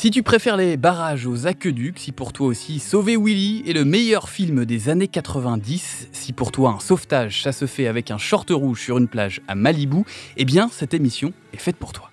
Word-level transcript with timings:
Si 0.00 0.12
tu 0.12 0.22
préfères 0.22 0.56
les 0.56 0.76
barrages 0.76 1.26
aux 1.26 1.48
aqueducs, 1.48 1.98
si 1.98 2.12
pour 2.12 2.32
toi 2.32 2.46
aussi 2.46 2.78
Sauver 2.78 3.16
Willy 3.16 3.64
est 3.66 3.72
le 3.72 3.84
meilleur 3.84 4.28
film 4.28 4.64
des 4.64 4.90
années 4.90 5.08
90, 5.08 6.10
si 6.12 6.32
pour 6.32 6.52
toi 6.52 6.76
un 6.76 6.78
sauvetage 6.78 7.42
ça 7.42 7.50
se 7.50 7.66
fait 7.66 7.88
avec 7.88 8.12
un 8.12 8.16
short 8.16 8.48
rouge 8.50 8.80
sur 8.80 8.98
une 8.98 9.08
plage 9.08 9.40
à 9.48 9.56
Malibu, 9.56 10.04
eh 10.36 10.44
bien 10.44 10.68
cette 10.70 10.94
émission 10.94 11.32
est 11.52 11.56
faite 11.56 11.74
pour 11.74 11.92
toi. 11.92 12.12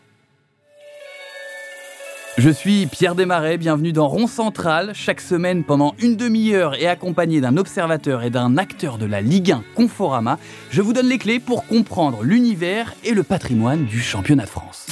Je 2.40 2.50
suis 2.50 2.88
Pierre 2.88 3.14
Desmarais, 3.14 3.60
bienvenue 3.60 3.94
dans 3.94 4.08
Rond 4.08 4.26
Central. 4.26 4.94
Chaque 4.96 5.22
semaine, 5.22 5.64
pendant 5.64 5.94
une 6.00 6.16
demi-heure 6.16 6.74
et 6.74 6.88
accompagné 6.88 7.40
d'un 7.40 7.56
observateur 7.56 8.24
et 8.24 8.32
d'un 8.32 8.58
acteur 8.58 8.98
de 8.98 9.06
la 9.06 9.22
Ligue 9.22 9.52
1 9.52 9.64
Conforama, 9.76 10.40
je 10.72 10.82
vous 10.82 10.94
donne 10.94 11.08
les 11.08 11.20
clés 11.20 11.40
pour 11.40 11.68
comprendre 11.68 12.24
l'univers 12.24 12.96
et 13.04 13.14
le 13.14 13.22
patrimoine 13.22 13.86
du 13.86 14.02
championnat 14.02 14.46
de 14.46 14.50
France. 14.50 14.88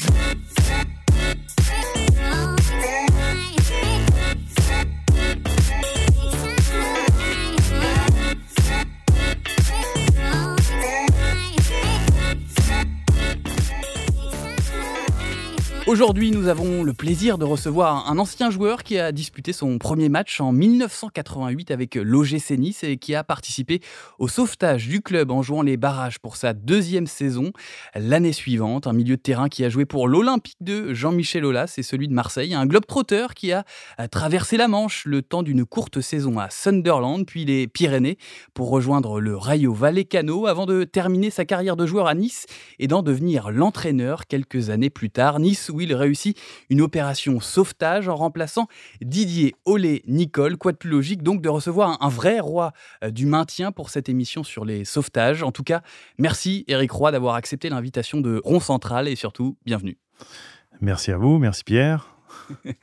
Aujourd'hui, 15.85 16.31
nous 16.31 16.47
avons 16.47 16.81
le 16.81 16.93
plaisir 16.93 17.37
de 17.37 17.43
recevoir 17.43 18.09
un 18.09 18.17
ancien 18.17 18.49
joueur 18.49 18.83
qui 18.83 18.97
a 18.97 19.11
disputé 19.11 19.51
son 19.51 19.77
premier 19.79 20.07
match 20.07 20.39
en 20.39 20.53
1988 20.53 21.71
avec 21.71 21.95
l'OGC 21.95 22.51
Nice 22.51 22.85
et 22.85 22.95
qui 22.95 23.13
a 23.15 23.25
participé 23.25 23.81
au 24.17 24.29
sauvetage 24.29 24.87
du 24.87 25.01
club 25.01 25.29
en 25.29 25.41
jouant 25.41 25.61
les 25.61 25.75
barrages 25.75 26.19
pour 26.19 26.37
sa 26.37 26.53
deuxième 26.53 27.05
saison 27.05 27.51
l'année 27.95 28.31
suivante. 28.31 28.87
Un 28.87 28.93
milieu 28.93 29.17
de 29.17 29.21
terrain 29.21 29.49
qui 29.49 29.65
a 29.65 29.69
joué 29.69 29.83
pour 29.83 30.07
l'Olympique 30.07 30.55
de 30.61 30.93
Jean-Michel 30.93 31.43
Aulas 31.43 31.73
et 31.77 31.83
celui 31.83 32.07
de 32.07 32.13
Marseille. 32.13 32.53
Un 32.53 32.65
globe-trotteur 32.65 33.33
qui 33.33 33.51
a 33.51 33.65
traversé 34.09 34.55
la 34.55 34.69
Manche 34.69 35.03
le 35.03 35.21
temps 35.21 35.43
d'une 35.43 35.65
courte 35.65 35.99
saison 35.99 36.39
à 36.39 36.49
Sunderland, 36.49 37.25
puis 37.25 37.43
les 37.43 37.67
Pyrénées 37.67 38.17
pour 38.53 38.69
rejoindre 38.69 39.19
le 39.19 39.35
Rayo 39.35 39.73
Vallecano 39.73 40.47
avant 40.47 40.65
de 40.65 40.85
terminer 40.85 41.29
sa 41.29 41.43
carrière 41.43 41.75
de 41.75 41.85
joueur 41.85 42.07
à 42.07 42.15
Nice 42.15 42.45
et 42.79 42.87
d'en 42.87 43.03
devenir 43.03 43.51
l'entraîneur 43.51 44.27
quelques 44.27 44.69
années 44.69 44.89
plus 44.89 45.09
tard. 45.09 45.41
Nice 45.41 45.72
où 45.73 45.81
il 45.81 45.93
réussit 45.93 46.39
une 46.69 46.81
opération 46.81 47.39
sauvetage 47.39 48.07
en 48.07 48.15
remplaçant 48.15 48.67
Didier 49.01 49.55
Olé-Nicole. 49.65 50.57
Quoi 50.57 50.71
de 50.71 50.77
plus 50.77 50.89
logique 50.89 51.23
donc 51.23 51.41
de 51.41 51.49
recevoir 51.49 52.01
un 52.01 52.09
vrai 52.09 52.39
roi 52.39 52.71
euh, 53.03 53.11
du 53.11 53.25
maintien 53.25 53.71
pour 53.71 53.89
cette 53.89 54.07
émission 54.07 54.43
sur 54.43 54.63
les 54.63 54.85
sauvetages? 54.85 55.43
En 55.43 55.51
tout 55.51 55.63
cas, 55.63 55.81
merci 56.17 56.63
Eric 56.67 56.91
Roy 56.91 57.11
d'avoir 57.11 57.35
accepté 57.35 57.69
l'invitation 57.69 58.21
de 58.21 58.41
Rond 58.43 58.59
Central 58.59 59.07
et 59.07 59.15
surtout, 59.15 59.57
bienvenue. 59.65 59.97
Merci 60.81 61.11
à 61.11 61.17
vous, 61.17 61.37
merci 61.39 61.63
Pierre. 61.63 62.13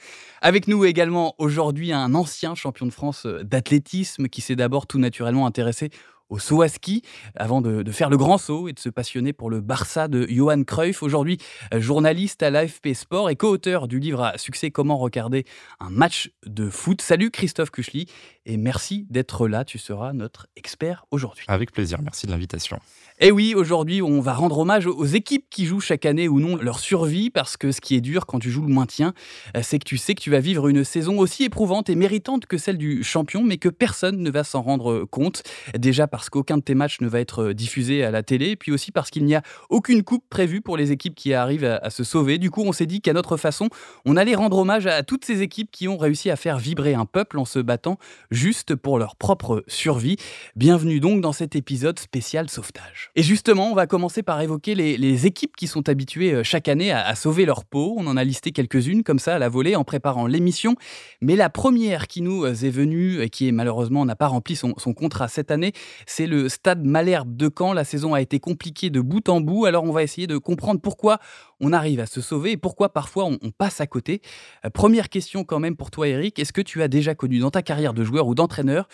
Avec 0.43 0.69
nous 0.69 0.85
également 0.85 1.35
aujourd'hui 1.39 1.93
un 1.93 2.15
ancien 2.15 2.55
champion 2.55 2.87
de 2.87 2.93
France 2.93 3.27
euh, 3.27 3.43
d'athlétisme 3.43 4.29
qui 4.29 4.41
s'est 4.41 4.57
d'abord 4.57 4.87
tout 4.87 4.99
naturellement 4.99 5.47
intéressé 5.47 5.91
au 6.31 6.39
saut 6.39 6.63
à 6.63 6.69
ski 6.69 7.03
avant 7.35 7.61
de, 7.61 7.91
faire 7.91 8.09
le 8.09 8.17
grand 8.17 8.39
saut 8.39 8.69
et 8.69 8.73
de 8.73 8.79
se 8.79 8.89
passionner 8.89 9.33
pour 9.33 9.51
le 9.51 9.61
Barça 9.61 10.09
de 10.09 10.27
Johan 10.29 10.63
Cruyff. 10.63 11.03
Aujourd'hui, 11.03 11.39
journaliste 11.73 12.43
à 12.43 12.51
l'AFP 12.51 12.95
Sport 12.95 13.29
et 13.29 13.37
co-auteur 13.37 13.89
du 13.89 13.99
livre 13.99 14.23
à 14.23 14.39
succès 14.39 14.71
Comment 14.71 14.97
regarder 14.97 15.45
un 15.81 15.91
match 15.91 16.31
de 16.47 16.71
foot. 16.71 17.03
Salut 17.03 17.31
Christophe 17.31 17.71
Kuchli 17.71 18.07
et 18.47 18.57
merci 18.57 19.07
d'être 19.11 19.49
là. 19.49 19.65
Tu 19.65 19.79
seras 19.79 20.13
notre 20.13 20.47
expert 20.57 21.05
aujourd'hui. 21.11 21.45
Avec 21.49 21.73
plaisir, 21.73 22.01
merci 22.03 22.27
de 22.27 22.31
l'invitation. 22.31 22.79
Et 23.23 23.27
eh 23.27 23.33
oui, 23.33 23.55
aujourd'hui, 23.55 24.01
on 24.01 24.23
va 24.23 24.33
rendre 24.33 24.61
hommage 24.61 24.87
aux 24.87 25.05
équipes 25.05 25.45
qui 25.51 25.67
jouent 25.67 25.81
chaque 25.81 26.07
année 26.07 26.27
ou 26.27 26.41
non 26.41 26.57
leur 26.57 26.81
survie, 26.81 27.29
parce 27.29 27.59
que 27.59 27.71
ce 27.71 27.83
qui 27.83 27.95
est 27.95 28.01
dur 28.01 28.25
quand 28.25 28.39
tu 28.39 28.51
joues 28.51 28.65
le 28.65 28.73
maintien, 28.73 29.13
euh, 29.55 29.61
c'est 29.63 29.79
que 29.79 29.85
tu 29.85 29.99
sais 29.99 30.15
que 30.15 30.23
tu 30.23 30.31
vas 30.31 30.41
vivre 30.41 30.69
une 30.69 30.85
saison 30.85 31.19
aussi 31.19 31.45
éprouvante 31.45 31.91
et 31.91 31.97
méritante 31.97 32.47
que 32.47 32.57
celle 32.57 32.79
du 32.79 33.05
champion, 33.05 33.45
mais 33.45 33.59
que 33.59 33.69
personne 33.69 34.23
ne 34.23 34.31
va 34.31 34.43
s'en 34.43 34.63
rendre 34.63 35.05
compte. 35.05 35.43
Déjà 35.79 36.07
parce 36.07 36.31
qu'aucun 36.31 36.57
de 36.57 36.63
tes 36.63 36.75
matchs 36.75 37.03
ne 37.03 37.09
va 37.09 37.21
être 37.21 37.53
diffusé 37.53 38.03
à 38.05 38.11
la 38.11 38.23
télé, 38.23 38.57
puis 38.57 38.73
aussi 38.73 38.91
parce 38.91 39.11
qu'il 39.11 39.27
n'y 39.27 39.35
a 39.35 39.43
aucune 39.69 40.03
coupe 40.03 40.25
prévue 40.31 40.63
pour 40.63 40.79
les 40.79 40.91
équipes 40.91 41.15
qui 41.15 41.35
arrivent 41.35 41.67
à, 41.67 41.91
se 41.91 42.05
sauver. 42.05 42.39
Du 42.39 42.51
coup, 42.51 42.63
on 42.63 42.73
s'est 42.73 42.87
dit 42.87 43.03
qu'à 43.03 43.13
notre 43.13 43.37
façon, 43.37 43.69
on 44.07 44.17
allait 44.17 44.35
rendre 44.35 44.57
hommage 44.57 44.87
à 44.87 45.03
toutes 45.03 45.27
ces 45.27 45.43
équipes 45.43 45.71
qui 45.71 45.89
ont 45.89 45.99
réussi 45.99 46.31
à 46.31 46.37
faire 46.37 46.57
vibrer 46.57 46.95
un 46.95 47.05
peuple 47.05 47.39
en 47.39 47.45
se 47.45 47.59
battant 47.59 47.99
juste 48.31 48.75
pour 48.77 48.99
leur 48.99 49.15
propre 49.15 49.63
survie. 49.69 50.17
Bienvenue 50.57 51.01
donc 51.01 51.21
dans 51.21 51.35
cet 51.35 51.55
épisode 51.55 51.99
spécial 51.99 52.49
sauvetage. 52.49 53.10
Et 53.17 53.23
justement, 53.23 53.71
on 53.71 53.75
va 53.75 53.87
commencer 53.87 54.23
par 54.23 54.41
évoquer 54.41 54.75
les, 54.75 55.27
équipes 55.27 55.57
qui 55.57 55.67
sont 55.67 55.89
habituées 55.89 56.33
euh, 56.33 56.43
chaque 56.45 56.69
année 56.69 56.93
à, 56.93 57.15
sauver 57.15 57.45
leur 57.45 57.65
peau. 57.65 57.95
On 57.99 58.07
en 58.07 58.17
a 58.17 58.25
listé 58.25 58.53
quelques-unes 58.53 59.03
comme 59.03 59.19
ça 59.19 59.35
à 59.35 59.39
la 59.39 59.49
volée 59.49 59.77
en 59.77 59.85
préparant 59.85 60.27
l'émission. 60.27 60.77
Mais 61.21 61.37
la 61.37 61.51
première 61.51 62.07
qui 62.07 62.23
nous 62.23 62.45
euh, 62.45 62.53
est 62.53 62.71
venue 62.71 63.21
et 63.21 63.29
qui 63.29 63.51
malheureusement 63.53 64.05
n'a 64.05 64.17
pas 64.17 64.29
rempli 64.29 64.57
son, 64.57 64.73
contrat 64.95 65.29
cette 65.29 65.51
année, 65.51 65.73
c'est 66.07 66.27
le 66.27 66.49
Stade 66.49 66.85
Malherbe 66.85 67.37
de 67.37 67.51
Caen. 67.57 67.73
La 67.73 67.85
saison 67.85 68.15
a 68.15 68.21
été 68.21 68.39
compliquée 68.39 68.91
de 68.91 69.01
bout 69.01 69.29
en 69.29 69.41
bout. 69.41 69.67
Alors 69.67 69.85
on 69.85 69.93
va 69.93 70.03
essayer 70.03 70.27
de 70.27 70.39
comprendre 70.39 70.81
pourquoi 70.81 71.19
on 71.61 71.73
arrive 71.73 72.01
à 72.01 72.07
se 72.07 72.21
sauver 72.21 72.53
et 72.53 72.57
pourquoi 72.57 72.93
parfois 72.93 73.25
on, 73.25 73.51
passe 73.51 73.81
à 73.81 73.87
côté. 73.87 74.23
Euh, 74.65 74.71
première 74.71 75.09
question 75.09 75.45
quand 75.45 75.59
même 75.59 75.77
pour 75.77 75.91
toi 75.91 76.09
Eric, 76.09 76.39
est-ce 76.39 76.53
que 76.53 76.63
tu 76.63 76.83
as 76.83 76.89
déjà 76.89 77.15
connu 77.15 77.41
dans 77.41 77.51
ta 77.51 77.63
carrière 77.63 77.93
de 77.93 78.05
joueur 78.05 78.27
ou 78.29 78.35
d'entraîneur 78.35 78.89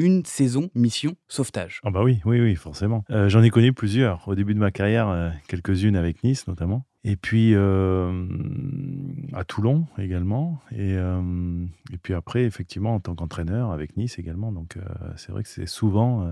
une 0.00 0.24
saison 0.24 0.70
mission 0.74 1.14
sauvetage. 1.28 1.80
Ah 1.84 1.90
bah 1.90 2.02
oui, 2.02 2.20
oui, 2.24 2.40
oui, 2.40 2.54
forcément. 2.56 3.04
Euh, 3.10 3.28
j'en 3.28 3.42
ai 3.42 3.50
connu 3.50 3.72
plusieurs 3.72 4.26
au 4.26 4.34
début 4.34 4.54
de 4.54 4.58
ma 4.58 4.70
carrière, 4.70 5.08
euh, 5.08 5.30
quelques-unes 5.46 5.94
avec 5.94 6.24
Nice 6.24 6.48
notamment. 6.48 6.86
Et 7.04 7.16
puis 7.16 7.52
euh, 7.54 8.26
à 9.34 9.44
Toulon 9.44 9.86
également. 9.98 10.60
Et, 10.74 10.92
et 10.92 11.96
puis 12.02 12.12
après, 12.12 12.44
effectivement, 12.44 12.94
en 12.94 13.00
tant 13.00 13.14
qu'entraîneur 13.14 13.70
avec 13.70 13.96
Nice 13.96 14.18
également. 14.18 14.52
Donc 14.52 14.76
c'est 15.16 15.32
vrai 15.32 15.42
que 15.42 15.48
c'est 15.48 15.64
souvent 15.64 16.30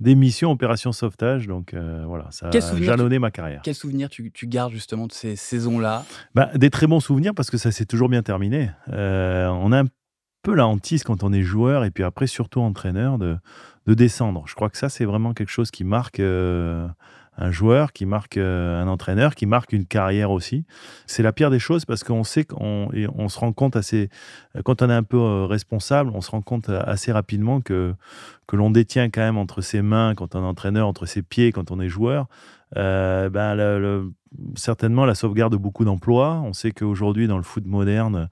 des 0.00 0.14
missions 0.14 0.50
opération 0.50 0.92
sauvetage. 0.92 1.46
Donc 1.46 1.74
voilà, 1.74 2.28
ça 2.30 2.48
a 2.48 2.80
jalonné 2.80 3.18
ma 3.18 3.30
carrière. 3.30 3.60
Quels 3.62 3.74
souvenirs 3.74 4.08
tu, 4.08 4.30
tu, 4.32 4.46
gardes 4.46 4.72
justement 4.72 5.06
de 5.06 5.12
ces 5.12 5.36
saisons-là? 5.36 6.06
Bah, 6.34 6.50
Des 6.54 6.70
très 6.70 6.86
bons 6.86 7.00
souvenirs 7.00 7.34
parce 7.34 7.50
que 7.50 7.58
ça 7.58 7.70
s'est 7.70 7.84
toujours 7.84 8.08
bien 8.08 8.22
terminé. 8.22 8.70
on 8.88 9.72
a 9.72 9.82
un 9.82 9.86
peu 10.42 10.54
la 10.54 10.66
hantise 10.66 11.04
quand 11.04 11.22
on 11.22 11.32
est 11.32 11.42
joueur 11.42 11.84
et 11.84 11.90
puis 11.90 12.04
après 12.04 12.26
surtout 12.26 12.60
entraîneur 12.60 13.18
de, 13.18 13.36
de 13.86 13.94
descendre. 13.94 14.44
Je 14.46 14.54
crois 14.54 14.70
que 14.70 14.78
ça, 14.78 14.88
c'est 14.88 15.04
vraiment 15.04 15.34
quelque 15.34 15.50
chose 15.50 15.70
qui 15.70 15.84
marque 15.84 16.20
euh, 16.20 16.86
un 17.36 17.50
joueur, 17.50 17.92
qui 17.92 18.06
marque 18.06 18.36
euh, 18.36 18.82
un 18.82 18.88
entraîneur, 18.88 19.34
qui 19.34 19.46
marque 19.46 19.72
une 19.72 19.86
carrière 19.86 20.30
aussi. 20.30 20.64
C'est 21.06 21.22
la 21.22 21.32
pire 21.32 21.50
des 21.50 21.58
choses 21.58 21.84
parce 21.84 22.04
qu'on 22.04 22.24
sait 22.24 22.44
qu'on 22.44 22.88
on 23.16 23.28
se 23.28 23.38
rend 23.38 23.52
compte 23.52 23.76
assez, 23.76 24.10
quand 24.64 24.82
on 24.82 24.90
est 24.90 24.94
un 24.94 25.02
peu 25.02 25.18
euh, 25.18 25.46
responsable, 25.46 26.10
on 26.14 26.20
se 26.20 26.30
rend 26.30 26.42
compte 26.42 26.68
assez 26.68 27.12
rapidement 27.12 27.60
que, 27.60 27.94
que 28.46 28.56
l'on 28.56 28.70
détient 28.70 29.10
quand 29.10 29.22
même 29.22 29.38
entre 29.38 29.62
ses 29.62 29.82
mains, 29.82 30.14
quand 30.14 30.34
on 30.34 30.42
est 30.42 30.46
entraîneur, 30.46 30.86
entre 30.86 31.06
ses 31.06 31.22
pieds, 31.22 31.52
quand 31.52 31.70
on 31.70 31.80
est 31.80 31.88
joueur, 31.88 32.26
ben 32.74 34.10
certainement 34.56 35.04
la 35.04 35.14
sauvegarde 35.14 35.52
de 35.52 35.58
beaucoup 35.58 35.84
d'emplois. 35.84 36.40
On 36.44 36.52
sait 36.54 36.70
qu'aujourd'hui, 36.70 37.26
dans 37.26 37.36
le 37.36 37.42
foot 37.42 37.66
moderne, 37.66 38.28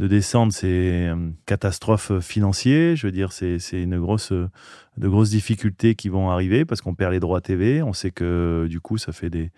de 0.00 0.08
descendre, 0.08 0.50
c'est 0.50 1.10
une 1.10 1.28
euh, 1.28 1.32
catastrophe 1.44 2.20
financière. 2.20 2.96
Je 2.96 3.06
veux 3.06 3.12
dire, 3.12 3.32
c'est 3.32 3.58
une 3.72 4.00
grosse, 4.00 4.32
de 4.32 5.08
grosses 5.08 5.28
difficultés 5.28 5.94
qui 5.94 6.08
vont 6.08 6.30
arriver 6.30 6.64
parce 6.64 6.80
qu'on 6.80 6.94
perd 6.94 7.12
les 7.12 7.20
droits 7.20 7.42
TV. 7.42 7.82
On 7.82 7.92
sait 7.92 8.10
que 8.10 8.66
du 8.66 8.80
coup, 8.80 8.96
ça 8.96 9.12
fait 9.12 9.28
des, 9.28 9.50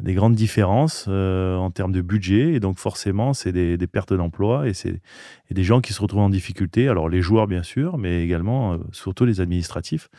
des 0.00 0.12
grandes 0.12 0.34
différences 0.34 1.06
euh, 1.08 1.56
en 1.56 1.70
termes 1.70 1.92
de 1.92 2.02
budget. 2.02 2.52
Et 2.52 2.60
donc, 2.60 2.78
forcément, 2.78 3.32
c'est 3.32 3.52
des, 3.52 3.78
des, 3.78 3.86
pertes 3.86 4.12
d'emploi 4.12 4.68
et 4.68 4.74
c'est 4.74 5.00
des 5.50 5.64
gens 5.64 5.80
qui 5.80 5.94
se 5.94 6.02
retrouvent 6.02 6.20
en 6.20 6.30
difficulté. 6.30 6.88
Alors, 6.88 7.08
les 7.08 7.22
joueurs, 7.22 7.46
bien 7.46 7.62
sûr, 7.62 7.96
mais 7.96 8.22
également, 8.22 8.74
euh, 8.74 8.78
surtout 8.92 9.24
les 9.24 9.40
administratifs. 9.40 10.10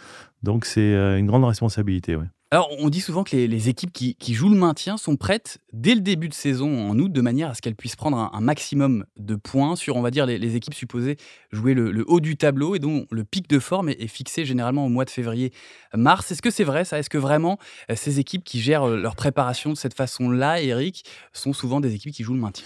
Donc, 0.42 0.66
c'est 0.66 0.96
une 1.20 1.28
grande 1.28 1.46
responsabilité. 1.46 2.18
Alors, 2.50 2.70
on 2.80 2.88
dit 2.88 3.02
souvent 3.02 3.26
que 3.26 3.36
les, 3.36 3.68
équipes 3.68 3.92
qui, 3.92 4.34
jouent 4.34 4.48
le 4.48 4.56
maintien 4.56 4.96
sont 4.96 5.18
prêtes 5.18 5.58
dès 5.74 5.96
le 5.96 6.00
début 6.00 6.30
de 6.30 6.34
saison 6.34 6.90
en 6.90 6.98
août, 6.98 7.12
de 7.12 7.20
manière 7.20 7.50
à 7.50 7.54
ce 7.54 7.62
qu'elles 7.62 7.76
puissent 7.76 7.98
prendre 7.98 8.18
un, 8.32 8.40
maximum 8.40 9.04
de 9.18 9.36
points 9.36 9.76
sur, 9.76 9.98
on 9.98 10.02
va 10.02 10.12
dire, 10.12 10.26
les, 10.26 10.56
équipes 10.56 10.74
supposées 10.74 11.18
jouer 11.52 11.74
le, 11.74 12.06
haut 12.08 12.22
du 12.22 12.38
tableau 12.38 12.74
et 12.76 12.80
dont 12.80 13.06
le 13.12 13.26
pic 13.26 13.50
de 13.50 13.60
forme 13.60 13.90
est, 13.90 14.08
fixé 14.08 14.46
généralement 14.46 14.86
au 14.86 14.90
mois 14.90 15.04
de 15.04 15.10
février-mars. 15.10 16.32
Est-ce 16.32 16.42
que 16.42 16.50
c'est 16.50 16.64
vrai 16.64 16.86
ça? 16.86 16.98
Est-ce 16.98 17.10
que 17.10 17.18
vraiment 17.18 17.60
euh, 17.92 17.96
ces 17.98 18.22
équipes 18.22 18.46
qui 18.46 18.62
gèrent 18.62 18.88
euh, 18.88 18.96
leur 18.96 19.18
préparation 19.18 19.72
de 19.72 19.76
cette 19.76 19.94
façon-là, 19.94 20.62
Eric, 20.62 21.04
sont 21.34 21.52
souvent 21.52 21.82
des 21.82 21.96
équipes 21.96 22.14
qui 22.14 22.24
jouent 22.24 22.36
le 22.36 22.40
maintien? 22.40 22.66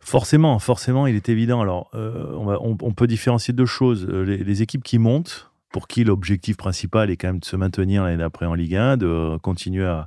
Forcément, 0.00 0.58
forcément, 0.58 1.06
il 1.06 1.16
est 1.16 1.30
évident. 1.30 1.62
Alors, 1.62 1.88
euh, 1.94 2.36
on, 2.60 2.92
peut 2.92 3.06
différencier 3.06 3.54
deux 3.54 3.64
choses. 3.64 4.06
les 4.06 4.60
équipes 4.60 4.84
qui 4.84 4.98
montent, 4.98 5.51
pour 5.72 5.88
qui 5.88 6.04
l'objectif 6.04 6.56
principal 6.56 7.10
est 7.10 7.16
quand 7.16 7.28
même 7.28 7.38
de 7.38 7.44
se 7.44 7.56
maintenir 7.56 8.04
l'année 8.04 8.18
d'après 8.18 8.46
en 8.46 8.54
Ligue 8.54 8.76
1, 8.76 8.98
de 8.98 9.38
continuer 9.38 9.86
à, 9.86 10.06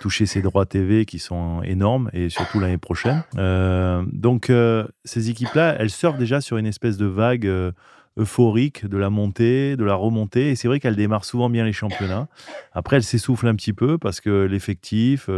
toucher 0.00 0.24
ses 0.24 0.40
droits 0.40 0.66
TV 0.66 1.04
qui 1.04 1.18
sont 1.18 1.62
énormes 1.62 2.10
et 2.12 2.28
surtout 2.28 2.60
l'année 2.60 2.78
prochaine. 2.78 3.24
Euh, 3.36 4.02
donc 4.12 4.50
euh, 4.50 4.86
ces 5.04 5.30
équipes-là, 5.30 5.76
elles 5.78 5.90
surfent 5.90 6.18
déjà 6.18 6.40
sur 6.40 6.56
une 6.56 6.66
espèce 6.66 6.96
de 6.96 7.06
vague 7.06 7.46
euh, 7.46 7.72
euphorique 8.16 8.86
de 8.86 8.96
la 8.96 9.10
montée, 9.10 9.76
de 9.76 9.84
la 9.84 9.94
remontée. 9.94 10.50
Et 10.50 10.56
c'est 10.56 10.68
vrai 10.68 10.78
qu'elles 10.78 10.96
démarrent 10.96 11.24
souvent 11.24 11.50
bien 11.50 11.64
les 11.64 11.72
championnats. 11.72 12.28
Après, 12.72 12.96
elles 12.96 13.02
s'essoufflent 13.02 13.48
un 13.48 13.56
petit 13.56 13.72
peu 13.72 13.98
parce 13.98 14.20
que 14.20 14.44
l'effectif, 14.44 15.28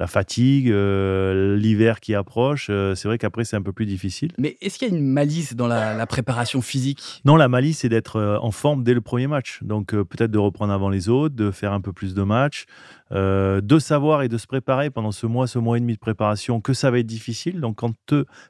la 0.00 0.06
fatigue, 0.06 0.68
l'hiver 0.68 2.00
qui 2.00 2.14
approche. 2.14 2.66
c'est 2.66 3.04
vrai 3.04 3.18
qu'après, 3.18 3.44
c'est 3.44 3.56
un 3.56 3.62
peu 3.62 3.72
plus 3.72 3.86
difficile. 3.86 4.32
Mais 4.38 4.56
est-ce 4.60 4.78
qu'il 4.78 4.88
y 4.88 4.90
a 4.90 4.96
une 4.96 5.04
malice 5.04 5.54
dans 5.54 5.66
la, 5.66 6.06
préparation 6.06 6.62
physique? 6.62 7.20
Non, 7.24 7.36
la 7.36 7.48
malice, 7.48 7.80
c'est 7.80 7.88
d'être 7.88 8.38
en 8.40 8.50
forme 8.50 8.82
dès 8.82 8.94
le 8.94 9.02
premier 9.02 9.26
match. 9.26 9.58
Donc, 9.62 9.90
peut-être 9.90 10.30
de 10.30 10.38
reprendre 10.38 10.72
avant 10.72 10.88
les 10.88 11.10
autres, 11.10 11.36
de 11.36 11.50
faire 11.50 11.74
un 11.74 11.82
peu 11.82 11.92
plus 11.92 12.14
de 12.14 12.22
matchs, 12.22 12.64
de 13.10 13.78
savoir 13.78 14.22
et 14.22 14.28
de 14.28 14.38
se 14.38 14.46
préparer 14.46 14.88
pendant 14.88 15.12
ce 15.12 15.26
mois, 15.26 15.46
ce 15.46 15.58
mois 15.58 15.76
et 15.76 15.80
demi 15.80 15.92
de 15.92 15.98
préparation, 15.98 16.62
que 16.62 16.72
ça 16.72 16.90
va 16.90 16.98
être 16.98 17.06
difficile. 17.06 17.60
Donc, 17.60 17.76
quand 17.76 17.94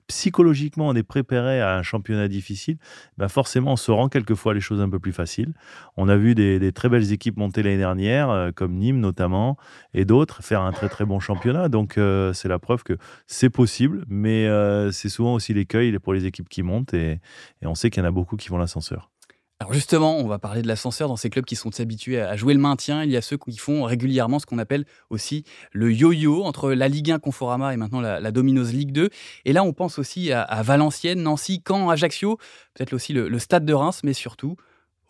psychologiquement, 0.07 0.89
on 0.89 0.95
est 0.95 1.03
préparé 1.03 1.61
à 1.61 1.77
un 1.77 1.83
championnat 1.83 2.29
difficile, 2.29 2.79
ben 3.19 3.29
forcément, 3.29 3.73
on 3.73 3.77
se 3.77 3.91
rend 3.91 4.09
quelquefois 4.09 4.55
les 4.55 4.61
choses 4.61 4.81
un 4.81 4.89
peu 4.89 5.01
plus 5.01 5.13
faciles. 5.13 5.53
On 5.97 6.09
a 6.09 6.17
vu 6.17 6.35
des, 6.37 6.73
très 6.73 6.89
belles 6.89 7.13
équipes 7.13 7.37
monter 7.37 7.65
l'année 7.65 7.79
dernière, 7.79 8.31
euh, 8.31 8.51
comme 8.55 8.75
Nîmes 8.75 9.01
notamment, 9.01 9.57
et 9.95 10.05
d'autres, 10.05 10.43
faire 10.43 10.63
un 10.63 10.73
très 10.73 10.89
très 10.89 11.05
bon 11.05 11.19
championnat. 11.19 11.40
Donc, 11.45 11.99
euh, 11.99 12.33
c'est 12.33 12.49
la 12.49 12.59
preuve 12.59 12.83
que 12.83 12.97
c'est 13.27 13.51
possible, 13.51 14.05
mais 14.09 14.47
euh, 14.47 14.91
c'est 14.91 15.09
souvent 15.09 15.35
aussi 15.35 15.55
l'écueil 15.55 15.99
pour 15.99 16.13
les 16.13 16.27
équipes 16.27 16.49
qui 16.49 16.63
montent, 16.63 16.95
et, 16.95 17.21
on 17.63 17.75
sait 17.75 17.91
qu'il 17.91 18.03
y 18.03 18.07
en 18.07 18.09
a 18.09 18.13
beaucoup 18.13 18.37
qui 18.37 18.49
vont 18.49 18.59
l'ascenseur. 18.59 19.11
Alors 19.59 19.75
justement, 19.75 20.17
on 20.17 20.27
va 20.27 20.39
parler 20.39 20.63
de 20.63 20.69
l'ascenseur 20.69 21.09
dans 21.09 21.17
ces 21.17 21.29
clubs 21.29 21.45
qui 21.45 21.55
sont 21.55 21.81
habitués 21.81 22.19
à 22.19 22.35
jouer 22.35 22.55
le 22.55 22.61
maintien. 22.61 23.05
Il 23.05 23.11
y 23.11 23.17
a 23.19 23.21
ceux 23.21 23.37
qui 23.37 23.59
font 23.59 23.83
régulièrement 23.85 24.39
ce 24.39 24.47
qu'on 24.47 24.57
appelle 24.57 24.87
aussi 25.11 25.45
le 25.73 25.93
yo-yo 25.93 26.45
entre 26.45 26.73
la 26.73 26.89
Ligue 26.89 27.11
1 27.11 27.19
Conforama 27.19 27.75
et 27.75 27.77
maintenant 27.77 28.01
la, 28.01 28.21
la 28.21 28.33
Domino's 28.33 28.73
Ligue 28.73 28.93
2. 28.93 29.11
Et 29.45 29.53
là, 29.53 29.63
on 29.63 29.75
pense 29.75 29.99
aussi 29.99 30.33
à, 30.33 30.63
Valenciennes, 30.63 31.23
Nancy, 31.23 31.63
Caen, 31.67 31.91
Ajaccio, 31.91 32.39
peut-être 32.73 32.95
aussi 32.95 33.13
le, 33.13 33.29
le, 33.29 33.39
Stade 33.39 33.67
de 33.67 33.75
Reims, 33.75 34.01
mais 34.03 34.15
surtout 34.15 34.57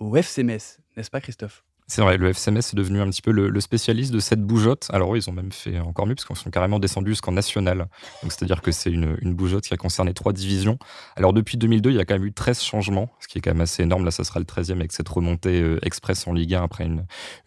au 0.00 0.16
FC 0.16 0.42
Metz, 0.42 0.80
n'est-ce 0.96 1.10
pas 1.10 1.20
Christophe? 1.20 1.62
C'est 1.90 2.02
vrai, 2.02 2.16
le 2.18 2.32
FCMS 2.32 2.58
est 2.58 2.74
devenu 2.76 3.00
un 3.00 3.10
petit 3.10 3.20
peu 3.20 3.32
le, 3.32 3.60
spécialiste 3.60 4.12
de 4.12 4.20
cette 4.20 4.40
bougeotte. 4.40 4.88
Alors, 4.92 5.16
ils 5.16 5.28
ont 5.28 5.32
même 5.32 5.50
fait 5.50 5.80
encore 5.80 6.06
mieux, 6.06 6.14
parce 6.14 6.24
qu'ils 6.24 6.36
sont 6.36 6.50
carrément 6.50 6.78
descendus 6.78 7.10
jusqu'en 7.10 7.32
national. 7.32 7.88
Donc, 8.22 8.32
c'est-à-dire 8.32 8.62
que 8.62 8.70
c'est 8.70 8.90
une, 8.90 9.16
bougeotte 9.34 9.64
qui 9.64 9.74
a 9.74 9.76
concerné 9.76 10.14
trois 10.14 10.32
divisions. 10.32 10.78
Alors, 11.16 11.32
depuis 11.32 11.58
2002, 11.58 11.90
il 11.90 11.96
y 11.96 12.00
a 12.00 12.04
quand 12.04 12.14
même 12.14 12.24
eu 12.24 12.32
13 12.32 12.62
changements, 12.62 13.10
ce 13.18 13.26
qui 13.26 13.38
est 13.38 13.40
quand 13.40 13.50
même 13.50 13.60
assez 13.60 13.82
énorme. 13.82 14.04
Là, 14.04 14.12
ça 14.12 14.22
sera 14.22 14.38
le 14.38 14.46
13e 14.46 14.74
avec 14.74 14.92
cette 14.92 15.08
remontée 15.08 15.60
euh, 15.60 15.78
express 15.82 16.28
en 16.28 16.32
Ligue 16.32 16.54
1 16.54 16.62
après 16.62 16.84
une, 16.84 17.04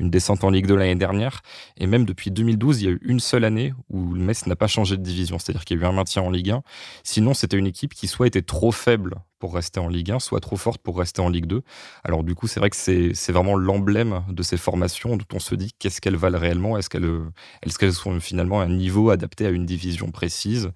descente 0.10 0.44
en 0.44 0.50
Ligue 0.50 0.68
2 0.68 0.76
l'année 0.76 0.96
dernière. 0.96 1.42
Et 1.78 1.88
même 1.88 2.06
depuis 2.06 2.30
2012, 2.30 2.82
il 2.82 2.86
y 2.86 2.88
a 2.90 2.92
eu 2.92 3.00
une 3.04 3.22
seule 3.22 3.46
année 3.46 3.74
où 3.90 4.14
le 4.14 4.22
Metz 4.22 4.46
n'a 4.46 4.58
pas 4.58 4.68
changé 4.68 4.98
de 4.98 5.04
division. 5.04 5.40
C'est-à-dire 5.40 5.64
qu'il 5.64 5.78
y 5.78 5.80
a 5.80 5.84
eu 5.84 5.88
un 5.88 5.94
maintien 5.94 6.22
en 6.22 6.30
Ligue 6.30 6.52
1. 6.52 6.64
Sinon, 7.04 7.34
c'était 7.34 7.58
une 7.58 7.68
équipe 7.68 7.94
qui 7.94 8.08
soit 8.08 8.28
était 8.28 8.42
trop 8.42 8.74
faible 8.74 9.16
pour 9.44 9.56
rester 9.56 9.82
en 9.82 9.90
Ligue 9.90 10.10
1, 10.10 10.20
soit 10.20 10.40
trop 10.40 10.56
forte 10.56 10.82
pour 10.82 10.98
rester 10.98 11.22
en 11.22 11.28
Ligue 11.28 11.48
2. 11.48 11.64
Alors 12.06 12.24
du 12.24 12.34
coup, 12.34 12.48
c'est 12.48 12.62
vrai 12.62 12.70
que 12.70 12.78
c'est 12.78 13.32
vraiment 13.34 13.58
l'emblème 13.58 14.24
de 14.30 14.42
ces 14.42 14.56
formations 14.56 15.18
dont 15.18 15.26
on 15.34 15.40
se 15.40 15.54
dit 15.54 15.74
qu'est-ce 15.78 16.00
qu'elles 16.00 16.16
valent 16.16 16.40
réellement, 16.40 16.78
est-ce 16.78 16.90
qu'elles 16.90 17.04
est 17.62 17.78
qu'elles 17.78 17.92
sont 17.92 18.22
finalement 18.22 18.62
un 18.62 18.70
niveau 18.70 19.10
adapté 19.10 19.46
à 19.46 19.50
une 19.50 19.66
division 19.66 20.12
précise, 20.12 20.72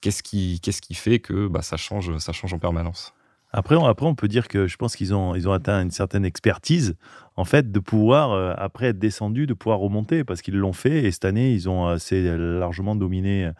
qu'est-ce 0.00 0.22
qui, 0.22 0.60
qu'est-ce 0.62 0.80
qui 0.80 0.94
fait 0.94 1.18
que 1.18 1.46
bah, 1.46 1.60
ça, 1.60 1.76
change, 1.76 2.16
ça 2.16 2.32
change 2.32 2.54
en 2.54 2.58
permanence? 2.58 3.12
Après 3.52 3.76
on, 3.76 3.84
après, 3.84 4.06
on 4.06 4.14
peut 4.14 4.28
dire 4.28 4.48
que 4.48 4.66
je 4.66 4.76
pense 4.78 4.96
qu'ils 4.96 5.14
ont, 5.14 5.34
ils 5.34 5.46
ont 5.46 5.52
atteint 5.52 5.82
une 5.82 5.90
certaine 5.90 6.24
expertise, 6.24 6.96
en 7.36 7.44
fait, 7.44 7.70
de 7.70 7.80
pouvoir, 7.80 8.32
euh, 8.32 8.54
après 8.56 8.86
être 8.86 8.98
descendus, 8.98 9.46
de 9.46 9.52
pouvoir 9.52 9.78
remonter, 9.78 10.24
parce 10.24 10.40
qu'ils 10.40 10.56
l'ont 10.56 10.72
fait. 10.72 11.04
Et 11.04 11.10
cette 11.12 11.26
année, 11.26 11.52
ils 11.52 11.68
ont 11.68 11.86
assez 11.86 12.34
largement 12.34 12.96
dominé 12.96 13.50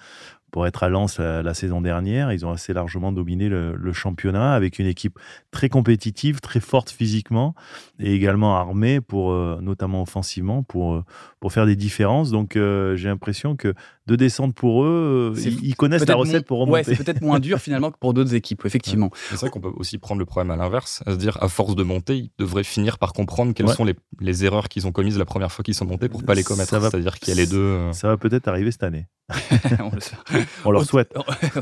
pour 0.57 0.67
être 0.67 0.85
à 0.85 0.89
Lens 0.89 1.19
la, 1.19 1.53
saison 1.53 1.83
dernière. 1.83 2.33
Ils 2.33 2.47
ont 2.47 2.51
assez 2.51 2.73
largement 2.73 3.13
dominé 3.13 3.47
le, 3.51 3.93
championnat 3.93 4.55
avec 4.55 4.79
une 4.79 4.87
équipe 4.87 5.19
très 5.51 5.69
compétitive, 5.69 6.41
très 6.41 6.61
forte 6.61 6.89
physiquement 6.89 7.55
et 7.99 8.15
également 8.15 8.57
armée, 8.57 9.03
pour, 9.03 9.33
euh, 9.33 9.59
notamment 9.61 10.01
offensivement, 10.01 10.63
pour, 10.63 10.95
euh, 10.95 11.05
pour 11.41 11.53
faire 11.53 11.67
des 11.67 11.77
différences. 11.77 12.31
Donc 12.31 12.57
euh, 12.57 12.97
j'ai 12.97 13.09
l'impression 13.09 13.55
que 13.55 13.75
de 14.07 14.17
descendre 14.17 14.55
pour 14.55 14.85
eux, 14.85 15.35
ils, 15.37 15.77
connaissent 15.77 16.07
la 16.07 16.15
recette 16.15 16.47
pour 16.47 16.61
remonter. 16.61 16.79
Ouais, 16.79 16.85
c'est 16.85 17.05
peut-être 17.05 17.21
moins 17.21 17.41
dur 17.41 17.59
finalement 17.59 17.91
que 17.91 17.99
pour 17.99 18.15
d'autres 18.15 18.35
équipes, 18.35 18.65
effectivement. 18.65 19.11
C'est 19.29 19.37
vrai 19.37 19.51
qu'on 19.51 19.61
peut 19.61 19.73
aussi 19.77 19.99
prendre 19.99 20.21
le 20.21 20.25
problème 20.25 20.51
à 20.53 20.57
l'inverse, 20.57 21.03
à 21.05 21.13
se 21.13 21.17
dire 21.17 21.37
à 21.43 21.49
force 21.49 21.75
de 21.75 21.83
monter, 21.83 22.17
ils 22.17 22.31
devraient 22.39 22.65
finir 22.65 22.97
par 22.97 23.13
comprendre 23.13 23.53
quelles 23.53 23.69
sont 23.69 23.85
les, 23.85 23.97
les, 24.21 24.45
erreurs 24.47 24.69
qu'ils 24.69 24.87
ont 24.87 24.93
commises 24.93 25.19
la 25.19 25.27
première 25.27 25.53
fois 25.53 25.65
qu'ils 25.65 25.75
sont 25.75 25.85
montés 25.85 26.09
pour 26.09 26.25
pas 26.25 26.35
les 26.35 26.45
commettre. 26.45 26.81
C'est-à-dire 26.81 27.19
qu'il 27.19 27.35
y 27.35 27.37
a 27.37 27.41
les 27.41 27.47
deux. 27.47 27.93
Ça 27.93 28.09
va 28.09 28.17
peut-être 28.17 28.49
arriver 28.49 28.71
cette 28.71 28.85
année. 28.85 29.07
on, 30.65 30.71
leur 30.71 30.85
souhaite. 30.85 31.13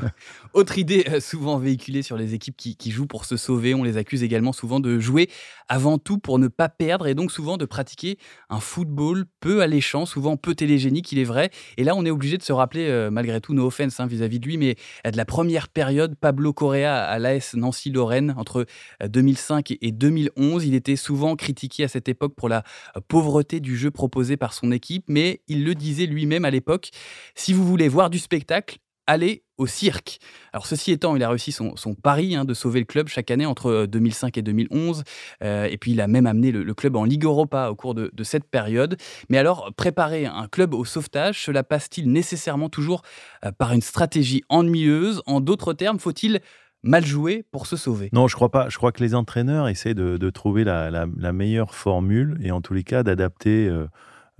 Autre 0.52 0.76
idée 0.76 1.06
euh, 1.08 1.20
souvent 1.20 1.56
véhiculée 1.56 2.02
sur 2.02 2.18
les 2.18 2.34
équipes 2.34 2.56
qui, 2.56 2.90
jouent 2.90 3.06
pour 3.06 3.24
se 3.24 3.38
sauver, 3.38 3.74
on 3.74 3.82
les 3.82 3.96
accuse 3.96 4.22
également 4.22 4.52
souvent 4.52 4.80
de 4.80 4.98
jouer 4.98 5.30
avant 5.68 5.96
tout 5.96 6.18
pour 6.18 6.38
ne 6.38 6.48
pas 6.48 6.68
perdre 6.68 7.06
et 7.06 7.14
donc 7.14 7.32
souvent 7.32 7.56
de 7.56 7.64
pratiquer 7.64 8.18
un 8.50 8.60
football 8.60 9.24
peu 9.40 9.62
alléchant, 9.62 10.04
souvent 10.04 10.36
peu 10.36 10.54
télégénique, 10.54 11.10
il 11.12 11.18
est 11.18 11.24
vrai. 11.24 11.50
Et 11.78 11.84
là, 11.84 11.96
on 11.96 12.04
est 12.04 12.10
obligé 12.10 12.36
de 12.36 12.42
se 12.42 12.52
rappeler, 12.52 12.86
euh, 12.86 13.10
malgré 13.10 13.40
tout, 13.40 13.54
no 13.54 13.66
offense 13.66 13.98
hein, 13.98 14.06
vis-à-vis 14.06 14.40
de 14.40 14.46
lui, 14.46 14.58
mais 14.58 14.76
euh, 15.06 15.10
de 15.10 15.16
la 15.16 15.24
première 15.24 15.68
période, 15.68 16.16
Pablo 16.16 16.52
Correa 16.52 17.02
à 17.02 17.18
l'AS 17.18 17.54
Nancy-Lorraine 17.54 18.34
entre 18.36 18.66
2005 19.02 19.72
et 19.80 19.90
2011. 19.90 20.66
Il 20.66 20.74
était 20.74 20.96
souvent 20.96 21.34
critiqué 21.34 21.84
à 21.84 21.88
cette 21.88 22.10
époque 22.10 22.34
pour 22.34 22.50
la 22.50 22.62
pauvreté 23.08 23.60
du 23.60 23.74
jeu 23.74 23.90
proposé 23.90 24.36
par 24.36 24.52
son 24.52 24.70
équipe, 24.70 25.04
mais 25.08 25.40
il 25.48 25.64
le 25.64 25.74
disait 25.74 26.06
lui-même 26.06 26.44
à 26.44 26.50
l'époque, 26.50 26.90
si 27.34 27.53
vous 27.54 27.66
voulez 27.66 27.88
voir 27.88 28.10
du 28.10 28.18
spectacle, 28.18 28.78
allez 29.06 29.44
au 29.56 29.66
cirque. 29.66 30.18
Alors 30.52 30.66
ceci 30.66 30.90
étant, 30.90 31.14
il 31.14 31.22
a 31.22 31.28
réussi 31.28 31.52
son, 31.52 31.74
pari 32.02 32.34
hein, 32.34 32.44
de 32.44 32.54
sauver 32.54 32.80
le 32.80 32.86
club 32.86 33.08
chaque 33.08 33.30
année 33.30 33.46
entre 33.46 33.86
2005 33.86 34.36
euh, 34.36 34.40
et 34.40 34.42
2011, 34.42 35.04
euh, 35.42 35.64
et 35.70 35.78
puis 35.78 35.92
il 35.92 36.00
a 36.00 36.08
même 36.08 36.26
amené 36.26 36.50
le, 36.50 36.74
club 36.74 36.96
en 36.96 37.04
Ligue 37.04 37.24
Europa 37.24 37.68
au 37.70 37.76
cours 37.76 37.94
de, 37.94 38.10
cette 38.24 38.44
période. 38.44 38.96
Mais 39.28 39.38
alors, 39.38 39.72
préparer 39.76 40.26
un 40.26 40.48
club 40.48 40.74
au 40.74 40.84
sauvetage, 40.84 41.44
cela 41.44 41.62
passe-t-il 41.62 42.10
nécessairement 42.10 42.68
toujours 42.68 43.02
euh, 43.44 43.52
par 43.52 43.72
une 43.72 43.82
stratégie 43.82 44.42
ennuyeuse? 44.48 45.22
En 45.26 45.40
d'autres 45.40 45.72
termes, 45.72 46.00
faut-il 46.00 46.40
mal 46.82 47.04
jouer 47.04 47.44
pour 47.52 47.66
se 47.66 47.76
sauver? 47.76 48.08
Non, 48.12 48.26
je 48.26 48.34
crois 48.34 48.50
pas. 48.50 48.68
Je 48.70 48.76
crois 48.76 48.90
que 48.90 49.02
les 49.02 49.14
entraîneurs 49.14 49.68
essaient 49.68 49.94
de, 49.94 50.30
trouver 50.30 50.64
la, 50.64 51.06
meilleure 51.32 51.74
formule 51.74 52.38
et 52.42 52.50
en 52.50 52.60
tous 52.60 52.74
les 52.74 52.82
cas 52.82 53.02
d'adapter 53.02 53.70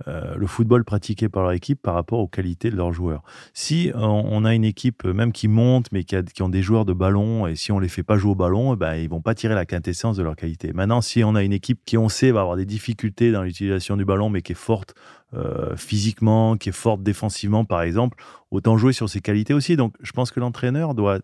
le 0.05 0.45
football 0.45 0.83
pratiqué 0.83 1.29
par 1.29 1.43
leur 1.43 1.53
équipe 1.53 1.81
par 1.81 1.93
rapport 1.93 2.19
aux 2.19 2.27
qualités 2.27 2.69
de 2.69 2.75
leurs 2.75 2.91
joueurs. 2.91 3.23
Si 3.53 3.91
on, 3.95 4.43
a 4.45 4.53
une 4.53 4.65
équipe 4.65 5.05
euh, 5.05 5.13
même 5.13 5.31
qui 5.31 5.47
monte, 5.47 5.91
mais 5.91 6.03
qui, 6.03 6.15
ont 6.41 6.49
des 6.49 6.61
joueurs 6.61 6.85
de 6.85 6.93
ballon, 6.93 7.47
et 7.47 7.55
si 7.55 7.71
on 7.71 7.79
les 7.79 7.87
fait 7.87 8.03
pas 8.03 8.17
jouer 8.17 8.31
au 8.31 8.35
ballon, 8.35 8.73
eh 8.73 8.77
ben, 8.77 8.95
ils 8.95 9.09
vont 9.09 9.21
pas 9.21 9.35
tirer 9.35 9.55
la 9.55 9.65
quintessence 9.65 10.17
de 10.17 10.23
leur 10.23 10.35
qualité. 10.35 10.73
Maintenant, 10.73 11.01
si 11.01 11.23
on 11.23 11.35
a 11.35 11.43
une 11.43 11.53
équipe 11.53 11.79
qui, 11.85 11.97
on 11.97 12.09
sait, 12.09 12.31
va 12.31 12.41
avoir 12.41 12.57
des 12.57 12.65
difficultés 12.65 13.31
dans 13.31 13.43
l'utilisation 13.43 13.97
du 13.97 14.05
ballon, 14.05 14.29
mais 14.29 14.41
qui 14.41 14.51
est 14.51 14.55
forte 14.55 14.93
euh, 15.33 15.75
physiquement, 15.75 16.57
qui 16.57 16.69
est 16.69 16.73
forte 16.73 17.01
défensivement, 17.01 17.65
par 17.65 17.81
exemple, 17.81 18.21
autant 18.51 18.77
jouer 18.77 18.93
sur 18.93 19.09
ses 19.09 19.21
qualités 19.21 19.53
aussi. 19.53 19.75
Donc, 19.75 19.95
je 20.01 20.11
pense 20.11 20.31
que 20.31 20.39
l'entraîneur 20.39 20.93
doit 20.93 21.19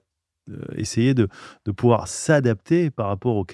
essayer 0.75 1.13
de, 1.13 1.27
de 1.65 1.71
pouvoir 1.71 2.07
s'adapter 2.07 2.89
par 2.89 3.07
rapport 3.07 3.35
aux, 3.35 3.45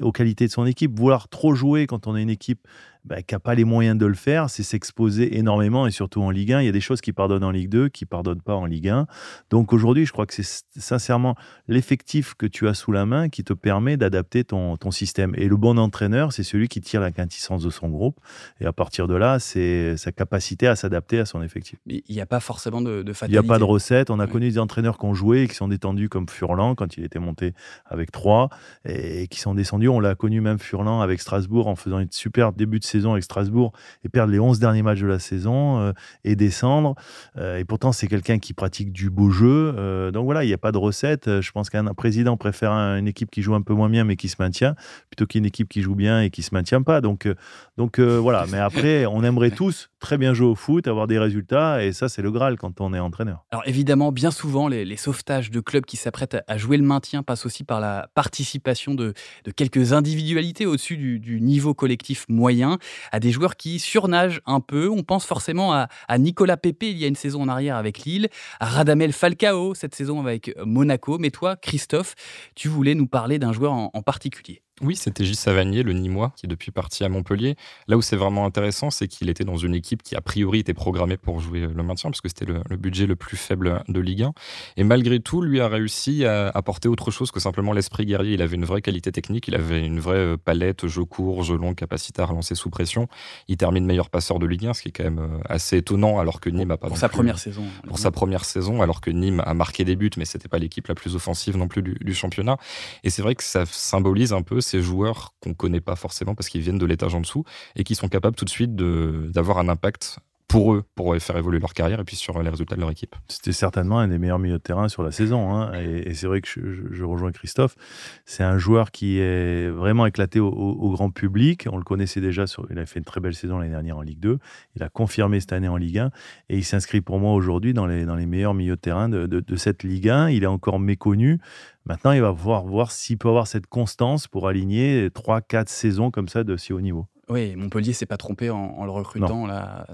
aux, 0.00 0.12
qualités 0.12 0.46
de 0.46 0.50
son 0.50 0.66
équipe. 0.66 0.96
Vouloir 0.98 1.28
trop 1.28 1.54
jouer 1.54 1.86
quand 1.86 2.06
on 2.06 2.14
a 2.14 2.20
une 2.20 2.30
équipe 2.30 2.66
bah, 3.04 3.22
qui 3.22 3.34
n'a 3.34 3.40
pas 3.40 3.54
les 3.54 3.64
moyens 3.64 3.96
de 3.98 4.06
le 4.06 4.14
faire, 4.14 4.50
c'est 4.50 4.62
s'exposer 4.62 5.38
énormément 5.38 5.86
et 5.86 5.90
surtout 5.90 6.22
en 6.22 6.30
Ligue 6.30 6.52
1. 6.52 6.60
Il 6.60 6.66
y 6.66 6.68
a 6.68 6.72
des 6.72 6.80
choses 6.80 7.00
qui 7.00 7.12
pardonnent 7.12 7.44
en 7.44 7.50
Ligue 7.50 7.70
2, 7.70 7.88
qui 7.88 8.04
ne 8.04 8.08
pardonnent 8.08 8.42
pas 8.42 8.54
en 8.54 8.66
Ligue 8.66 8.88
1. 8.88 9.06
Donc 9.50 9.72
aujourd'hui, 9.72 10.06
je 10.06 10.12
crois 10.12 10.26
que 10.26 10.34
c'est 10.34 10.64
sincèrement 10.78 11.34
l'effectif 11.68 12.34
que 12.34 12.46
tu 12.46 12.68
as 12.68 12.74
sous 12.74 12.92
la 12.92 13.06
main 13.06 13.28
qui 13.28 13.42
te 13.42 13.52
permet 13.52 13.96
d'adapter 13.96 14.44
ton, 14.44 14.76
ton, 14.76 14.90
système. 14.90 15.34
Et 15.36 15.48
le 15.48 15.56
bon 15.56 15.78
entraîneur, 15.78 16.32
c'est 16.32 16.42
celui 16.42 16.68
qui 16.68 16.80
tire 16.80 17.00
la 17.00 17.10
quintessence 17.10 17.62
de 17.62 17.70
son 17.70 17.88
groupe. 17.88 18.18
Et 18.60 18.66
à 18.66 18.72
partir 18.72 19.06
de 19.06 19.14
là, 19.14 19.38
c'est 19.38 19.96
sa 19.96 20.12
capacité 20.12 20.66
à 20.66 20.76
s'adapter 20.76 21.20
à 21.20 21.24
son 21.24 21.42
effectif. 21.42 21.78
Il 21.86 22.02
n'y 22.10 22.20
a 22.20 22.26
pas 22.26 22.40
forcément 22.40 22.80
de, 22.80 23.02
de 23.02 23.12
fatalité. 23.12 23.38
Il 23.38 23.40
n'y 23.40 23.46
a 23.46 23.48
pas 23.48 23.58
de 23.58 23.64
recette. 23.64 24.10
On 24.10 24.18
a 24.18 24.26
connu 24.26 24.50
des 24.50 24.58
entraîneurs 24.58 24.98
qui 24.98 25.06
ont 25.06 25.14
joué 25.14 25.42
et 25.42 25.48
qui 25.48 25.54
sont 25.54 25.68
détendus 25.68 26.08
comme 26.08 26.28
Furlan 26.28 26.74
quand 26.74 26.96
il 26.96 27.04
était 27.04 27.18
monté 27.18 27.54
avec 27.86 28.10
3 28.12 28.50
et 28.84 29.26
qui 29.28 29.40
sont 29.40 29.54
descendus. 29.54 29.88
On 29.88 30.00
l'a 30.00 30.14
connu 30.14 30.40
même 30.40 30.58
Furlan 30.58 31.00
avec 31.00 31.20
Strasbourg 31.20 31.66
en 31.66 31.76
faisant 31.76 31.98
une 31.98 32.10
super 32.10 32.52
début 32.52 32.78
de 32.78 32.84
saison 32.90 33.12
avec 33.12 33.24
Strasbourg 33.24 33.72
et 34.04 34.08
perdre 34.08 34.32
les 34.32 34.40
11 34.40 34.58
derniers 34.58 34.82
matchs 34.82 35.00
de 35.00 35.06
la 35.06 35.18
saison 35.18 35.78
euh, 35.78 35.92
et 36.24 36.36
descendre. 36.36 36.94
Euh, 37.36 37.58
et 37.58 37.64
pourtant, 37.64 37.92
c'est 37.92 38.06
quelqu'un 38.06 38.38
qui 38.38 38.52
pratique 38.52 38.92
du 38.92 39.10
beau 39.10 39.30
jeu. 39.30 39.74
Euh, 39.76 40.10
donc 40.10 40.24
voilà, 40.24 40.44
il 40.44 40.48
n'y 40.48 40.52
a 40.52 40.58
pas 40.58 40.72
de 40.72 40.78
recette. 40.78 41.40
Je 41.40 41.52
pense 41.52 41.70
qu'un 41.70 41.92
président 41.94 42.36
préfère 42.36 42.72
une 42.72 43.08
équipe 43.08 43.30
qui 43.30 43.42
joue 43.42 43.54
un 43.54 43.62
peu 43.62 43.74
moins 43.74 43.88
bien 43.88 44.04
mais 44.04 44.16
qui 44.16 44.28
se 44.28 44.36
maintient 44.38 44.74
plutôt 45.08 45.26
qu'une 45.26 45.46
équipe 45.46 45.68
qui 45.68 45.82
joue 45.82 45.94
bien 45.94 46.22
et 46.22 46.30
qui 46.30 46.42
se 46.42 46.54
maintient 46.54 46.82
pas. 46.82 47.00
Donc, 47.00 47.28
donc 47.76 48.00
voilà. 48.00 48.46
Mais 48.50 48.58
après, 48.58 49.06
on 49.06 49.22
aimerait 49.22 49.50
tous 49.50 49.89
très 50.00 50.18
bien 50.18 50.34
jouer 50.34 50.48
au 50.48 50.54
foot, 50.54 50.88
avoir 50.88 51.06
des 51.06 51.18
résultats 51.18 51.84
et 51.84 51.92
ça, 51.92 52.08
c'est 52.08 52.22
le 52.22 52.30
Graal 52.30 52.56
quand 52.56 52.80
on 52.80 52.92
est 52.94 52.98
entraîneur. 52.98 53.44
Alors 53.50 53.62
évidemment, 53.66 54.10
bien 54.10 54.30
souvent, 54.30 54.66
les, 54.66 54.96
sauvetages 54.96 55.50
de 55.50 55.60
clubs 55.60 55.84
qui 55.84 55.96
s'apprêtent 55.96 56.38
à, 56.46 56.58
jouer 56.58 56.76
le 56.76 56.82
maintien 56.82 57.22
passent 57.22 57.46
aussi 57.46 57.64
par 57.64 57.80
la 57.80 58.08
participation 58.14 58.94
de, 58.94 59.14
quelques 59.56 59.92
individualités 59.92 60.66
au-dessus 60.66 60.96
du, 60.96 61.20
du, 61.20 61.40
niveau 61.40 61.74
collectif 61.74 62.26
moyen 62.28 62.78
à 63.12 63.20
des 63.20 63.30
joueurs 63.30 63.56
qui 63.56 63.78
surnagent 63.78 64.40
un 64.46 64.60
peu. 64.60 64.88
On 64.88 65.02
pense 65.02 65.24
forcément 65.24 65.72
à, 65.72 65.88
Nicolas 66.18 66.56
Pepe 66.56 66.82
il 66.82 66.98
y 66.98 67.04
a 67.04 67.08
une 67.08 67.14
saison 67.14 67.42
en 67.42 67.48
arrière 67.48 67.76
avec 67.76 68.00
Lille, 68.00 68.28
à 68.58 68.66
Radamel 68.66 69.12
Falcao 69.12 69.74
cette 69.74 69.94
saison 69.94 70.20
avec 70.20 70.54
Monaco. 70.64 71.18
Mais 71.18 71.30
toi, 71.30 71.56
Christophe, 71.56 72.14
tu 72.54 72.68
voulais 72.68 72.94
nous 72.94 73.06
parler 73.06 73.38
d'un 73.38 73.52
joueur 73.52 73.72
en, 73.72 74.02
particulier. 74.02 74.62
Oui, 74.82 74.96
c'était 74.96 75.24
Gilles 75.24 75.36
Savanier, 75.36 75.82
le 75.82 75.92
Nîmois, 75.92 76.32
qui 76.36 76.46
est 76.46 76.48
depuis 76.48 76.70
parti 76.70 77.04
à 77.04 77.10
Montpellier. 77.10 77.56
Là 77.86 77.98
où 77.98 78.02
c'est 78.02 78.16
vraiment 78.16 78.46
intéressant, 78.46 78.90
c'est 78.90 79.08
qu'il 79.08 79.28
était 79.28 79.44
dans 79.44 79.58
une 79.58 79.74
équipe 79.74 80.02
qui, 80.02 80.16
a 80.16 80.22
priori, 80.22 80.60
était 80.60 80.72
programmée 80.72 81.18
pour 81.18 81.40
jouer 81.40 81.60
le 81.60 81.82
maintien, 81.82 82.10
parce 82.10 82.22
que 82.22 82.28
c'était 82.28 82.46
le, 82.46 82.62
budget 82.76 83.06
le 83.06 83.14
plus 83.14 83.36
faible 83.36 83.82
de 83.88 84.00
Ligue 84.00 84.22
1. 84.22 84.32
Et 84.78 84.84
malgré 84.84 85.20
tout, 85.20 85.42
lui 85.42 85.60
a 85.60 85.68
réussi 85.68 86.24
à 86.24 86.48
apporter 86.48 86.88
autre 86.88 87.10
chose 87.10 87.30
que 87.30 87.40
simplement 87.40 87.74
l'esprit 87.74 88.06
guerrier. 88.06 88.34
Il 88.34 88.42
avait 88.42 88.56
une 88.56 88.64
vraie 88.64 88.80
qualité 88.80 89.12
technique, 89.12 89.48
il 89.48 89.54
avait 89.54 89.84
une 89.84 90.00
vraie 90.00 90.16
euh, 90.16 90.36
palette, 90.42 90.86
jeu 90.86 91.04
court, 91.04 91.42
jeu 91.42 91.56
long, 91.56 91.74
capacité 91.74 92.22
à 92.22 92.24
relancer 92.24 92.54
sous 92.54 92.70
pression. 92.70 93.06
Il 93.48 93.58
termine 93.58 93.84
meilleur 93.84 94.08
passeur 94.08 94.38
de 94.38 94.46
Ligue 94.46 94.66
1, 94.66 94.74
ce 94.74 94.82
qui 94.82 94.88
est 94.88 94.92
quand 94.92 95.04
même 95.04 95.18
euh, 95.18 95.40
assez 95.46 95.76
étonnant, 95.76 96.18
alors 96.18 96.40
que 96.40 96.48
Nîmes 96.48 96.70
a 96.70 96.78
pas. 96.78 96.88
Pour 96.88 96.96
sa 96.96 97.10
première 97.10 97.38
saison. 97.38 97.64
Pour 97.86 97.98
sa 97.98 98.10
première 98.10 98.46
saison, 98.46 98.80
alors 98.80 99.02
que 99.02 99.10
Nîmes 99.10 99.42
a 99.44 99.52
marqué 99.52 99.84
des 99.84 99.94
buts, 99.96 100.10
mais 100.16 100.24
c'était 100.24 100.48
pas 100.48 100.58
l'équipe 100.58 100.88
la 100.88 100.94
plus 100.94 101.16
offensive 101.16 101.58
non 101.58 101.68
plus 101.68 101.82
du, 101.82 101.98
du 102.00 102.14
championnat. 102.14 102.56
Et 103.04 103.10
c'est 103.10 103.20
vrai 103.20 103.34
que 103.34 103.44
ça 103.44 103.66
symbolise 103.66 104.32
un 104.32 104.42
peu 104.42 104.62
ces 104.70 104.80
joueurs 104.82 105.34
qu'on 105.40 105.54
connaît 105.54 105.80
pas 105.80 105.96
forcément 105.96 106.34
parce 106.34 106.48
qu'ils 106.48 106.60
viennent 106.60 106.78
de 106.78 106.86
l'étage 106.86 107.14
en 107.14 107.20
dessous 107.20 107.44
et 107.76 107.84
qui 107.84 107.94
sont 107.94 108.08
capables 108.08 108.36
tout 108.36 108.44
de 108.44 108.50
suite 108.50 108.74
d'avoir 108.76 109.58
un 109.58 109.68
impact 109.68 110.20
pour 110.50 110.74
eux, 110.74 110.82
pour 110.96 111.16
faire 111.16 111.36
évoluer 111.36 111.60
leur 111.60 111.72
carrière 111.74 112.00
et 112.00 112.04
puis 112.04 112.16
sur 112.16 112.42
les 112.42 112.50
résultats 112.50 112.74
de 112.74 112.80
leur 112.80 112.90
équipe. 112.90 113.14
C'était 113.28 113.52
certainement 113.52 114.00
un 114.00 114.08
des 114.08 114.18
meilleurs 114.18 114.40
milieux 114.40 114.58
de 114.58 114.62
terrain 114.62 114.88
sur 114.88 115.04
la 115.04 115.12
saison. 115.12 115.54
Hein. 115.54 115.72
Et, 115.74 116.12
c'est 116.14 116.26
vrai 116.26 116.40
que 116.40 116.48
je, 116.48 117.04
rejoins 117.04 117.30
Christophe. 117.30 117.76
C'est 118.24 118.42
un 118.42 118.58
joueur 118.58 118.90
qui 118.90 119.20
est 119.20 119.68
vraiment 119.68 120.06
éclaté 120.06 120.40
au, 120.40 120.90
grand 120.90 121.10
public. 121.10 121.68
On 121.70 121.76
le 121.78 121.84
connaissait 121.84 122.20
déjà. 122.20 122.48
Sur, 122.48 122.66
il 122.70 122.78
a 122.78 122.86
fait 122.86 122.98
une 122.98 123.04
très 123.04 123.20
belle 123.20 123.34
saison 123.34 123.58
l'année 123.58 123.70
dernière 123.70 123.98
en 123.98 124.02
Ligue 124.02 124.18
2. 124.18 124.38
Il 124.74 124.82
a 124.82 124.88
confirmé 124.88 125.38
cette 125.38 125.52
année 125.52 125.68
en 125.68 125.76
Ligue 125.76 125.98
1. 125.98 126.10
Et 126.48 126.58
il 126.58 126.64
s'inscrit 126.64 127.00
pour 127.00 127.20
moi 127.20 127.32
aujourd'hui 127.34 127.72
dans 127.72 127.86
les, 127.86 128.04
dans 128.04 128.16
les 128.16 128.26
meilleurs 128.26 128.54
milieux 128.54 128.76
de 128.76 128.80
terrain 128.80 129.08
de, 129.08 129.26
de, 129.26 129.56
cette 129.56 129.84
Ligue 129.84 130.08
1. 130.08 130.30
Il 130.30 130.42
est 130.42 130.48
encore 130.48 130.80
méconnu. 130.80 131.38
Maintenant, 131.86 132.10
il 132.10 132.20
va 132.20 132.32
pouvoir 132.32 132.64
voir 132.64 132.90
s'il 132.90 133.18
peut 133.18 133.28
avoir 133.28 133.46
cette 133.46 133.68
constance 133.68 134.26
pour 134.26 134.48
aligner 134.48 135.08
3-4 135.10 135.68
saisons 135.68 136.10
comme 136.10 136.28
ça 136.28 136.42
de 136.42 136.56
si 136.56 136.72
haut 136.72 136.80
niveau. 136.80 137.06
Oui, 137.30 137.54
Montpellier 137.56 137.92
s'est 137.92 138.06
pas 138.06 138.16
trompé 138.16 138.50
en, 138.50 138.84
le 138.84 138.90
recrutant 138.90 139.46
là, 139.46 139.86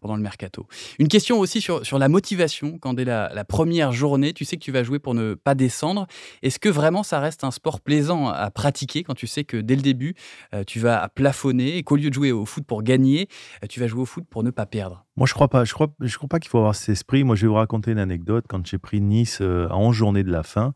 pendant 0.00 0.16
le 0.16 0.22
mercato. 0.22 0.66
Une 0.98 1.08
question 1.08 1.38
aussi 1.40 1.60
sur, 1.60 1.84
sur 1.84 1.98
la 1.98 2.08
motivation. 2.08 2.78
Quand 2.78 2.94
dès 2.94 3.04
la, 3.04 3.30
la, 3.34 3.44
première 3.44 3.92
journée, 3.92 4.32
tu 4.32 4.44
sais 4.44 4.56
que 4.56 4.62
tu 4.62 4.72
vas 4.72 4.82
jouer 4.82 4.98
pour 4.98 5.14
ne 5.14 5.34
pas 5.34 5.54
descendre. 5.54 6.06
Est-ce 6.42 6.58
que 6.58 6.68
vraiment 6.68 7.02
ça 7.02 7.20
reste 7.20 7.44
un 7.44 7.50
sport 7.50 7.80
plaisant 7.80 8.28
à 8.28 8.50
pratiquer 8.50 9.02
quand 9.02 9.14
tu 9.14 9.26
sais 9.26 9.44
que 9.44 9.56
dès 9.56 9.76
le 9.76 9.82
début, 9.82 10.14
euh, 10.54 10.64
tu 10.64 10.78
vas 10.78 11.08
plafonner 11.08 11.76
et 11.76 11.82
qu'au 11.82 11.96
lieu 11.96 12.10
de 12.10 12.14
jouer 12.14 12.32
au 12.32 12.44
foot 12.44 12.64
pour 12.66 12.82
gagner, 12.82 13.28
euh, 13.64 13.66
tu 13.68 13.80
vas 13.80 13.86
jouer 13.86 14.02
au 14.02 14.06
foot 14.06 14.24
pour 14.28 14.42
ne 14.42 14.50
pas 14.50 14.66
perdre? 14.66 15.04
Moi, 15.16 15.26
je 15.26 15.34
crois 15.34 15.48
pas. 15.48 15.64
Je 15.64 15.72
crois, 15.72 15.88
je 16.00 16.16
crois 16.16 16.28
pas 16.28 16.38
qu'il 16.38 16.50
faut 16.50 16.58
avoir 16.58 16.74
cet 16.74 16.90
esprit. 16.90 17.24
Moi, 17.24 17.36
je 17.36 17.42
vais 17.42 17.48
vous 17.48 17.54
raconter 17.54 17.92
une 17.92 17.98
anecdote. 17.98 18.44
Quand 18.48 18.66
j'ai 18.66 18.78
pris 18.78 19.00
Nice 19.00 19.38
euh, 19.40 19.68
à 19.68 19.76
11 19.76 19.94
journées 19.94 20.24
de 20.24 20.32
la 20.32 20.42
fin, 20.42 20.74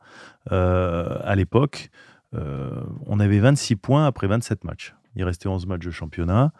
à 0.50 1.34
l'époque, 1.36 1.90
on 2.32 3.18
avait 3.18 3.38
26 3.38 3.76
points 3.76 4.06
après 4.06 4.26
27 4.26 4.64
matchs. 4.64 4.94
Il 5.16 5.24
restait 5.24 5.48
11 5.48 5.66
matchs 5.66 5.84
de 5.84 5.90
championnat. 5.90 6.52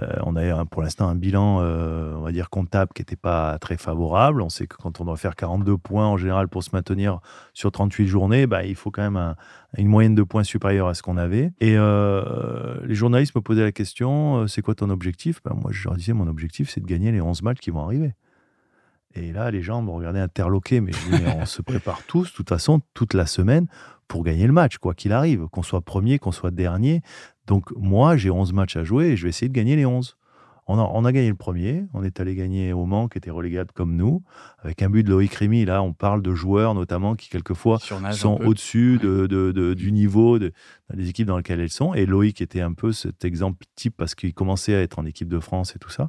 Euh, 0.00 0.16
on 0.24 0.36
a 0.36 0.64
pour 0.66 0.82
l'instant 0.82 1.08
un 1.08 1.14
bilan, 1.14 1.60
euh, 1.60 2.14
on 2.16 2.20
va 2.20 2.32
dire, 2.32 2.50
comptable 2.50 2.92
qui 2.94 3.02
n'était 3.02 3.16
pas 3.16 3.58
très 3.58 3.76
favorable. 3.76 4.42
On 4.42 4.48
sait 4.48 4.66
que 4.66 4.76
quand 4.76 5.00
on 5.00 5.04
doit 5.04 5.16
faire 5.16 5.34
42 5.34 5.78
points 5.78 6.06
en 6.06 6.16
général 6.16 6.48
pour 6.48 6.62
se 6.62 6.70
maintenir 6.72 7.20
sur 7.54 7.72
38 7.72 8.06
journées, 8.06 8.46
bah, 8.46 8.64
il 8.64 8.74
faut 8.74 8.90
quand 8.90 9.10
même 9.10 9.34
une 9.78 9.88
moyenne 9.88 10.14
de 10.14 10.22
points 10.22 10.44
supérieure 10.44 10.88
à 10.88 10.94
ce 10.94 11.02
qu'on 11.02 11.16
avait. 11.16 11.52
Et 11.60 11.76
euh, 11.76 12.76
les 12.84 12.94
journalistes 12.94 13.34
me 13.34 13.40
posaient 13.40 13.62
la 13.62 13.72
question, 13.72 14.46
c'est 14.46 14.62
quoi 14.62 14.74
ton 14.74 14.90
objectif? 14.90 15.40
Ben, 15.44 15.54
Moi, 15.54 15.72
je 15.72 15.84
leur 15.84 15.96
disais, 15.96 16.12
mon 16.12 16.28
objectif, 16.28 16.70
c'est 16.70 16.80
de 16.80 16.86
gagner 16.86 17.12
les 17.12 17.20
11 17.20 17.42
matchs 17.42 17.60
qui 17.60 17.70
vont 17.70 17.84
arriver. 17.84 18.14
Et 19.14 19.32
là, 19.32 19.50
les 19.50 19.62
gens 19.62 19.82
me 19.82 19.90
regardaient 19.90 20.20
interloqués, 20.20 20.80
mais, 20.80 20.92
mais 21.10 21.36
on 21.36 21.44
se 21.44 21.60
prépare 21.62 22.02
tous, 22.06 22.30
de 22.30 22.36
toute 22.36 22.48
façon, 22.48 22.80
toute 22.94 23.14
la 23.14 23.26
semaine 23.26 23.66
pour 24.08 24.24
gagner 24.24 24.46
le 24.46 24.52
match, 24.52 24.76
quoi 24.76 24.92
qu'il 24.92 25.10
arrive, 25.12 25.48
qu'on 25.48 25.62
soit 25.62 25.80
premier, 25.80 26.18
qu'on 26.18 26.32
soit 26.32 26.50
dernier. 26.50 27.00
Donc 27.46 27.70
moi, 27.76 28.16
j'ai 28.16 28.30
11 28.30 28.52
matchs 28.52 28.76
à 28.76 28.84
jouer 28.84 29.08
et 29.08 29.16
je 29.16 29.24
vais 29.24 29.30
essayer 29.30 29.48
de 29.48 29.54
gagner 29.54 29.76
les 29.76 29.86
11. 29.86 30.16
On 30.68 30.78
a, 30.78 30.82
on 30.82 31.04
a, 31.04 31.12
gagné 31.12 31.28
le 31.28 31.34
premier, 31.34 31.84
on 31.92 32.04
est 32.04 32.20
allé 32.20 32.34
gagner 32.34 32.72
au 32.72 32.86
Mans, 32.86 33.08
qui 33.08 33.18
était 33.18 33.30
relégable 33.30 33.70
comme 33.74 33.96
nous, 33.96 34.22
avec 34.62 34.80
un 34.82 34.90
but 34.90 35.02
de 35.02 35.10
Loïc 35.10 35.34
Rémy. 35.34 35.64
Là, 35.64 35.82
on 35.82 35.92
parle 35.92 36.22
de 36.22 36.34
joueurs 36.34 36.74
notamment 36.74 37.16
qui, 37.16 37.28
quelquefois, 37.28 37.78
sont 38.12 38.40
au-dessus 38.44 38.98
de, 39.02 39.26
de, 39.26 39.74
du 39.74 39.92
niveau 39.92 40.38
de, 40.38 40.52
des 40.94 41.08
équipes 41.08 41.26
dans 41.26 41.36
lesquelles 41.36 41.60
elles 41.60 41.70
sont. 41.70 41.94
Et 41.94 42.06
Loïc 42.06 42.40
était 42.40 42.60
un 42.60 42.72
peu 42.72 42.92
cet 42.92 43.24
exemple 43.24 43.64
type 43.74 43.94
parce 43.96 44.14
qu'il 44.14 44.34
commençait 44.34 44.74
à 44.74 44.80
être 44.80 44.98
en 44.98 45.06
équipe 45.06 45.28
de 45.28 45.40
France 45.40 45.74
et 45.76 45.78
tout 45.78 45.90
ça. 45.90 46.08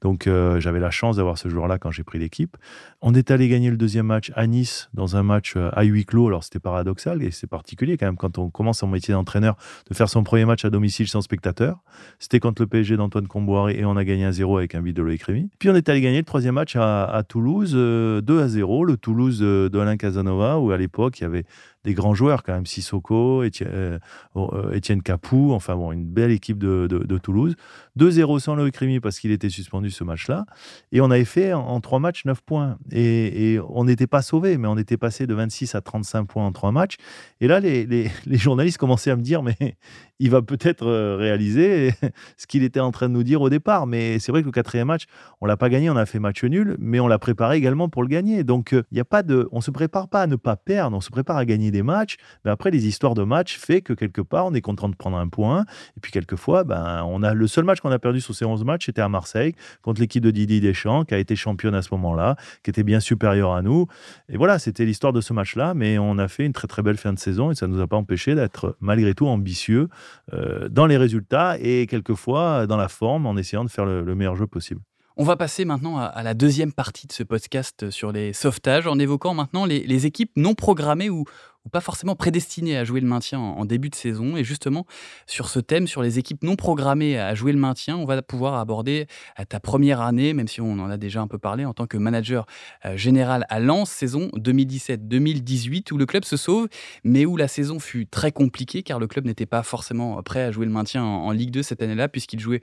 Donc 0.00 0.26
euh, 0.26 0.60
j'avais 0.60 0.80
la 0.80 0.90
chance 0.90 1.16
d'avoir 1.16 1.38
ce 1.38 1.48
joueur-là 1.48 1.78
quand 1.78 1.90
j'ai 1.90 2.04
pris 2.04 2.18
l'équipe. 2.18 2.56
On 3.00 3.14
est 3.14 3.30
allé 3.30 3.48
gagner 3.48 3.70
le 3.70 3.76
deuxième 3.76 4.06
match 4.06 4.32
à 4.34 4.46
Nice 4.46 4.88
dans 4.94 5.16
un 5.16 5.22
match 5.22 5.54
euh, 5.56 5.70
à 5.72 5.84
huis 5.84 6.04
clos. 6.04 6.28
Alors 6.28 6.44
c'était 6.44 6.58
paradoxal 6.58 7.22
et 7.22 7.30
c'est 7.30 7.46
particulier 7.46 7.96
quand 7.96 8.06
même 8.06 8.16
quand 8.16 8.38
on 8.38 8.50
commence 8.50 8.82
en 8.82 8.88
métier 8.88 9.14
d'entraîneur 9.14 9.56
de 9.88 9.94
faire 9.94 10.08
son 10.08 10.22
premier 10.22 10.44
match 10.44 10.64
à 10.64 10.70
domicile 10.70 11.08
sans 11.08 11.22
spectateur. 11.22 11.82
C'était 12.18 12.40
contre 12.40 12.62
le 12.62 12.66
PSG 12.66 12.96
d'Antoine 12.96 13.28
Comboiré 13.28 13.78
et 13.78 13.84
on 13.86 13.96
a 13.96 14.04
gagné 14.04 14.24
un 14.24 14.32
0 14.32 14.58
avec 14.58 14.74
un 14.74 14.82
but 14.82 14.92
de 14.92 15.02
Loïc 15.02 15.22
Rémy. 15.22 15.50
Puis 15.58 15.70
on 15.70 15.74
est 15.74 15.88
allé 15.88 16.00
gagner 16.00 16.18
le 16.18 16.24
troisième 16.24 16.54
match 16.54 16.76
à, 16.76 17.22
Toulouse, 17.28 17.72
2 17.72 17.78
euh, 17.78 18.42
à 18.42 18.48
0, 18.48 18.84
le 18.84 18.96
Toulouse 18.96 19.40
de 19.40 19.78
Alain 19.78 19.96
Casanova 19.96 20.58
où 20.58 20.70
à 20.70 20.76
l'époque 20.76 21.20
il 21.20 21.22
y 21.22 21.26
avait 21.26 21.44
des 21.86 21.94
grands 21.94 22.14
joueurs 22.14 22.42
quand 22.42 22.52
même, 22.52 22.66
Sissoko, 22.66 23.44
euh, 23.44 23.98
euh, 24.36 24.72
Étienne 24.72 25.02
Capou, 25.02 25.52
enfin 25.52 25.76
bon, 25.76 25.92
une 25.92 26.04
belle 26.04 26.32
équipe 26.32 26.58
de, 26.58 27.16
Toulouse. 27.18 27.54
2-0 27.96 28.40
sans 28.40 28.56
Loïc 28.56 28.76
Rémy 28.76 28.98
parce 28.98 29.20
qu'il 29.20 29.30
était 29.30 29.48
suspendu 29.48 29.90
ce 29.90 30.02
match-là. 30.02 30.46
Et 30.90 31.00
on 31.00 31.10
avait 31.12 31.24
fait 31.24 31.52
en, 31.52 31.80
trois 31.80 32.00
matchs 32.00 32.24
9 32.24 32.42
points. 32.42 32.76
Et, 32.90 33.58
on 33.68 33.84
n'était 33.84 34.08
pas 34.08 34.20
sauvé, 34.20 34.58
mais 34.58 34.66
on 34.66 34.76
était 34.76 34.96
passé 34.96 35.28
de 35.28 35.34
26 35.34 35.76
à 35.76 35.80
35 35.80 36.24
points 36.24 36.44
en 36.44 36.50
trois 36.50 36.72
matchs. 36.72 36.96
Et 37.40 37.46
là, 37.46 37.60
les, 37.60 38.10
journalistes 38.32 38.78
commençaient 38.78 39.12
à 39.12 39.16
me 39.16 39.22
dire, 39.22 39.44
mais 39.44 39.54
il 40.18 40.30
va 40.30 40.42
peut-être 40.42 40.86
euh, 40.86 41.16
réaliser 41.16 41.94
ce 42.36 42.48
qu'il 42.48 42.64
était 42.64 42.80
en 42.80 42.90
train 42.90 43.08
de 43.08 43.14
nous 43.14 43.22
dire 43.22 43.40
au 43.42 43.48
départ. 43.48 43.86
Mais 43.86 44.18
c'est 44.18 44.32
vrai 44.32 44.40
que 44.40 44.46
le 44.46 44.52
quatrième 44.52 44.88
match, 44.88 45.04
on 45.40 45.46
l'a 45.46 45.56
pas 45.56 45.68
gagné, 45.68 45.88
on 45.88 45.96
a 45.96 46.04
fait 46.04 46.18
match 46.18 46.42
nul, 46.42 46.76
mais 46.80 46.98
on 46.98 47.06
l'a 47.06 47.20
préparé 47.20 47.56
également 47.56 47.88
pour 47.88 48.02
le 48.02 48.08
gagner. 48.08 48.42
Donc 48.42 48.72
il 48.72 48.96
y 48.98 49.00
a 49.00 49.04
pas 49.04 49.22
de, 49.22 49.48
on 49.52 49.60
se 49.60 49.70
prépare 49.70 50.08
pas 50.08 50.22
à 50.22 50.26
ne 50.26 50.36
pas 50.36 50.56
perdre, 50.56 50.96
on 50.96 51.00
se 51.00 51.10
prépare 51.10 51.36
à 51.36 51.44
gagner 51.44 51.70
des 51.76 51.82
matchs. 51.82 52.16
Mais 52.44 52.50
après, 52.50 52.70
les 52.70 52.86
histoires 52.86 53.14
de 53.14 53.22
matchs 53.22 53.58
fait 53.58 53.80
que 53.80 53.92
quelque 53.92 54.20
part, 54.20 54.46
on 54.46 54.54
est 54.54 54.60
content 54.60 54.88
de 54.88 54.96
prendre 54.96 55.16
un 55.16 55.28
point. 55.28 55.64
Et 55.96 56.00
puis 56.00 56.12
quelquefois, 56.12 56.64
ben, 56.64 57.04
on 57.06 57.22
a 57.22 57.34
le 57.34 57.46
seul 57.46 57.64
match 57.64 57.80
qu'on 57.80 57.90
a 57.90 57.98
perdu 57.98 58.20
sur 58.20 58.34
ces 58.34 58.44
11 58.44 58.64
matchs, 58.64 58.86
c'était 58.86 59.02
à 59.02 59.08
Marseille 59.08 59.54
contre 59.82 60.00
l'équipe 60.00 60.22
de 60.22 60.30
Didier 60.30 60.60
Deschamps, 60.60 61.04
qui 61.04 61.14
a 61.14 61.18
été 61.18 61.36
championne 61.36 61.74
à 61.74 61.82
ce 61.82 61.88
moment-là, 61.92 62.36
qui 62.62 62.70
était 62.70 62.82
bien 62.82 63.00
supérieure 63.00 63.52
à 63.52 63.62
nous. 63.62 63.86
Et 64.28 64.36
voilà, 64.36 64.58
c'était 64.58 64.84
l'histoire 64.84 65.12
de 65.12 65.20
ce 65.20 65.32
match-là. 65.32 65.74
Mais 65.74 65.98
on 65.98 66.18
a 66.18 66.28
fait 66.28 66.46
une 66.46 66.52
très 66.52 66.68
très 66.68 66.82
belle 66.82 66.96
fin 66.96 67.12
de 67.12 67.18
saison 67.18 67.50
et 67.50 67.54
ça 67.54 67.66
nous 67.66 67.80
a 67.80 67.86
pas 67.86 67.96
empêché 67.96 68.34
d'être 68.34 68.76
malgré 68.80 69.14
tout 69.14 69.26
ambitieux 69.26 69.88
euh, 70.32 70.68
dans 70.68 70.86
les 70.86 70.96
résultats 70.96 71.56
et 71.60 71.86
quelquefois 71.86 72.66
dans 72.66 72.76
la 72.76 72.88
forme 72.88 73.26
en 73.26 73.36
essayant 73.36 73.64
de 73.64 73.70
faire 73.70 73.84
le, 73.84 74.14
meilleur 74.14 74.36
jeu 74.36 74.46
possible. 74.46 74.80
On 75.18 75.24
va 75.24 75.36
passer 75.36 75.64
maintenant 75.64 75.96
à, 75.96 76.22
la 76.22 76.34
deuxième 76.34 76.74
partie 76.74 77.06
de 77.06 77.12
ce 77.12 77.22
podcast 77.22 77.88
sur 77.88 78.12
les 78.12 78.34
sauvetages 78.34 78.86
en 78.86 78.98
évoquant 78.98 79.32
maintenant 79.32 79.64
les, 79.64 80.04
équipes 80.04 80.30
non 80.36 80.52
programmées 80.52 81.08
ou, 81.08 81.24
pas 81.72 81.80
forcément 81.80 82.14
prédestinées 82.14 82.76
à 82.76 82.84
jouer 82.84 83.00
le 83.00 83.06
maintien 83.06 83.38
en, 83.38 83.64
début 83.64 83.88
de 83.88 83.94
saison. 83.94 84.36
Et 84.36 84.44
justement, 84.44 84.84
sur 85.26 85.48
ce 85.48 85.58
thème, 85.58 85.86
sur 85.86 86.02
les 86.02 86.18
équipes 86.18 86.42
non 86.42 86.54
programmées 86.54 87.18
à 87.18 87.34
jouer 87.34 87.52
le 87.52 87.58
maintien, 87.58 87.96
on 87.96 88.04
va 88.04 88.20
pouvoir 88.20 88.56
aborder 88.56 89.06
euh, 89.40 89.44
ta 89.48 89.58
première 89.58 90.02
année, 90.02 90.34
même 90.34 90.48
si 90.48 90.60
on 90.60 90.72
en 90.72 90.90
a 90.90 90.98
déjà 90.98 91.22
un 91.22 91.28
peu 91.28 91.38
parlé, 91.38 91.64
en 91.64 91.72
tant 91.72 91.86
que 91.86 91.96
manager 91.96 92.44
euh, 92.84 92.98
général 92.98 93.46
à 93.48 93.58
Lens, 93.58 93.88
saison 93.90 94.28
2017-2018, 94.36 95.94
où 95.94 95.96
le 95.96 96.04
club 96.04 96.26
se 96.26 96.36
sauve, 96.36 96.68
mais 97.04 97.24
où 97.24 97.38
la 97.38 97.48
saison 97.48 97.78
fut 97.78 98.06
très 98.06 98.32
compliquée, 98.32 98.82
car 98.82 98.98
le 98.98 99.06
club 99.06 99.24
n'était 99.24 99.46
pas 99.46 99.62
forcément 99.62 100.22
prêt 100.22 100.42
à 100.42 100.52
jouer 100.52 100.66
le 100.66 100.72
maintien 100.72 101.02
en 101.02 101.30
Ligue 101.30 101.52
2 101.52 101.62
cette 101.62 101.82
année-là, 101.82 102.06
puisqu'il 102.08 102.38
jouait 102.38 102.60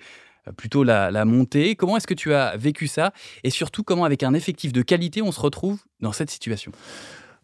plutôt 0.52 0.84
la, 0.84 1.26
montée. 1.26 1.76
Comment 1.76 1.98
est-ce 1.98 2.08
que 2.08 2.14
tu 2.14 2.34
as 2.34 2.56
vécu 2.58 2.88
ça? 2.88 3.14
Et 3.44 3.50
surtout, 3.50 3.84
comment 3.84 4.06
avec 4.06 4.24
un 4.24 4.34
effectif 4.34 4.74
de 4.74 4.82
qualité, 4.82 5.22
on 5.22 5.32
se 5.32 5.40
retrouve 5.40 5.82
dans 6.02 6.12
cette 6.12 6.30
situation? 6.30 6.72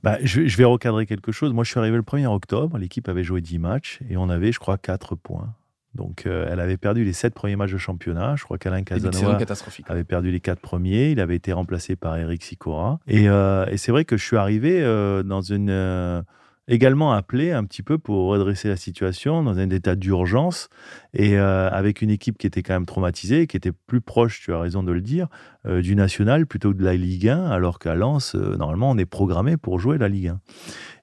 Bah, 0.03 0.17
je, 0.21 0.41
vais 0.55 0.63
recadrer 0.63 1.05
quelque 1.05 1.31
chose. 1.31 1.53
Moi, 1.53 1.63
je 1.63 1.71
suis 1.71 1.79
arrivé 1.79 1.97
le 1.97 2.03
1er 2.03 2.27
octobre. 2.27 2.77
L'équipe 2.77 3.07
avait 3.09 3.23
joué 3.23 3.41
10 3.41 3.59
matchs 3.59 3.99
et 4.09 4.17
on 4.17 4.29
avait, 4.29 4.51
je 4.51 4.59
crois, 4.59 4.77
4 4.77 5.15
points. 5.15 5.53
Donc, 5.95 6.25
euh, 6.25 6.47
elle 6.49 6.59
avait 6.59 6.77
perdu 6.77 7.03
les 7.03 7.13
7 7.13 7.33
premiers 7.33 7.55
matchs 7.55 7.71
de 7.71 7.77
championnat. 7.77 8.35
Je 8.35 8.43
crois 8.43 8.57
qu'Alain 8.57 8.83
Casanova 8.83 9.39
avait 9.87 10.03
perdu 10.03 10.31
les 10.31 10.39
4 10.39 10.59
premiers. 10.59 11.11
Il 11.11 11.19
avait 11.19 11.35
été 11.35 11.51
remplacé 11.51 11.95
par 11.95 12.15
Eric 12.17 12.43
Sicora. 12.43 12.99
Et, 13.07 13.27
euh, 13.27 13.65
et 13.65 13.77
c'est 13.77 13.91
vrai 13.91 14.05
que 14.05 14.15
je 14.15 14.23
suis 14.23 14.37
arrivé 14.37 14.81
dans 15.25 15.41
une 15.41 16.23
également 16.69 17.11
appelé 17.11 17.51
un 17.51 17.65
petit 17.65 17.81
peu 17.81 17.97
pour 17.97 18.27
redresser 18.27 18.69
la 18.69 18.77
situation 18.77 19.43
dans 19.43 19.57
un 19.57 19.69
état 19.71 19.95
d'urgence 19.95 20.69
et 21.13 21.37
euh, 21.37 21.69
avec 21.71 22.01
une 22.01 22.11
équipe 22.11 22.37
qui 22.37 22.45
était 22.45 22.61
quand 22.61 22.73
même 22.73 22.85
traumatisée, 22.85 23.47
qui 23.47 23.57
était 23.57 23.71
plus 23.71 24.01
proche, 24.01 24.39
tu 24.41 24.53
as 24.53 24.59
raison 24.59 24.83
de 24.83 24.91
le 24.91 25.01
dire, 25.01 25.27
euh, 25.65 25.81
du 25.81 25.95
national 25.95 26.45
plutôt 26.45 26.71
que 26.71 26.77
de 26.77 26.85
la 26.85 26.95
Ligue 26.95 27.27
1, 27.27 27.47
alors 27.47 27.79
qu'à 27.79 27.95
Lens, 27.95 28.35
euh, 28.35 28.55
normalement, 28.55 28.91
on 28.91 28.97
est 28.97 29.07
programmé 29.07 29.57
pour 29.57 29.79
jouer 29.79 29.97
la 29.97 30.07
Ligue 30.07 30.27
1. 30.27 30.39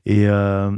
Et, 0.08 0.26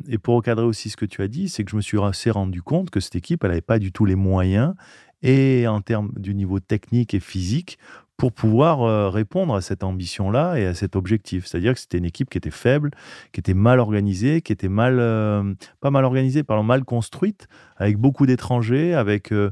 et 0.08 0.16
pour 0.16 0.36
recadrer 0.36 0.64
aussi 0.64 0.88
ce 0.88 0.96
que 0.96 1.04
tu 1.04 1.20
as 1.20 1.28
dit, 1.28 1.50
c'est 1.50 1.62
que 1.62 1.70
je 1.70 1.76
me 1.76 1.82
suis 1.82 2.02
assez 2.02 2.30
rendu 2.30 2.62
compte 2.62 2.88
que 2.88 2.98
cette 2.98 3.14
équipe, 3.14 3.44
elle 3.44 3.50
n'avait 3.50 3.60
pas 3.60 3.78
du 3.78 3.92
tout 3.92 4.06
les 4.06 4.14
moyens 4.14 4.72
et 5.20 5.66
en 5.68 5.82
termes 5.82 6.12
du 6.16 6.34
niveau 6.34 6.60
technique 6.60 7.12
et 7.12 7.20
physique 7.20 7.78
pour 8.18 8.32
pouvoir 8.32 8.82
euh, 8.82 9.08
répondre 9.08 9.54
à 9.54 9.60
cette 9.60 9.84
ambition-là 9.84 10.56
et 10.56 10.66
à 10.66 10.74
cet 10.74 10.96
objectif. 10.96 11.46
C'est-à-dire 11.46 11.72
que 11.72 11.80
c'était 11.80 11.98
une 11.98 12.04
équipe 12.04 12.28
qui 12.28 12.36
était 12.36 12.50
faible, 12.50 12.90
qui 13.32 13.38
était 13.38 13.54
mal 13.54 13.78
organisée, 13.78 14.42
qui 14.42 14.52
était 14.52 14.68
mal, 14.68 14.98
euh, 14.98 15.54
pas 15.80 15.90
mal 15.90 16.04
organisée, 16.04 16.42
pardon, 16.42 16.64
mal 16.64 16.84
construite, 16.84 17.46
avec 17.78 17.96
beaucoup 17.96 18.26
d'étrangers, 18.26 18.94
avec, 18.94 19.32
euh, 19.32 19.50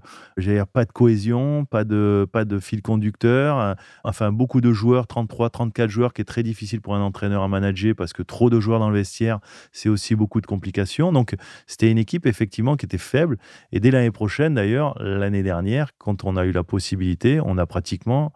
pas 0.73 0.85
de 0.85 0.92
cohésion, 0.92 1.64
pas 1.64 1.85
de, 1.85 2.26
pas 2.30 2.45
de 2.45 2.59
fil 2.59 2.83
conducteur, 2.83 3.76
enfin 4.04 4.33
beaucoup 4.33 4.61
de 4.61 4.73
joueurs, 4.73 5.06
33, 5.06 5.50
34 5.50 5.88
joueurs, 5.90 6.12
qui 6.12 6.23
est 6.23 6.26
très 6.26 6.42
difficile 6.42 6.80
pour 6.80 6.95
un 6.95 7.00
entraîneur 7.00 7.42
à 7.42 7.49
manager 7.49 7.95
parce 7.97 8.12
que 8.12 8.23
trop 8.23 8.50
de 8.50 8.61
joueurs 8.61 8.80
dans 8.80 8.90
le 8.90 8.97
vestiaire, 8.97 9.40
c'est 9.73 9.88
aussi 9.88 10.14
beaucoup 10.14 10.40
de 10.40 10.47
complications. 10.47 11.12
Donc 11.12 11.35
c'était 11.66 11.90
une 11.90 11.99
équipe 11.99 12.26
effectivement 12.26 12.76
qui 12.76 12.87
était 12.87 12.99
faible. 12.99 13.38
Et 13.73 13.80
dès 13.80 13.90
l'année 13.90 14.11
prochaine, 14.11 14.54
d'ailleurs, 14.54 14.97
l'année 15.02 15.42
dernière, 15.42 15.90
quand 15.99 16.25
on 16.25 16.37
a 16.37 16.45
eu 16.45 16.52
la 16.52 16.64
possibilité, 16.64 17.40
on 17.45 17.59
a 17.59 17.66
pratiquement 17.66 18.33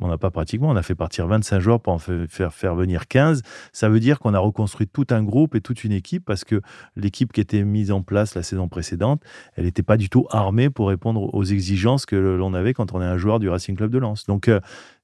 on 0.00 0.08
n'a 0.08 0.18
pas 0.18 0.30
pratiquement, 0.30 0.68
on 0.68 0.76
a 0.76 0.82
fait 0.82 0.94
partir 0.94 1.26
25 1.26 1.60
joueurs 1.60 1.80
pour 1.80 1.92
en 1.92 1.98
faire, 1.98 2.52
faire 2.52 2.74
venir 2.74 3.08
15. 3.08 3.42
Ça 3.72 3.88
veut 3.88 4.00
dire 4.00 4.18
qu'on 4.18 4.34
a 4.34 4.38
reconstruit 4.38 4.86
tout 4.86 5.06
un 5.10 5.22
groupe 5.22 5.54
et 5.54 5.60
toute 5.60 5.84
une 5.84 5.92
équipe 5.92 6.24
parce 6.24 6.44
que 6.44 6.60
l'équipe 6.96 7.32
qui 7.32 7.40
était 7.40 7.64
mise 7.64 7.90
en 7.90 8.02
place 8.02 8.34
la 8.34 8.42
saison 8.42 8.68
précédente, 8.68 9.17
elle 9.54 9.64
n'était 9.64 9.82
pas 9.82 9.96
du 9.96 10.08
tout 10.08 10.26
armée 10.30 10.70
pour 10.70 10.88
répondre 10.88 11.34
aux 11.34 11.44
exigences 11.44 12.06
que 12.06 12.16
l'on 12.16 12.54
avait 12.54 12.74
quand 12.74 12.94
on 12.94 13.02
est 13.02 13.06
un 13.06 13.18
joueur 13.18 13.38
du 13.38 13.48
Racing 13.48 13.76
Club 13.76 13.90
de 13.90 13.98
Lens. 13.98 14.26
Donc, 14.26 14.48
euh, 14.48 14.60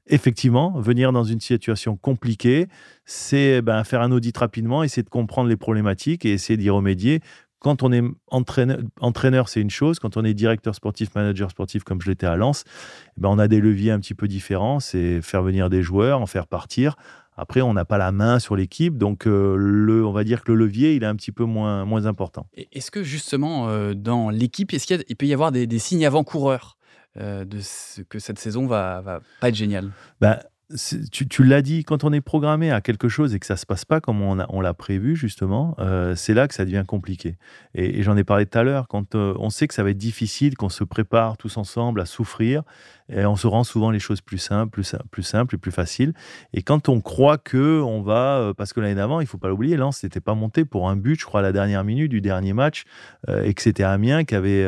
effectivement, 0.07 0.79
venir 0.79 1.13
dans 1.13 1.25
une 1.25 1.41
situation 1.41 1.97
compliquée, 1.97 2.69
c'est 3.05 3.63
ben, 3.63 3.83
faire 3.85 4.03
un 4.03 4.13
audit 4.13 4.37
rapidement, 4.37 4.83
essayer 4.83 5.03
de 5.03 5.11
comprendre 5.11 5.49
les 5.49 5.57
problématiques 5.57 6.25
et 6.25 6.33
essayer 6.33 6.57
d'y 6.57 6.71
remédier 6.71 7.21
quand 7.65 7.83
on 7.83 7.93
est 7.93 8.03
entraîneur, 8.29 9.49
c'est 9.49 9.63
une 9.63 9.71
chose. 9.71 9.99
Quand 9.99 10.19
on 10.19 10.25
est 10.25 10.35
directeur 10.35 10.75
sportif, 10.75 11.15
manager 11.15 11.51
sportif, 11.51 11.83
comme 11.83 11.99
je 12.03 12.11
l'étais 12.11 12.27
à 12.27 12.37
Lens, 12.37 12.65
eh 13.17 13.23
ben 13.23 13.31
on 13.31 13.39
a 13.39 13.49
des 13.49 13.59
leviers 13.59 13.91
un 13.91 14.01
petit 14.01 14.13
peu 14.13 14.29
différents. 14.29 14.81
C'est 14.81 15.23
faire 15.23 15.43
venir 15.43 15.71
des 15.71 15.83
joueurs, 15.83 16.21
en 16.21 16.27
faire 16.27 16.47
partir. 16.47 16.97
Après, 17.37 17.61
on 17.61 17.75
n'a 17.75 17.85
pas 17.85 17.99
la 17.99 18.13
main 18.13 18.39
sur 18.39 18.55
l'équipe, 18.55 18.97
donc 18.97 19.27
euh, 19.27 19.57
le, 19.59 20.05
on 20.05 20.13
va 20.13 20.25
dire 20.25 20.45
que 20.45 20.53
le 20.53 20.59
levier, 20.59 20.95
il 20.95 21.03
est 21.03 21.07
un 21.07 21.17
petit 21.17 21.33
peu 21.33 21.45
moins, 21.45 21.85
moins 21.85 22.07
important. 22.07 22.47
Est-ce 22.73 22.91
que 22.91 23.03
justement, 23.03 23.69
euh, 23.69 23.95
dans 23.95 24.31
l'équipe, 24.31 24.73
est-ce 24.73 24.87
qu'il 24.87 25.17
peut 25.17 25.27
y 25.27 25.35
avoir 25.35 25.51
des, 25.51 25.79
signes 25.79 26.07
avant-coureurs 26.07 26.77
euh, 27.17 27.45
de 27.45 27.59
ce, 27.61 28.03
que 28.03 28.19
cette 28.19 28.39
saison 28.39 28.67
va, 28.67 29.01
va 29.01 29.21
pas 29.41 29.49
être 29.49 29.55
géniale? 29.57 29.91
Ben, 30.21 30.39
tu, 31.31 31.45
l'as 31.45 31.61
dit, 31.61 31.85
quand 31.85 32.05
on 32.05 32.13
est 32.13 32.23
programmé 32.23 32.71
à 32.71 32.81
quelque 32.81 33.09
chose 33.09 33.35
et 33.35 33.39
que 33.39 33.45
ça 33.45 33.57
se 33.57 33.67
passe 33.67 33.85
pas 33.85 34.01
comme 34.01 34.23
on, 34.23 34.61
l'a 34.61 34.75
prévu, 34.75 35.15
justement, 35.15 35.77
euh, 35.79 36.15
c'est 36.15 36.33
là 36.33 36.49
que 36.49 36.55
ça 36.55 36.65
devient 36.65 36.85
compliqué. 36.87 37.37
Et, 37.75 38.03
j'en 38.03 38.17
ai 38.17 38.25
parlé 38.25 38.47
tout 38.47 38.59
à 38.59 38.63
l'heure, 38.63 38.89
quand 38.89 39.15
euh, 39.15 39.35
on 39.39 39.51
sait 39.51 39.69
que 39.69 39.75
ça 39.75 39.83
va 39.83 39.91
être 39.91 39.99
difficile, 39.99 40.57
qu'on 40.57 40.71
se 40.71 40.83
prépare 40.83 41.37
tous 41.37 41.59
ensemble 41.59 42.01
à 42.01 42.07
souffrir, 42.07 42.63
on 43.11 43.37
se 43.37 43.47
rend 43.47 43.65
souvent 43.65 43.91
les 43.91 43.99
choses 43.99 44.23
plus 44.23 44.39
simples, 44.39 44.71
plus, 44.71 44.97
plus 45.11 45.23
simples 45.23 45.57
et 45.57 45.59
plus 45.59 45.71
faciles. 45.71 46.15
Et 46.55 46.63
quand 46.63 46.89
on 46.89 47.03
croit 47.03 47.37
que 47.37 47.83
on 47.83 48.01
va, 48.01 48.39
euh, 48.39 48.55
parce 48.55 48.73
que 48.73 48.81
l'année 48.81 48.95
d'avant, 48.95 49.21
il 49.21 49.27
faut 49.27 49.37
pas 49.37 49.49
l'oublier, 49.49 49.77
Lens 49.77 50.03
n'était 50.03 50.21
pas 50.21 50.35
monté 50.35 50.65
pour 50.65 50.89
un 50.89 50.97
but, 50.97 51.21
je 51.21 51.27
crois, 51.27 51.41
à 51.41 51.43
la 51.43 51.53
dernière 51.53 51.85
minute 51.85 52.11
du 52.11 52.23
dernier 52.23 52.55
match, 52.55 52.85
et 53.29 53.53
que 53.53 53.61
c'était 53.61 53.83
Amiens 53.83 54.25
qui 54.25 54.35
avait, 54.35 54.67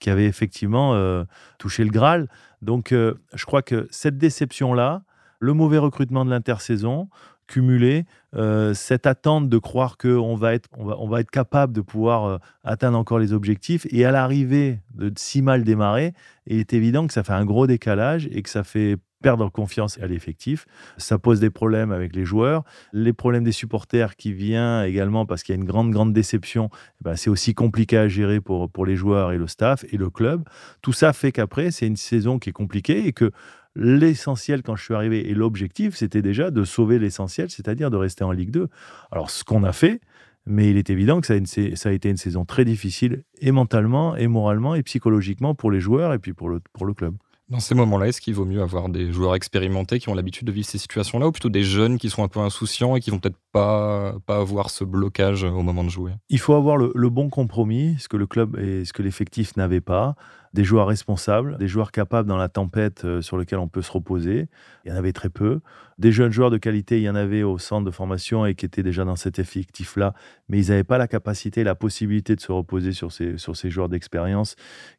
qui 0.00 0.10
avait 0.10 0.26
effectivement 0.26 1.24
touché 1.58 1.84
le 1.84 1.90
Graal. 1.90 2.28
Donc, 2.60 2.90
je 2.90 3.44
crois 3.44 3.62
que 3.62 3.86
cette 3.90 4.18
déception-là, 4.18 5.02
le 5.40 5.52
mauvais 5.52 5.78
recrutement 5.78 6.24
de 6.24 6.30
l'intersaison, 6.30 7.08
cumulé, 7.46 8.04
euh, 8.36 8.74
cette 8.74 9.06
attente 9.06 9.48
de 9.48 9.58
croire 9.58 9.96
qu'on 9.96 10.36
va 10.36 10.54
être, 10.54 10.68
on 10.76 10.84
va, 10.84 10.96
on 10.98 11.08
va 11.08 11.20
être 11.20 11.30
capable 11.30 11.72
de 11.72 11.80
pouvoir 11.80 12.24
euh, 12.26 12.38
atteindre 12.62 12.98
encore 12.98 13.18
les 13.18 13.32
objectifs. 13.32 13.86
Et 13.90 14.04
à 14.04 14.10
l'arrivée 14.10 14.80
de 14.94 15.10
si 15.16 15.42
mal 15.42 15.64
démarrer, 15.64 16.12
il 16.46 16.58
est 16.58 16.72
évident 16.74 17.06
que 17.06 17.12
ça 17.12 17.24
fait 17.24 17.32
un 17.32 17.44
gros 17.44 17.66
décalage 17.66 18.28
et 18.30 18.42
que 18.42 18.50
ça 18.50 18.64
fait 18.64 18.98
perdre 19.22 19.50
confiance 19.50 19.98
à 20.00 20.06
l'effectif. 20.06 20.66
Ça 20.96 21.18
pose 21.18 21.40
des 21.40 21.50
problèmes 21.50 21.90
avec 21.90 22.14
les 22.14 22.24
joueurs. 22.24 22.64
Les 22.92 23.12
problèmes 23.12 23.44
des 23.44 23.52
supporters 23.52 24.16
qui 24.16 24.32
viennent 24.32 24.84
également 24.84 25.26
parce 25.26 25.42
qu'il 25.42 25.54
y 25.54 25.58
a 25.58 25.60
une 25.60 25.66
grande, 25.66 25.90
grande 25.90 26.12
déception. 26.12 26.70
Eh 27.00 27.04
ben, 27.04 27.16
c'est 27.16 27.30
aussi 27.30 27.54
compliqué 27.54 27.98
à 27.98 28.08
gérer 28.08 28.40
pour, 28.40 28.70
pour 28.70 28.86
les 28.86 28.96
joueurs 28.96 29.32
et 29.32 29.38
le 29.38 29.46
staff 29.46 29.84
et 29.92 29.96
le 29.96 30.10
club. 30.10 30.44
Tout 30.82 30.92
ça 30.92 31.12
fait 31.12 31.32
qu'après, 31.32 31.70
c'est 31.70 31.86
une 31.86 31.96
saison 31.96 32.38
qui 32.38 32.50
est 32.50 32.52
compliquée 32.52 33.06
et 33.06 33.12
que 33.12 33.32
l'essentiel 33.76 34.62
quand 34.62 34.76
je 34.76 34.84
suis 34.84 34.94
arrivé 34.94 35.28
et 35.28 35.34
l'objectif, 35.34 35.96
c'était 35.96 36.22
déjà 36.22 36.50
de 36.50 36.64
sauver 36.64 36.98
l'essentiel, 36.98 37.50
c'est-à-dire 37.50 37.90
de 37.90 37.96
rester 37.96 38.24
en 38.24 38.32
Ligue 38.32 38.50
2. 38.50 38.68
Alors, 39.10 39.30
ce 39.30 39.44
qu'on 39.44 39.64
a 39.64 39.72
fait, 39.72 40.00
mais 40.46 40.70
il 40.70 40.76
est 40.76 40.90
évident 40.90 41.20
que 41.20 41.26
ça 41.26 41.34
a, 41.34 41.92
été 41.92 42.08
une 42.08 42.16
saison 42.16 42.44
très 42.44 42.64
difficile, 42.64 43.22
et 43.40 43.52
mentalement, 43.52 44.16
et 44.16 44.26
moralement, 44.26 44.74
et 44.74 44.82
psychologiquement 44.82 45.54
pour 45.54 45.70
les 45.70 45.80
joueurs 45.80 46.14
et 46.14 46.18
puis 46.18 46.32
pour 46.32 46.48
le, 46.48 46.60
pour 46.72 46.86
le 46.86 46.94
club. 46.94 47.14
Dans 47.50 47.60
ces 47.60 47.74
moments-là, 47.74 48.08
est-ce 48.08 48.20
qu'il 48.20 48.34
vaut 48.34 48.44
mieux 48.44 48.60
avoir 48.60 48.88
des 48.88 49.10
joueurs 49.10 49.34
expérimentés 49.34 49.98
qui 49.98 50.10
ont 50.10 50.14
l'habitude 50.14 50.46
de 50.46 50.52
vivre 50.52 50.66
ces 50.66 50.78
situations-là, 50.78 51.28
ou 51.28 51.32
plutôt 51.32 51.48
des 51.48 51.62
jeunes 51.62 51.98
qui 51.98 52.10
sont 52.10 52.22
un 52.22 52.28
peu 52.28 52.40
insouciants 52.40 52.96
et 52.96 53.00
qui 53.00 53.10
vont 53.10 53.18
peut-être 53.18 53.38
pas, 53.58 54.36
avoir 54.36 54.70
ce 54.70 54.84
blocage 54.84 55.44
au 55.44 55.62
moment 55.62 55.84
de 55.84 55.90
jouer 55.90 56.12
Il 56.28 56.38
faut 56.38 56.54
avoir 56.54 56.76
le, 56.76 57.10
bon 57.10 57.28
compromis, 57.30 57.96
ce 57.98 58.08
que 58.08 58.16
le 58.16 58.26
club 58.26 58.58
et 58.58 58.84
ce 58.84 58.92
que 58.92 59.02
l'effectif 59.02 59.56
n'avait 59.56 59.80
pas 59.80 60.14
des 60.54 60.64
joueurs 60.64 60.86
responsables, 60.86 61.58
des 61.58 61.68
joueurs 61.68 61.92
capables 61.92 62.28
dans 62.28 62.36
la 62.36 62.48
tempête 62.48 63.04
euh, 63.04 63.20
sur 63.20 63.36
lequel 63.36 63.58
on 63.58 63.68
peut 63.68 63.82
se 63.82 63.92
reposer. 63.92 64.48
Il 64.84 64.90
y 64.90 64.92
en 64.92 64.96
avait 64.96 65.12
très 65.12 65.28
peu. 65.28 65.60
Des 65.98 66.12
jeunes 66.12 66.32
joueurs 66.32 66.50
de 66.50 66.58
qualité, 66.58 66.98
il 66.98 67.02
y 67.02 67.10
en 67.10 67.14
avait 67.14 67.42
au 67.42 67.58
centre 67.58 67.84
de 67.84 67.90
formation 67.90 68.46
et 68.46 68.54
qui 68.54 68.64
étaient 68.64 68.82
déjà 68.82 69.04
dans 69.04 69.16
cet 69.16 69.38
effectif-là, 69.38 70.14
mais 70.48 70.58
ils 70.58 70.70
n'avaient 70.70 70.84
pas 70.84 70.96
la 70.96 71.08
capacité, 71.08 71.64
la 71.64 71.74
possibilité 71.74 72.34
de 72.36 72.40
se 72.40 72.52
reposer 72.52 72.92
sur 72.92 73.12
ces, 73.12 73.36
sur 73.36 73.56
ces 73.56 73.68
joueurs 73.68 73.88
d'expérience 73.88 74.54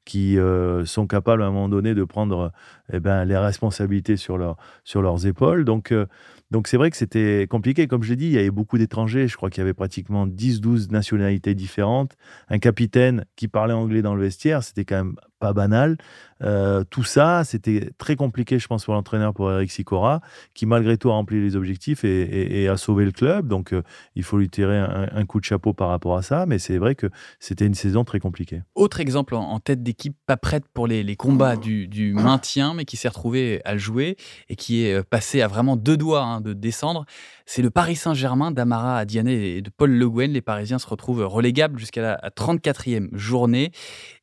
qui 0.05 0.37
euh, 0.37 0.85
sont 0.85 1.07
capables 1.07 1.41
à 1.41 1.47
un 1.47 1.51
moment 1.51 1.69
donné 1.69 1.95
de 1.95 2.03
prendre 2.03 2.51
eh 2.91 2.99
ben, 2.99 3.25
les 3.25 3.37
responsabilités 3.37 4.17
sur, 4.17 4.37
leur, 4.37 4.57
sur 4.83 5.01
leurs 5.01 5.25
épaules. 5.25 5.63
Donc, 5.63 5.91
euh, 5.91 6.05
donc 6.51 6.67
c'est 6.67 6.77
vrai 6.77 6.89
que 6.89 6.97
c'était 6.97 7.47
compliqué. 7.49 7.87
Comme 7.87 8.03
je 8.03 8.09
l'ai 8.09 8.15
dit, 8.15 8.25
il 8.25 8.33
y 8.33 8.48
beaucoup 8.51 8.77
d'étrangers. 8.77 9.27
Je 9.27 9.35
crois 9.35 9.49
qu'il 9.49 9.61
y 9.61 9.63
avait 9.63 9.73
pratiquement 9.73 10.27
10-12 10.27 10.91
nationalités 10.91 11.55
différentes. 11.55 12.15
Un 12.49 12.59
capitaine 12.59 13.25
qui 13.35 13.47
parlait 13.47 13.73
anglais 13.73 14.01
dans 14.01 14.15
le 14.15 14.21
vestiaire, 14.21 14.63
c'était 14.63 14.85
quand 14.85 14.97
même 14.97 15.15
pas 15.39 15.53
banal. 15.53 15.97
Euh, 16.41 16.83
tout 16.89 17.03
ça, 17.03 17.43
c'était 17.43 17.89
très 17.97 18.15
compliqué, 18.15 18.59
je 18.59 18.67
pense, 18.67 18.85
pour 18.85 18.93
l'entraîneur, 18.93 19.33
pour 19.33 19.51
Eric 19.51 19.71
Sicora, 19.71 20.21
qui 20.53 20.65
malgré 20.65 20.97
tout 20.97 21.09
a 21.09 21.13
rempli 21.13 21.41
les 21.41 21.55
objectifs 21.55 22.03
et, 22.03 22.67
a 22.67 22.77
sauvé 22.77 23.05
le 23.05 23.11
club. 23.11 23.47
Donc, 23.47 23.73
euh, 23.73 23.81
il 24.15 24.23
faut 24.23 24.37
lui 24.37 24.49
tirer 24.49 24.77
un, 24.77 25.25
coup 25.25 25.39
de 25.39 25.45
chapeau 25.45 25.73
par 25.73 25.89
rapport 25.89 26.17
à 26.17 26.21
ça. 26.21 26.45
Mais 26.45 26.59
c'est 26.59 26.77
vrai 26.77 26.95
que 26.95 27.07
c'était 27.39 27.65
une 27.65 27.73
saison 27.73 28.03
très 28.03 28.19
compliquée. 28.19 28.61
Autre 28.75 28.99
exemple 28.99 29.35
en, 29.35 29.59
tête 29.59 29.83
d'équipe 29.83 30.15
pas 30.25 30.37
prête 30.37 30.63
pour 30.73 30.87
les, 30.87 31.15
combats 31.15 31.55
du, 31.55 32.13
maintien, 32.15 32.73
mais 32.73 32.85
qui 32.85 32.97
s'est 32.97 33.09
retrouvé 33.09 33.61
à 33.65 33.73
le 33.73 33.79
jouer 33.79 34.15
et 34.49 34.55
qui 34.55 34.85
est 34.85 34.93
euh, 34.93 35.03
passé 35.03 35.41
à 35.41 35.47
vraiment 35.47 35.75
deux 35.75 35.97
doigts 35.97 36.23
hein, 36.23 36.41
de 36.41 36.53
descendre. 36.53 37.05
C'est 37.45 37.61
le 37.61 37.69
Paris 37.69 37.95
Saint-Germain 37.95 38.51
d'Amara 38.51 38.97
Adiane 38.97 39.27
et 39.27 39.61
de 39.61 39.69
Paul 39.69 39.91
Le 39.91 40.09
Guen. 40.09 40.31
Les 40.31 40.41
Parisiens 40.41 40.79
se 40.79 40.87
retrouvent 40.87 41.25
relégables 41.25 41.79
jusqu'à 41.79 42.01
la 42.01 42.29
34e 42.29 43.09
journée. 43.15 43.71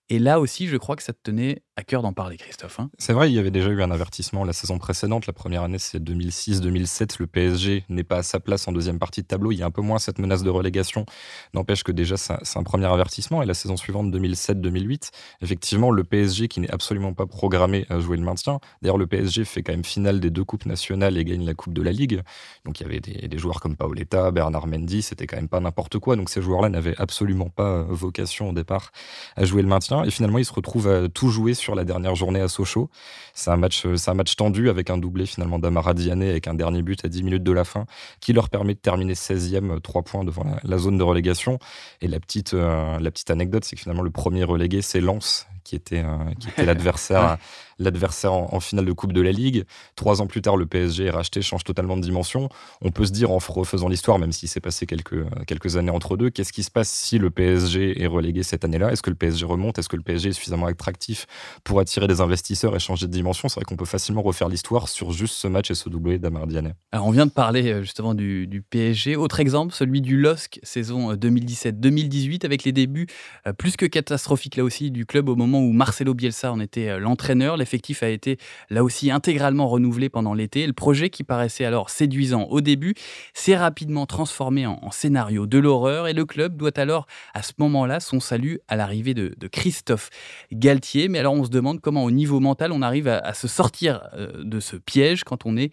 Et 0.09 0.19
là 0.19 0.41
aussi, 0.41 0.67
je 0.69 0.77
crois 0.77 0.97
que 0.97 1.03
ça 1.03 1.13
te 1.13 1.21
tenait 1.23 1.63
à 1.79 1.85
cœur 1.85 2.01
d'en 2.01 2.15
parler, 2.15 2.39
Christophe. 2.39 2.81
Hein. 2.81 2.89
c'est 2.97 3.13
vrai, 3.13 3.31
il 3.31 3.35
y 3.35 3.39
avait 3.39 3.51
déjà 3.51 3.69
eu 3.69 3.83
un 3.83 3.91
avertissement 3.91 4.45
la 4.45 4.55
saison 4.55 4.79
précédente. 4.79 5.27
La 5.27 5.35
première 5.35 5.63
année, 5.63 5.79
c'est 5.79 6.03
2006-2007. 6.03 7.17
Le 7.19 7.27
PSG 7.27 7.85
n'est 7.91 8.03
pas 8.03 8.17
à 8.17 8.23
sa 8.23 8.41
place 8.41 8.67
en 8.67 8.73
deuxième 8.73 8.99
partie 8.99 9.21
de 9.21 9.27
tableau. 9.27 9.53
Il 9.53 9.59
y 9.59 9.63
a 9.63 9.67
un 9.67 9.71
peu 9.71 9.83
moins 9.83 9.99
cette 9.99 10.19
menace 10.19 10.43
de 10.43 10.49
relégation. 10.49 11.05
N'empêche 11.53 11.85
que 11.85 11.93
déjà, 11.93 12.17
c'est 12.17 12.59
un 12.59 12.63
premier 12.63 12.87
avertissement. 12.87 13.43
Et 13.43 13.47
la 13.47 13.53
saison 13.53 13.77
suivante, 13.77 14.11
2007-2008, 14.11 15.11
effectivement, 15.43 15.91
le 15.91 16.03
PSG 16.03 16.49
qui 16.49 16.61
n'est 16.61 16.71
absolument 16.71 17.13
pas 17.13 17.27
programmé 17.27 17.85
à 17.91 17.99
jouer 17.99 18.17
le 18.17 18.23
maintien. 18.23 18.59
D'ailleurs, 18.81 18.99
le 18.99 19.07
PSG 19.07 19.45
fait 19.45 19.63
quand 19.63 19.73
même 19.73 19.85
finale 19.85 20.19
des 20.19 20.31
deux 20.31 20.45
coupes 20.45 20.65
nationales 20.65 21.19
et 21.19 21.25
gagne 21.27 21.45
la 21.45 21.53
Coupe 21.53 21.75
de 21.75 21.83
la 21.83 21.93
Ligue. 21.93 22.23
Donc 22.65 22.81
il 22.81 22.85
y 22.85 22.87
avait 22.87 23.01
des, 23.01 23.39
joueurs 23.39 23.61
comme 23.61 23.77
Paoletta, 23.77 24.31
Bernard 24.31 24.67
Mendy. 24.67 25.03
C'était 25.03 25.27
quand 25.27 25.37
même 25.37 25.49
pas 25.49 25.61
n'importe 25.61 25.99
quoi. 25.99 26.17
Donc 26.17 26.31
ces 26.31 26.41
joueurs-là 26.41 26.71
n'avaient 26.71 26.97
absolument 26.97 27.51
pas 27.51 27.83
vocation 27.83 28.49
au 28.49 28.53
départ 28.55 28.93
à 29.37 29.45
jouer 29.45 29.61
le 29.61 29.69
maintien. 29.69 30.05
Et 30.05 30.11
finalement, 30.11 30.39
ils 30.39 30.47
se 30.47 30.55
retrouvent 30.55 30.89
à 30.89 31.09
tout 31.11 31.29
jouer 31.29 31.53
sur 31.53 31.66
la 31.75 31.85
dernière 31.85 32.15
journée 32.15 32.41
à 32.41 32.49
Sochaux. 32.49 32.91
C'est 33.35 33.51
un 33.51 33.57
match, 33.57 33.87
c'est 33.97 34.11
un 34.11 34.15
match 34.15 34.37
tendu 34.37 34.69
avec 34.71 34.91
un 34.91 34.99
doublé 34.99 35.27
finalement 35.27 35.59
d'Amara 35.59 35.95
Diané 35.95 36.31
avec 36.31 36.49
un 36.49 36.55
dernier 36.55 36.83
but 36.83 37.05
à 37.05 37.09
10 37.09 37.23
minutes 37.23 37.43
de 37.43 37.53
la 37.53 37.65
fin 37.65 37.87
qui 38.21 38.33
leur 38.33 38.49
permet 38.49 38.75
de 38.75 38.79
terminer 38.79 39.15
16e, 39.15 39.81
3 39.81 40.03
points 40.03 40.25
devant 40.25 40.45
la, 40.63 40.79
zone 40.79 40.99
de 40.99 41.03
relégation. 41.03 41.59
Et 42.01 42.09
la 42.09 42.21
petite, 42.21 42.55
euh, 42.55 42.99
la 42.99 43.11
petite 43.11 43.31
anecdote, 43.31 43.65
c'est 43.65 43.77
que 43.77 43.83
finalement 43.83 44.03
le 44.03 44.11
premier 44.11 44.45
relégué, 44.45 44.83
c'est 44.83 45.01
Lens 45.01 45.47
qui 45.67 45.75
était, 45.75 46.05
euh, 46.05 46.33
qui 46.39 46.49
était 46.49 46.65
l'adversaire 46.67 47.39
l'adversaire 47.79 48.33
en, 48.33 48.61
finale 48.61 48.85
de 48.85 48.93
Coupe 48.93 49.13
de 49.13 49.21
la 49.21 49.33
Ligue. 49.33 49.65
Trois 49.97 50.23
ans 50.23 50.27
plus 50.27 50.43
tard, 50.43 50.57
le 50.57 50.67
PSG 50.67 51.07
est 51.07 51.11
racheté, 51.11 51.43
change 51.43 51.65
totalement 51.65 51.97
de 51.97 52.03
dimension. 52.03 52.49
On 52.81 52.91
peut 52.91 53.05
se 53.05 53.13
dire, 53.13 53.31
en 53.31 53.39
refaisant 53.39 53.89
l'histoire, 53.89 54.19
même 54.19 54.33
s'il 54.33 54.49
s'est 54.49 54.61
passé 54.61 54.87
quelques, 54.87 55.25
quelques 55.47 55.77
années 55.77 55.91
entre 55.91 56.17
deux, 56.17 56.31
qu'est-ce 56.31 56.53
qui 56.53 56.63
se 56.63 56.71
passe 56.71 56.89
si 56.89 57.19
le 57.19 57.31
PSG 57.31 58.03
est 58.03 58.07
relégué 58.07 58.43
cette 58.43 58.65
année-là? 58.65 58.93
Est-ce 58.93 59.03
que 59.03 59.11
le 59.11 59.17
PSG 59.17 59.45
remonte? 59.45 59.79
Est-ce 59.79 59.89
que 59.89 59.97
le 59.97 60.03
PSG 60.03 60.31
est 60.31 60.33
suffisamment 60.33 60.67
attractif 60.67 61.27
pour 61.65 61.81
attirer 61.81 62.07
des 62.07 62.21
investisseurs 62.21 62.75
et 62.75 62.79
changer 62.79 63.07
de 63.07 63.13
dimension? 63.13 63.49
C'est 63.49 63.57
vrai 63.57 63.65
qu'on 63.65 63.77
peut 63.77 63.85
facilement 63.85 64.23
refaire 64.23 64.49
l'histoire 64.49 64.89
sur 64.89 65.13
juste 65.13 65.35
ce 65.35 65.49
match 65.49 65.71
et 65.71 65.75
ce 65.75 65.89
doublé 65.89 66.19
d'Amardianet. 66.19 66.75
Alors, 66.93 67.07
on 67.07 67.11
vient 67.11 67.27
de 67.27 67.31
parler 67.31 67.73
euh, 67.73 67.83
justement 67.83 68.15
du, 68.15 68.47
du, 68.47 68.63
PSG. 68.63 69.17
Autre 69.17 69.41
exemple, 69.41 69.75
celui 69.75 70.01
du 70.01 70.17
LOSC, 70.17 70.61
saison 70.63 71.15
2017-2018, 71.15 72.35
euh, 72.45 72.47
avec 72.47 72.65
les 72.65 72.73
débuts 72.73 73.07
euh, 73.47 73.53
plus 73.53 73.77
que 73.77 73.87
catastrophiques 73.87 74.57
là 74.57 74.65
aussi 74.65 74.91
du 74.91 75.05
club 75.05 75.29
au 75.29 75.37
moment 75.37 75.56
moment 75.57 75.69
où 75.69 75.73
Marcelo 75.73 76.15
Bielsa 76.15 76.53
en 76.53 76.61
était 76.61 76.99
l'entraîneur. 76.99 77.57
L'effectif 77.57 78.03
a 78.03 78.09
été 78.09 78.39
là 78.71 78.85
aussi 78.85 79.11
intégralement 79.11 79.69
renouvelé 79.69 80.09
pendant 80.09 80.35
l'été. 80.35 80.67
Le 80.67 80.73
projet 80.73 81.11
qui 81.11 81.25
paraissait 81.25 81.65
alors 81.65 81.91
séduisant 81.91 82.45
au 82.45 82.61
début 82.61 82.95
s'est 83.35 83.57
rapidement 83.57 84.07
transformé 84.07 84.67
en, 84.67 84.91
scénario 84.91 85.47
de 85.47 85.59
l'horreur 85.59 86.07
et 86.07 86.13
le 86.13 86.25
club 86.25 86.57
doit 86.57 86.79
alors 86.79 87.07
à 87.35 87.43
ce 87.43 87.53
moment-là 87.59 88.01
son 88.01 88.21
salut 88.21 88.61
à 88.69 88.77
l'arrivée 88.77 89.15
de, 89.15 89.35
Christophe 89.49 90.11
Galtier. 90.53 91.09
Mais 91.09 91.19
alors 91.19 91.35
on 91.35 91.45
se 91.45 91.51
demande 91.51 91.81
comment 91.81 92.05
au 92.05 92.11
niveau 92.11 92.41
mental 92.41 92.73
on 92.73 92.83
arrive 92.83 93.09
à, 93.09 93.35
se 93.35 93.49
sortir 93.49 94.09
de 94.17 94.61
ce 94.61 94.77
piège 94.77 95.25
quand 95.25 95.47
on 95.47 95.53
n'est 95.53 95.71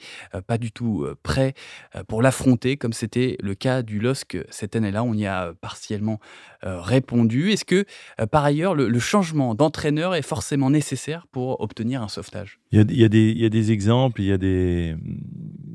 pas 0.47 0.57
du 0.57 0.71
tout 0.71 1.05
prêt 1.23 1.53
pour 2.07 2.21
l'affronter 2.21 2.77
comme 2.77 2.93
c'était 2.93 3.37
le 3.41 3.55
cas 3.55 3.81
du 3.81 3.99
LOSC 3.99 4.37
cette 4.49 4.75
année-là. 4.75 5.03
On 5.03 5.13
y 5.13 5.25
a 5.25 5.53
partiellement 5.61 6.19
répondu. 6.63 7.51
Est-ce 7.51 7.65
que 7.65 7.85
par 8.31 8.43
ailleurs 8.43 8.75
le 8.75 8.99
changement 8.99 9.55
d'entraîneur 9.55 10.15
est 10.15 10.21
forcément 10.21 10.69
nécessaire 10.69 11.27
pour 11.31 11.61
obtenir 11.61 12.01
un 12.01 12.07
sauvetage? 12.07 12.59
Il 12.71 12.79
y, 12.79 13.03
a, 13.03 13.09
des, 13.09 13.71
exemples, 13.71 14.21
il 14.21 14.27
y 14.27 14.31
a 14.31 14.37
des, 14.37 14.95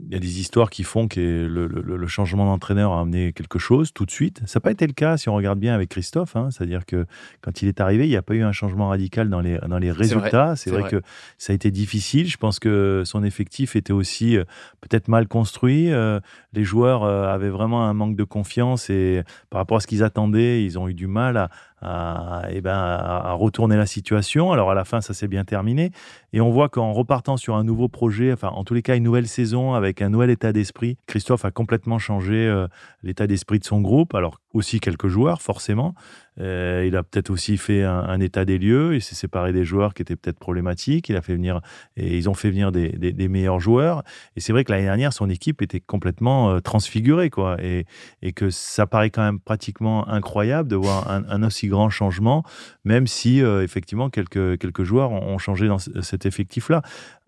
des 0.08 0.40
histoires 0.40 0.70
qui 0.70 0.84
font 0.84 1.06
que 1.06 1.46
le, 1.46 2.06
changement 2.06 2.46
d'entraîneur 2.46 2.92
a 2.92 3.00
amené 3.00 3.32
quelque 3.34 3.58
chose 3.58 3.92
tout 3.92 4.06
de 4.06 4.10
suite. 4.10 4.40
Ça 4.46 4.58
n'a 4.58 4.60
pas 4.62 4.70
été 4.70 4.86
le 4.86 4.94
cas 4.94 5.18
si 5.18 5.28
on 5.28 5.34
regarde 5.34 5.58
bien 5.58 5.74
avec 5.74 5.90
Christophe. 5.90 6.36
Hein. 6.36 6.48
C'est-à-dire 6.50 6.86
que 6.86 7.04
quand 7.42 7.60
il 7.60 7.68
est 7.68 7.80
arrivé, 7.80 8.06
il 8.06 8.10
n'y 8.10 8.16
a 8.16 8.22
pas 8.22 8.34
eu 8.34 8.42
un 8.42 8.52
changement 8.52 8.88
radical 8.88 9.28
dans 9.28 9.40
les, 9.40 9.58
dans 9.68 9.78
les 9.78 9.92
résultats. 9.92 10.56
C'est 10.56 10.70
vrai, 10.70 10.88
que 10.88 11.02
ça 11.36 11.52
a 11.52 11.54
été 11.54 11.70
difficile. 11.70 12.28
Je 12.28 12.38
pense 12.38 12.58
que 12.58 13.02
son 13.04 13.22
effectif 13.22 13.76
était 13.76 13.92
aussi 13.92 14.38
euh, 14.38 14.44
peut-être 14.80 15.08
mal 15.08 15.28
construit. 15.28 15.92
Euh, 15.92 16.20
les 16.54 16.64
joueurs 16.64 17.02
euh, 17.04 17.28
avaient 17.28 17.50
vraiment 17.50 17.84
un 17.84 17.92
manque 17.92 18.16
de 18.16 18.24
confiance 18.24 18.88
et 18.88 19.22
par 19.50 19.58
rapport 19.58 19.76
à 19.76 19.80
ce 19.80 19.86
qu'ils 19.86 20.02
attendaient, 20.02 20.64
ils 20.64 20.78
ont 20.78 20.88
eu 20.88 20.94
du 20.94 21.06
mal 21.06 21.36
à, 21.36 21.50
à, 21.82 22.42
eh 22.50 22.60
ben, 22.60 22.76
à, 22.76 23.32
retourner 23.32 23.76
la 23.76 23.86
situation. 23.86 24.52
Alors 24.52 24.70
à 24.70 24.74
la 24.74 24.84
fin, 24.84 25.00
ça 25.00 25.14
s'est 25.14 25.28
bien 25.28 25.44
terminé. 25.44 25.90
Et 26.32 26.40
on 26.40 26.50
voit 26.50 26.68
qu'en 26.68 26.92
repartant 26.92 27.36
sur 27.36 27.56
un 27.56 27.64
nouveau 27.64 27.88
projet, 27.88 28.32
enfin 28.32 28.48
en 28.48 28.64
tous 28.64 28.74
les 28.74 28.82
cas 28.82 28.96
une 28.96 29.04
nouvelle 29.04 29.28
saison 29.28 29.74
avec 29.74 30.02
un 30.02 30.08
nouvel 30.08 30.30
état 30.30 30.52
d'esprit, 30.52 30.96
Christophe 31.06 31.44
a 31.44 31.50
complètement 31.50 31.98
changé 31.98 32.34
euh, 32.34 32.66
l'état 33.02 33.26
d'esprit 33.26 33.58
de 33.58 33.64
son 33.64 33.80
groupe. 33.80 34.14
Alors 34.14 34.40
aussi 34.54 34.80
quelques 34.80 35.08
joueurs, 35.08 35.42
forcément. 35.42 35.94
Euh, 36.40 36.84
il 36.86 36.96
a 36.96 37.02
peut-être 37.02 37.30
aussi 37.30 37.56
fait 37.56 37.82
un, 37.82 38.20
état 38.20 38.44
des 38.44 38.58
lieux. 38.58 38.94
Il 38.94 39.02
s'est 39.02 39.14
séparé 39.14 39.52
des 39.52 39.64
joueurs 39.64 39.94
qui 39.94 40.02
étaient 40.02 40.16
peut-être 40.16 40.38
problématiques. 40.38 41.08
Il 41.08 41.16
a 41.16 41.22
fait 41.22 41.34
venir 41.34 41.60
et 41.96 42.16
ils 42.16 42.28
ont 42.28 42.34
fait 42.34 42.50
venir 42.50 42.72
des, 42.72 43.28
meilleurs 43.28 43.60
joueurs. 43.60 44.02
Et 44.36 44.40
c'est 44.40 44.52
vrai 44.52 44.64
que 44.64 44.72
l'année 44.72 44.84
dernière, 44.84 45.12
son 45.12 45.28
équipe 45.28 45.62
était 45.62 45.80
complètement 45.80 46.50
euh, 46.50 46.60
transfigurée, 46.60 47.30
quoi. 47.30 47.56
Et, 47.62 47.86
que 48.34 48.50
ça 48.50 48.86
paraît 48.86 49.10
quand 49.10 49.22
même 49.22 49.40
pratiquement 49.40 50.06
incroyable 50.08 50.68
de 50.68 50.76
voir 50.76 51.10
un, 51.10 51.42
aussi 51.42 51.66
grand 51.66 51.88
changement, 51.88 52.44
même 52.84 53.06
si 53.06 53.42
euh, 53.42 53.64
effectivement 53.64 54.10
quelques 54.10 54.58
quelques 54.58 54.84
joueurs 54.84 55.10
ont 55.10 55.38
changé 55.38 55.66
dans 55.66 55.78
cet 55.78 56.26
effectif-là. 56.26 56.82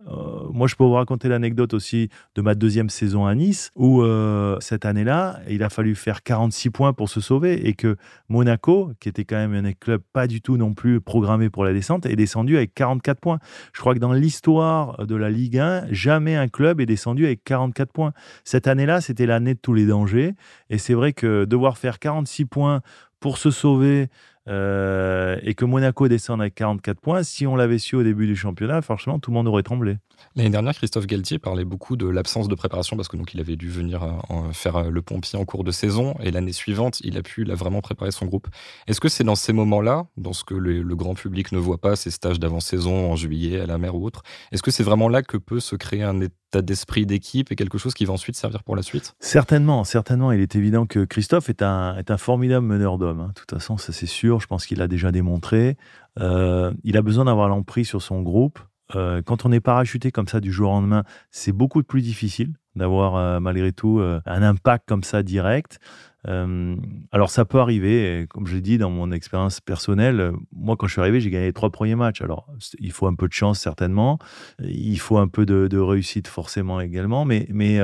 Euh, 0.09 0.49
moi, 0.53 0.67
je 0.67 0.77
peux 0.77 0.85
vous 0.85 0.95
raconter 0.95 1.29
l'anecdote 1.29 1.75
aussi 1.75 2.09
de 2.35 2.43
ma 2.43 2.55
deuxième 2.55 2.89
saison 2.89 3.27
à 3.27 3.35
Nice, 3.35 3.71
où 3.77 4.03
euh, 4.03 4.57
cette 4.61 4.85
année-là, 4.85 5.41
il 5.49 5.63
a 5.63 5.69
fallu 5.69 5.95
faire 5.95 6.23
46 6.23 6.71
points 6.71 6.93
pour 6.93 7.09
se 7.09 7.21
sauver 7.21 7.69
et 7.69 7.75
que 7.75 7.97
Monaco, 8.29 8.93
qui 9.01 9.09
était 9.09 9.25
quand 9.25 9.37
même 9.37 9.65
un 9.65 9.73
club 9.73 10.03
pas 10.13 10.27
du 10.27 10.41
tout 10.41 10.57
non 10.57 10.75
plus 10.75 11.01
programmé 11.01 11.51
pour 11.51 11.65
la 11.65 11.73
descente, 11.73 12.07
est 12.07 12.17
descendu 12.17 12.57
avec 12.57 12.75
44 12.75 13.21
points. 13.21 13.39
Je 13.73 13.81
crois 13.81 13.95
que 13.95 13.99
dans 13.99 14.13
l'histoire 14.13 15.07
de 15.07 15.15
la 15.15 15.31
Ligue 15.31 15.59
1, 15.59 15.87
jamais 15.91 16.37
un 16.37 16.49
club 16.49 16.81
est 16.81 16.87
descendu 16.87 17.27
avec 17.27 17.45
44 17.45 17.93
points. 17.93 18.13
Cette 18.45 18.67
année-là, 18.67 19.01
c'était 19.01 19.27
l'année 19.27 19.55
de 19.55 19.61
tous 19.61 19.75
les 19.75 19.87
dangers. 19.87 20.35
Et 20.71 20.79
c'est 20.79 20.95
vrai 20.95 21.13
que 21.13 21.45
devoir 21.45 21.79
faire 21.79 21.99
46 21.99 22.47
points 22.47 22.81
pour 23.21 23.37
se 23.37 23.51
sauver 23.51 24.09
euh, 24.49 25.37
et 25.43 25.55
que 25.55 25.65
Monaco 25.65 26.09
descende 26.09 26.41
avec 26.41 26.55
44 26.55 27.01
points, 27.01 27.23
si 27.23 27.47
on 27.47 27.57
l'avait 27.57 27.79
su 27.79 27.97
au 27.97 28.03
début 28.03 28.27
du 28.27 28.37
championnat, 28.37 28.83
franchement, 28.83 29.19
tout 29.19 29.31
le 29.31 29.35
monde 29.35 29.49
aurait 29.49 29.63
tremblé. 29.63 29.99
L'année 30.37 30.51
dernière, 30.51 30.75
Christophe 30.75 31.07
Galtier 31.07 31.39
parlait 31.39 31.65
beaucoup 31.65 31.97
de 31.97 32.07
l'absence 32.07 32.49
de 32.49 32.55
préparation 32.55 32.97
parce 32.97 33.09
que 33.09 33.17
donc 33.17 33.35
il 33.35 33.41
avait 33.41 33.57
dû 33.57 33.69
venir 33.69 34.03
euh, 34.03 34.53
faire 34.53 34.77
euh, 34.77 34.91
le 34.91 35.03
pompier 35.03 35.39
en 35.39 35.45
cours 35.45 35.65
de 35.65 35.71
saison 35.71 36.15
et 36.21 36.31
l'année 36.31 36.53
suivante, 36.53 37.01
il 37.01 37.17
a 37.17 37.23
pu 37.23 37.45
vraiment 37.45 37.81
préparé 37.81 38.11
son 38.11 38.27
groupe. 38.27 38.49
Est-ce 38.87 39.01
que 39.01 39.09
c'est 39.09 39.25
dans 39.25 39.35
ces 39.35 39.53
moments-là, 39.53 40.07
dans 40.17 40.33
ce 40.33 40.45
que 40.45 40.55
le, 40.55 40.83
grand 40.95 41.15
public 41.15 41.53
ne 41.53 41.59
voit 41.59 41.79
pas, 41.79 41.97
ces 41.97 42.11
stages 42.11 42.39
d'avant-saison 42.39 43.11
en 43.11 43.17
juillet 43.17 43.61
à 43.61 43.67
la 43.67 43.79
mer 43.79 43.95
ou 43.95 44.05
autre, 44.05 44.23
est-ce 44.53 44.63
que 44.63 44.71
c'est 44.71 44.83
vraiment 44.83 45.09
là 45.09 45.23
que 45.23 45.37
peut 45.37 45.61
se 45.61 45.77
créer 45.77 46.03
un 46.03 46.21
état 46.21 46.35
d'esprit 46.57 47.07
d'équipe 47.07 47.53
et 47.53 47.57
quelque 47.57 47.79
chose 47.79 47.95
qui 47.95 48.05
va 48.05 48.13
ensuite 48.13 48.37
servir 48.37 48.63
pour 48.63 48.77
la 48.77 48.83
suite 48.83 49.15
Certainement, 49.21 49.85
certainement. 49.85 50.33
Il 50.33 50.41
est 50.41 50.57
évident 50.57 50.87
que 50.87 51.05
Christophe 51.05 51.49
est 51.49 51.63
un, 51.63 51.97
est 51.97 52.11
un 52.11 52.17
formidable 52.17 52.67
meneur 52.67 52.99
d'hommes. 52.99 53.21
Hein. 53.21 53.29
De 53.29 53.41
toute 53.41 53.51
façon, 53.51 53.77
ça 53.77 53.93
c'est 53.93 54.07
sûr. 54.07 54.41
Je 54.41 54.47
pense 54.47 54.67
qu'il 54.67 54.79
l'a 54.79 54.89
déjà 54.89 55.13
démontré. 55.13 55.77
Euh, 56.19 56.73
il 56.85 56.97
a 56.97 57.03
besoin 57.03 57.27
d'avoir 57.27 57.49
l'emprise 57.49 57.89
sur 57.89 58.03
son 58.03 58.23
groupe. 58.23 58.59
Euh, 58.97 59.23
quand 59.23 59.47
on 59.47 59.53
est 59.53 59.61
parachuté 59.61 60.11
comme 60.11 60.27
ça 60.27 60.41
du 60.41 60.51
jour 60.51 60.71
au 60.71 60.75
lendemain, 60.75 61.05
c'est 61.31 61.53
beaucoup 61.53 61.83
plus 61.83 62.03
difficile 62.03 62.55
d'avoir 62.75 63.17
euh, 63.17 63.41
malgré 63.41 63.73
tout 63.73 64.01
un 64.01 64.43
impact 64.43 64.89
comme 64.89 65.05
ça 65.05 65.23
direct. 65.23 65.79
Alors 66.25 67.31
ça 67.31 67.45
peut 67.45 67.59
arriver, 67.59 68.27
comme 68.31 68.47
je 68.47 68.55
l'ai 68.55 68.61
dit 68.61 68.79
dans 68.79 68.91
mon 68.91 69.11
expérience 69.13 69.61
personnelle, 69.61 70.33
moi 70.53 70.77
quand 70.77 70.87
je 70.87 70.93
suis 70.93 71.01
arrivé, 71.01 71.21
j'ai 71.21 71.31
gagné 71.31 71.47
les 71.47 71.53
trois 71.53 71.71
premiers 71.71 71.97
matchs. 71.97 72.23
Alors 72.23 72.47
il 72.79 72.93
faut 72.93 73.07
un 73.07 73.15
peu 73.15 73.29
de 73.29 73.33
chance 73.33 73.59
certainement, 73.59 74.19
il 74.63 74.99
faut 74.99 75.19
un 75.19 75.29
peu 75.29 75.47
de, 75.47 75.79
réussite 75.79 76.29
forcément 76.29 76.81
également, 76.81 77.25
mais, 77.25 77.47
mais 77.51 77.79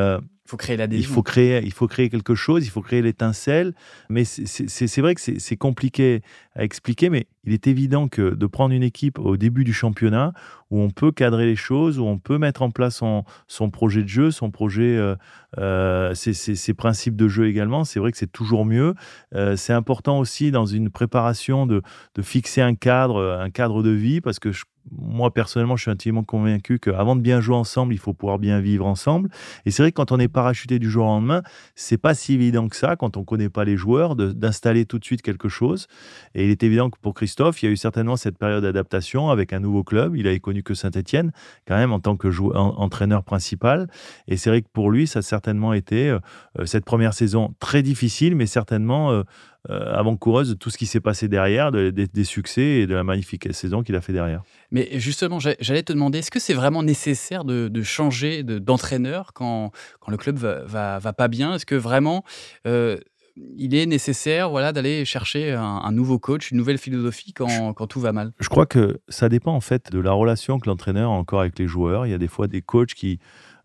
il 0.47 0.51
faut 0.51 0.57
créer 0.57 0.77
Il 0.93 1.07
faut 1.07 1.23
créer, 1.23 1.61
il 1.65 1.73
faut 1.73 1.89
créer 1.89 2.09
quelque 2.09 2.37
chose, 2.37 2.65
il 2.65 2.71
faut 2.71 2.81
créer 2.81 3.03
l'étincelle. 3.03 3.75
Mais 4.09 4.25
c'est 4.25 5.01
vrai 5.01 5.17
que 5.17 5.21
c'est 5.21 5.57
compliqué 5.57 6.23
à 6.55 6.63
expliquer, 6.63 7.11
mais 7.11 7.27
il 7.43 7.53
est 7.53 7.67
évident 7.67 8.07
que 8.07 8.35
de 8.35 8.47
prendre 8.47 8.73
une 8.73 8.85
équipe 8.85 9.19
au 9.19 9.37
début 9.37 9.65
du 9.65 9.73
championnat 9.73 10.33
où 10.71 10.81
on 10.81 10.91
peut 10.91 11.11
cadrer 11.11 11.47
les 11.47 11.57
choses, 11.57 11.99
où 11.99 12.05
on 12.05 12.19
peut 12.19 12.39
mettre 12.39 12.63
en 12.63 12.71
place 12.71 12.97
son, 12.97 13.25
son 13.49 13.71
projet 13.71 14.03
de 14.03 14.09
jeu, 14.09 14.31
son 14.31 14.51
projet, 14.53 14.97
euh, 14.97 15.17
euh, 15.59 16.15
ses, 16.15 16.75
principes 16.75 17.17
de 17.17 17.27
jeu 17.27 17.49
également, 17.49 17.85
c'est 17.85 17.99
vrai 17.99 18.13
que 18.13 18.19
c'est 18.19 18.31
toujours 18.31 18.65
mieux. 18.65 18.95
Euh, 19.35 19.57
c'est 19.57 19.73
important 19.73 20.19
aussi 20.21 20.53
dans 20.53 20.67
une 20.67 20.91
préparation 20.91 21.67
de, 21.67 21.83
de, 22.15 22.23
fixer 22.23 22.61
un 22.61 22.75
cadre, 22.75 23.39
un 23.41 23.51
cadre 23.51 23.83
de 23.83 23.91
vie, 23.91 24.21
parce 24.21 24.39
que 24.39 24.53
je 24.53 24.65
moi 24.91 25.33
personnellement, 25.33 25.77
je 25.77 25.83
suis 25.83 25.91
intimement 25.91 26.25
convaincu 26.25 26.79
qu'avant 26.79 27.17
de 27.17 27.21
bien 27.21 27.41
jouer 27.41 27.57
ensemble, 27.57 27.93
il 27.95 27.99
faut 27.99 28.13
pouvoir 28.13 28.39
bien 28.39 28.61
vivre 28.61 28.87
ensemble. 28.87 29.31
Et 29.65 29.71
c'est 29.71 29.83
vrai 29.83 29.93
que 29.93 29.97
quand 29.97 30.13
on 30.13 30.19
est 30.19 30.29
parachuté 30.29 30.79
du 30.79 30.91
jour 30.91 31.05
au 31.05 31.09
lendemain, 31.09 31.43
c'est 31.75 31.99
pas 31.99 32.15
si 32.15 32.35
évident 32.35 32.69
que 32.69 32.77
ça, 32.77 32.97
quand 32.97 33.17
on 33.17 33.25
connaît 33.25 33.49
pas 33.49 33.65
les 33.65 33.77
joueurs, 33.77 34.17
d'installer 34.17 34.87
tout 34.87 34.99
de 34.99 35.05
suite 35.05 35.23
quelque 35.23 35.49
chose. 35.49 35.87
Et 36.35 36.45
il 36.45 36.51
est 36.51 36.63
évident 36.63 36.91
que 36.91 36.99
pour 37.01 37.15
Christophe, 37.15 37.63
il 37.63 37.67
y 37.67 37.69
a 37.69 37.73
eu 37.73 37.77
certainement 37.77 38.17
cette 38.17 38.39
période 38.39 38.63
d'adaptation 38.63 39.31
avec 39.31 39.53
un 39.53 39.61
nouveau 39.61 39.85
club. 39.85 40.17
Il 40.17 40.27
avait 40.27 40.41
connu 40.41 40.63
que 40.63 40.75
Saint-Etienne, 40.75 41.33
quand 41.67 41.77
même, 41.77 41.93
en 41.93 42.01
tant 42.01 42.17
que 42.17 42.31
joueur, 42.31 42.81
entraîneur 42.81 43.25
principal. 43.25 43.89
Et 44.29 44.37
c'est 44.37 44.51
vrai 44.51 44.63
que 44.63 44.69
pour 44.73 44.91
lui, 44.91 45.07
ça 45.07 45.21
a 45.21 45.23
certainement 45.23 45.73
été 45.73 46.11
euh, 46.11 46.19
cette 46.65 46.85
première 46.85 47.15
saison 47.15 47.55
très 47.61 47.83
difficile, 47.83 48.37
mais 48.37 48.47
certainement 48.47 49.11
euh, 49.11 49.23
euh, 49.23 49.25
avant-coureuse 49.69 50.51
de 50.51 50.55
tout 50.55 50.71
ce 50.71 50.79
qui 50.79 50.87
s'est 50.87 51.01
passé 51.01 51.29
derrière, 51.29 51.73
des 51.73 52.25
succès 52.25 52.63
et 52.63 52.87
de 52.87 52.95
la 52.95 53.05
magnifique 53.05 53.53
saison 53.53 53.83
qu'il 53.83 53.95
a 53.97 54.01
fait 54.01 54.13
derrière. 54.13 54.43
Mais 54.71 54.89
justement, 54.95 55.39
j'allais 55.41 55.83
te 55.83 55.93
demander, 55.93 56.19
est-ce 56.19 56.31
que 56.31 56.41
c'est 56.41 56.55
vraiment 56.55 56.83
nécessaire 56.83 57.45
de, 57.45 57.83
changer 57.83 58.43
d'entraîneur 58.43 59.33
quand, 59.33 59.71
quand 60.01 60.11
le 60.11 60.17
club 60.17 60.37
va, 60.37 60.99
va, 60.99 61.13
pas 61.13 61.29
bien? 61.29 61.55
Est-ce 61.55 61.67
que 61.67 61.75
vraiment 61.75 62.25
euh, 62.67 62.99
il 63.37 63.75
est 63.75 63.87
nécessaire 63.87 64.51
voilà, 64.51 64.73
d'aller 64.73 65.05
chercher 65.05 65.53
un, 65.53 65.93
nouveau 65.93 66.19
coach, 66.19 66.51
une 66.51 66.59
nouvelle 66.59 66.79
philosophie 66.79 67.33
quand, 67.33 67.75
quand, 67.75 67.87
tout 67.87 68.01
va 68.01 68.13
mal? 68.13 68.33
Je 68.41 68.49
crois 68.49 68.67
que 68.67 69.01
ça 69.09 69.29
dépend 69.29 69.53
en 69.53 69.61
fait 69.61 69.93
de 69.93 69.99
la 69.99 70.13
relation 70.13 70.59
que 70.59 70.69
l'entraîneur 70.69 71.11
a 71.11 71.15
encore 71.15 71.41
avec 71.41 71.59
les 71.59 71.67
joueurs. 71.67 72.07
Il 72.07 72.11
y 72.11 72.15
a 72.15 72.19
des 72.19 72.29
fois 72.29 72.47
des 72.47 72.63
coachs 72.63 72.95
qui 72.95 73.19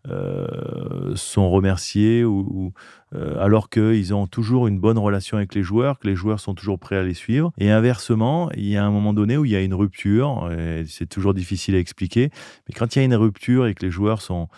euh, 0.08 1.14
sont 1.14 1.48
remerciés 1.48 2.24
ou, 2.24 2.72
euh, 3.14 3.38
alors 3.38 3.70
qu'ils 3.70 4.12
ont 4.12 4.26
toujours 4.26 4.66
une 4.66 4.80
bonne 4.80 4.98
relation 4.98 5.36
avec 5.36 5.54
les 5.54 5.62
joueurs, 5.62 6.00
que 6.00 6.08
les 6.08 6.16
joueurs 6.16 6.40
sont 6.40 6.54
toujours 6.54 6.80
prêts 6.80 6.96
à 6.96 7.04
les 7.04 7.14
suivre. 7.14 7.52
Et 7.56 7.70
inversement, 7.70 8.50
il 8.56 8.66
y 8.66 8.76
a 8.76 8.84
un 8.84 8.90
moment 8.90 9.12
donné 9.12 9.36
où 9.36 9.44
il 9.44 9.52
y 9.52 9.56
a 9.56 9.60
une 9.60 9.74
rupture, 9.74 10.50
c'est 10.88 11.08
toujours 11.08 11.34
difficile 11.34 11.76
à 11.76 11.78
expliquer, 11.78 12.30
mais 12.68 12.74
quand 12.74 12.96
il 12.96 12.98
y 12.98 13.02
a 13.02 13.04
une 13.04 13.14
rupture 13.14 13.66
et 13.66 13.74
que 13.74 13.84
les 13.84 13.92
joueurs 13.92 14.22
sont, 14.22 14.48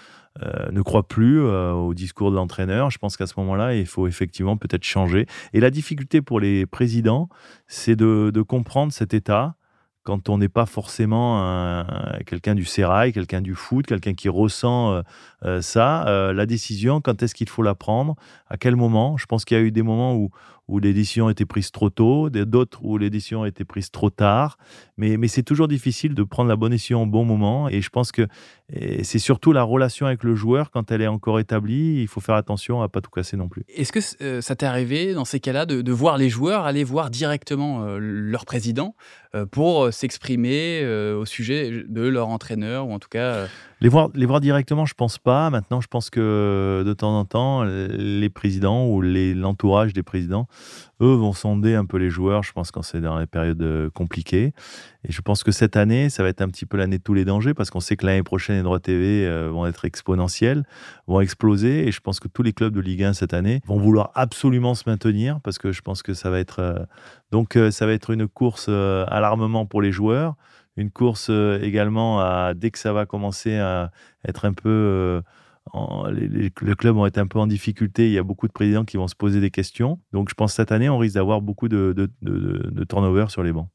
euh, 0.42 0.70
ne 0.72 0.80
croient 0.80 1.06
plus 1.06 1.40
au 1.40 1.92
discours 1.92 2.30
de 2.30 2.36
l'entraîneur, 2.36 2.90
je 2.90 2.98
pense 2.98 3.18
qu'à 3.18 3.26
ce 3.26 3.34
moment-là, 3.38 3.74
il 3.74 3.86
faut 3.86 4.06
effectivement 4.06 4.56
peut-être 4.56 4.84
changer. 4.84 5.26
Et 5.52 5.60
la 5.60 5.70
difficulté 5.70 6.22
pour 6.22 6.40
les 6.40 6.64
présidents, 6.64 7.28
c'est 7.66 7.96
de 7.96 8.42
comprendre 8.42 8.94
cet 8.94 9.12
état 9.12 9.56
quand 10.04 10.28
on 10.28 10.38
n'est 10.38 10.48
pas 10.48 10.66
forcément 10.66 11.84
quelqu'un 12.26 12.54
du 12.54 12.64
sérail, 12.64 13.12
quelqu'un 13.12 13.40
du 13.40 13.54
foot, 13.54 13.86
quelqu'un 13.86 14.14
qui 14.14 14.28
ressent 14.28 14.92
euh, 14.92 15.02
euh, 15.44 15.60
ça, 15.62 16.06
euh, 16.06 16.32
la 16.32 16.46
décision, 16.46 17.00
quand 17.00 17.22
est-ce 17.22 17.34
qu'il 17.34 17.48
faut 17.48 17.62
la 17.62 17.74
prendre, 17.74 18.14
à 18.48 18.56
quel 18.56 18.76
moment. 18.76 19.16
Je 19.16 19.26
pense 19.26 19.44
qu'il 19.44 19.56
y 19.56 19.60
a 19.60 19.62
eu 19.62 19.70
des 19.70 19.82
moments 19.82 20.14
où, 20.14 20.30
où 20.68 20.78
les 20.78 20.92
décisions 20.92 21.28
étaient 21.28 21.44
prises 21.44 21.70
trop 21.70 21.90
tôt, 21.90 22.30
d'autres 22.30 22.80
où 22.82 22.98
ont 22.98 23.44
été 23.44 23.64
prises 23.64 23.90
trop 23.90 24.10
tard. 24.10 24.56
Mais, 24.96 25.16
mais 25.16 25.28
c'est 25.28 25.42
toujours 25.42 25.68
difficile 25.68 26.14
de 26.14 26.22
prendre 26.22 26.48
la 26.48 26.56
bonne 26.56 26.72
décision 26.72 27.02
au 27.02 27.06
bon 27.06 27.24
moment. 27.24 27.68
Et 27.68 27.80
je 27.80 27.90
pense 27.90 28.12
que 28.12 28.26
c'est 29.02 29.18
surtout 29.18 29.52
la 29.52 29.62
relation 29.62 30.06
avec 30.06 30.24
le 30.24 30.34
joueur, 30.34 30.70
quand 30.70 30.90
elle 30.90 31.02
est 31.02 31.06
encore 31.06 31.38
établie, 31.38 32.00
il 32.00 32.08
faut 32.08 32.20
faire 32.20 32.34
attention 32.34 32.80
à 32.80 32.88
pas 32.88 33.02
tout 33.02 33.10
casser 33.10 33.36
non 33.36 33.46
plus. 33.46 33.62
Est-ce 33.68 33.92
que 33.92 34.00
euh, 34.22 34.40
ça 34.40 34.56
t'est 34.56 34.64
arrivé 34.64 35.12
dans 35.12 35.26
ces 35.26 35.38
cas-là 35.38 35.66
de, 35.66 35.92
voir 35.92 36.16
les 36.16 36.30
joueurs 36.30 36.64
aller 36.64 36.82
voir 36.82 37.10
directement 37.10 37.84
euh, 37.84 37.98
leur 38.00 38.46
président 38.46 38.96
euh, 39.34 39.44
pour 39.44 39.92
s'exprimer 39.92 40.84
au 40.84 41.26
sujet 41.26 41.84
de 41.86 42.02
leur 42.02 42.28
entraîneur 42.28 42.88
ou 42.88 42.92
en 42.92 42.98
tout 42.98 43.08
cas 43.08 43.46
les 43.80 43.90
voir, 43.90 44.08
les 44.14 44.24
voir 44.24 44.40
directement, 44.40 44.86
je 44.86 44.94
pense 44.94 45.18
pas. 45.18 45.50
Maintenant, 45.50 45.82
je 45.82 45.88
pense 45.88 46.08
que 46.08 46.82
de 46.86 46.92
temps 46.94 47.18
en 47.18 47.26
temps, 47.26 47.64
les 47.64 48.30
présidents 48.30 48.86
ou 48.86 49.02
l'entourage 49.02 49.92
des 49.92 50.02
présidents, 50.02 50.46
eux, 51.00 51.14
vont 51.14 51.32
sonder 51.32 51.74
un 51.74 51.84
peu 51.84 51.96
les 51.96 52.10
joueurs. 52.10 52.42
Je 52.42 52.52
pense 52.52 52.70
quand 52.70 52.82
c'est 52.82 53.00
dans 53.00 53.18
les 53.18 53.26
périodes 53.26 53.62
euh, 53.62 53.90
compliquées. 53.90 54.52
Et 55.06 55.12
je 55.12 55.20
pense 55.20 55.42
que 55.42 55.52
cette 55.52 55.76
année, 55.76 56.10
ça 56.10 56.22
va 56.22 56.28
être 56.28 56.40
un 56.40 56.48
petit 56.48 56.66
peu 56.66 56.76
l'année 56.76 56.98
de 56.98 57.02
tous 57.02 57.14
les 57.14 57.24
dangers 57.24 57.54
parce 57.54 57.70
qu'on 57.70 57.80
sait 57.80 57.96
que 57.96 58.06
l'année 58.06 58.22
prochaine, 58.22 58.56
les 58.56 58.62
droits 58.62 58.80
TV 58.80 59.26
euh, 59.26 59.50
vont 59.50 59.66
être 59.66 59.84
exponentiels, 59.84 60.64
vont 61.06 61.20
exploser. 61.20 61.86
Et 61.86 61.92
je 61.92 62.00
pense 62.00 62.20
que 62.20 62.28
tous 62.28 62.42
les 62.42 62.52
clubs 62.52 62.74
de 62.74 62.80
Ligue 62.80 63.04
1 63.04 63.12
cette 63.12 63.34
année 63.34 63.60
vont 63.66 63.78
vouloir 63.78 64.10
absolument 64.14 64.74
se 64.74 64.88
maintenir 64.88 65.40
parce 65.40 65.58
que 65.58 65.72
je 65.72 65.82
pense 65.82 66.02
que 66.02 66.14
ça 66.14 66.30
va 66.30 66.38
être 66.38 66.60
euh, 66.60 66.78
donc 67.32 67.58
ça 67.70 67.86
va 67.86 67.92
être 67.92 68.10
une 68.10 68.28
course 68.28 68.68
à 68.68 69.20
l'armement 69.20 69.66
pour 69.66 69.82
les 69.82 69.90
joueurs 69.90 70.36
une 70.76 70.90
course 70.90 71.30
également 71.62 72.20
à, 72.20 72.52
dès 72.54 72.70
que 72.70 72.78
ça 72.78 72.92
va 72.92 73.06
commencer 73.06 73.56
à 73.56 73.90
être 74.26 74.44
un 74.44 74.52
peu. 74.52 75.20
Les, 76.12 76.28
les, 76.28 76.50
clubs 76.50 76.94
vont 76.94 77.06
être 77.06 77.18
un 77.18 77.26
peu 77.26 77.38
en 77.38 77.46
difficulté. 77.46 78.06
Il 78.06 78.12
y 78.12 78.18
a 78.18 78.22
beaucoup 78.22 78.46
de 78.46 78.52
présidents 78.52 78.84
qui 78.84 78.96
vont 78.96 79.08
se 79.08 79.14
poser 79.14 79.40
des 79.40 79.50
questions. 79.50 79.98
Donc, 80.12 80.28
je 80.28 80.34
pense 80.34 80.52
que 80.52 80.56
cette 80.56 80.72
année, 80.72 80.88
on 80.88 80.98
risque 80.98 81.14
d'avoir 81.14 81.40
beaucoup 81.40 81.68
de, 81.68 81.92
de, 81.96 82.10
de, 82.22 82.70
de 82.70 82.84
turnover 82.84 83.26
sur 83.28 83.42
les 83.42 83.52
bancs. 83.52 83.68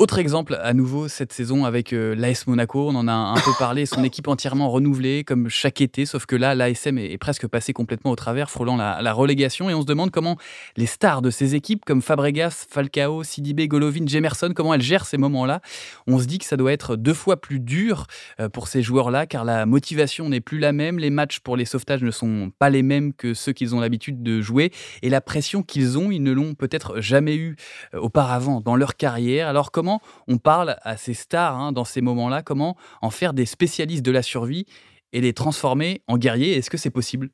Autre 0.00 0.18
exemple 0.18 0.58
à 0.62 0.72
nouveau 0.72 1.08
cette 1.08 1.30
saison 1.30 1.66
avec 1.66 1.92
euh, 1.92 2.14
l'AS 2.14 2.46
Monaco, 2.46 2.88
on 2.88 2.94
en 2.94 3.06
a 3.06 3.12
un 3.12 3.34
peu 3.34 3.50
parlé, 3.58 3.84
son 3.84 4.02
équipe 4.02 4.28
entièrement 4.28 4.70
renouvelée 4.70 5.24
comme 5.24 5.50
chaque 5.50 5.82
été, 5.82 6.06
sauf 6.06 6.24
que 6.24 6.36
là 6.36 6.54
l'ASM 6.54 6.96
est, 6.96 7.18
presque 7.18 7.46
passé 7.46 7.74
complètement 7.74 8.10
au 8.10 8.16
travers, 8.16 8.50
frôlant 8.50 8.78
la, 8.78 9.12
relégation 9.12 9.68
et 9.68 9.74
on 9.74 9.82
se 9.82 9.86
demande 9.86 10.10
comment 10.10 10.38
les 10.78 10.86
stars 10.86 11.20
de 11.20 11.28
ces 11.28 11.54
équipes 11.54 11.84
comme 11.84 12.00
Fabregas, 12.00 12.64
Falcao, 12.70 13.22
Sidibé, 13.24 13.68
Golovin, 13.68 14.06
Jemerson, 14.06 14.54
comment 14.56 14.72
elles 14.72 14.80
gèrent 14.80 15.04
ces 15.04 15.18
moments-là. 15.18 15.60
On 16.06 16.18
se 16.18 16.24
dit 16.24 16.38
que 16.38 16.46
ça 16.46 16.56
doit 16.56 16.72
être 16.72 16.96
deux 16.96 17.12
fois 17.12 17.38
plus 17.38 17.60
dur 17.60 18.06
euh, 18.40 18.48
pour 18.48 18.68
ces 18.68 18.80
joueurs-là 18.80 19.26
car 19.26 19.44
la 19.44 19.66
motivation 19.66 20.30
n'est 20.30 20.40
plus 20.40 20.60
la 20.60 20.72
même, 20.72 20.98
les 20.98 21.10
matchs 21.10 21.40
pour 21.40 21.58
les 21.58 21.66
sauvetages 21.66 22.02
ne 22.02 22.10
sont 22.10 22.52
pas 22.58 22.70
les 22.70 22.82
mêmes 22.82 23.12
que 23.12 23.34
ceux 23.34 23.52
qu'ils 23.52 23.74
ont 23.74 23.80
l'habitude 23.80 24.22
de 24.22 24.40
jouer 24.40 24.72
et 25.02 25.10
la 25.10 25.20
pression 25.20 25.62
qu'ils 25.62 25.98
ont, 25.98 26.10
ils 26.10 26.22
ne 26.22 26.32
l'ont 26.32 26.54
peut-être 26.54 27.02
jamais 27.02 27.36
eu 27.36 27.56
euh, 27.92 27.98
auparavant 27.98 28.62
dans 28.62 28.76
leur 28.76 28.96
carrière. 28.96 29.46
Alors 29.46 29.70
comment 29.70 29.89
on 30.28 30.38
parle 30.38 30.76
à 30.82 30.96
ces 30.96 31.14
stars 31.14 31.58
hein, 31.58 31.72
dans 31.72 31.84
ces 31.84 32.00
moments-là 32.00 32.42
Comment 32.42 32.76
en 33.02 33.10
faire 33.10 33.32
des 33.32 33.46
spécialistes 33.46 34.04
de 34.04 34.12
la 34.12 34.22
survie 34.22 34.66
et 35.12 35.20
les 35.20 35.32
transformer 35.32 36.02
en 36.06 36.18
guerriers 36.18 36.56
Est-ce 36.56 36.70
que 36.70 36.76
c'est 36.76 36.90
possible? 36.90 37.30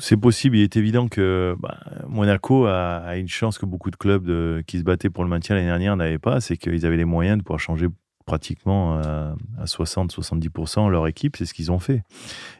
C'est 0.00 0.16
possible. 0.16 0.56
Il 0.56 0.62
est 0.62 0.76
évident 0.76 1.06
que 1.06 1.54
bah, 1.60 1.78
Monaco 2.08 2.66
a, 2.66 3.16
une 3.16 3.28
chance 3.28 3.58
que 3.58 3.66
beaucoup 3.66 3.92
de 3.92 3.96
clubs 3.96 4.62
qui 4.64 4.78
se 4.78 4.82
battaient 4.82 5.10
pour 5.10 5.22
le 5.22 5.30
maintien 5.30 5.54
l'année 5.54 5.68
dernière 5.68 5.96
n'avaient 5.96 6.18
pas. 6.18 6.40
C'est 6.40 6.56
qu'ils 6.56 6.84
avaient 6.84 6.96
les 6.96 7.04
moyens 7.04 7.38
de 7.38 7.44
pouvoir 7.44 7.60
changer 7.60 7.86
pratiquement 8.28 8.98
à 8.98 9.34
60-70% 9.64 10.88
leur 10.88 11.08
équipe. 11.08 11.36
C'est 11.36 11.46
ce 11.46 11.54
qu'ils 11.54 11.72
ont 11.72 11.80
fait. 11.80 12.02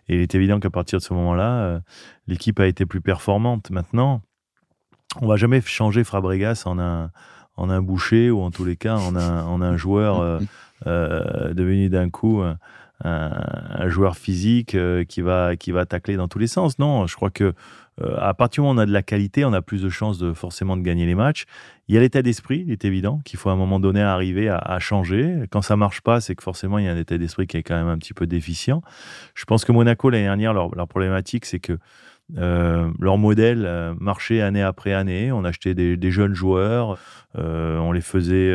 Et 0.09 0.17
il 0.17 0.21
est 0.21 0.35
évident 0.35 0.59
qu'à 0.59 0.71
partir 0.71 0.99
de 0.99 1.05
ce 1.05 1.13
moment-là, 1.15 1.61
euh, 1.61 1.81
l'équipe 2.27 2.59
a 2.59 2.67
été 2.67 2.87
plus 2.87 3.01
performante. 3.01 3.71
Maintenant, 3.71 4.23
on 5.21 5.27
va 5.27 5.37
jamais 5.37 5.61
changer 5.61 6.03
Fabregas 6.03 6.65
en 6.67 6.79
un 6.79 7.11
en 7.59 7.71
un 7.71 7.83
boucher 7.83 8.31
ou 8.31 8.41
en 8.41 8.51
tous 8.51 8.65
les 8.65 8.77
cas 8.77 8.97
en 8.97 9.17
un, 9.17 9.63
un 9.63 9.77
joueur 9.77 10.21
euh, 10.21 10.39
euh, 10.87 11.53
devenu 11.53 11.89
d'un 11.89 12.09
coup 12.09 12.43
un, 13.05 13.89
joueur 13.89 14.17
physique 14.17 14.75
euh, 14.75 15.05
qui 15.05 15.21
va 15.21 15.57
qui 15.57 15.73
va 15.73 15.87
tacler 15.87 16.17
dans 16.17 16.29
tous 16.29 16.39
les 16.39 16.47
sens. 16.47 16.79
Non, 16.79 17.07
je 17.07 17.15
crois 17.15 17.31
que 17.31 17.55
à 18.17 18.33
partir 18.33 18.63
du 18.63 18.69
moment 18.69 18.79
où 18.79 18.81
on 18.81 18.83
a 18.85 18.87
de 18.87 18.93
la 18.93 19.03
qualité, 19.03 19.45
on 19.45 19.53
a 19.53 19.61
plus 19.61 19.83
de 19.83 19.89
chances 19.89 20.19
de 20.19 20.33
forcément 20.33 20.77
de 20.77 20.83
gagner 20.83 21.05
les 21.05 21.17
matchs. 21.17 21.47
Il 21.89 21.97
y 21.97 21.99
a 21.99 22.01
l'état 22.01 22.23
d'esprit, 22.23 22.63
il 22.65 22.71
est 22.71 22.85
évident 22.85 23.21
qu'il 23.25 23.41
faut 23.41 23.49
à 23.49 23.53
un 23.55 23.57
moment 23.57 23.81
donné 23.81 24.01
arriver 24.01 24.49
à, 24.49 24.79
changer. 24.79 25.43
Quand 25.51 25.63
ça 25.63 25.75
marche 25.75 26.01
pas, 26.01 26.21
c'est 26.21 26.37
que 26.37 26.45
forcément 26.45 26.79
il 26.79 26.85
y 26.85 26.89
a 26.89 26.93
un 26.93 26.97
état 26.97 27.19
d'esprit 27.19 27.49
qui 27.49 27.57
est 27.57 27.65
quand 27.65 27.75
même 27.75 27.89
un 27.89 27.99
petit 27.99 28.15
peu 28.15 28.29
déficient. 28.29 28.83
Je 29.35 29.45
pense 29.47 29.65
que 29.65 29.73
Monaco 29.73 30.11
l'année 30.11 30.27
dernière, 30.27 30.55
leur, 30.55 30.73
leur 30.77 30.87
problématique, 30.87 31.45
c'est 31.45 31.59
que 31.59 31.77
euh, 32.37 32.91
leur 33.01 33.17
modèle 33.17 33.65
euh, 33.65 33.95
marchait 33.99 34.41
année 34.41 34.63
après 34.63 34.93
année. 34.93 35.33
On 35.33 35.45
achetait 35.45 35.75
des, 35.75 36.11
jeunes 36.11 36.35
joueurs, 36.35 36.99
euh, 37.39 37.79
on 37.79 37.93
les 37.93 38.01
faisait 38.01 38.53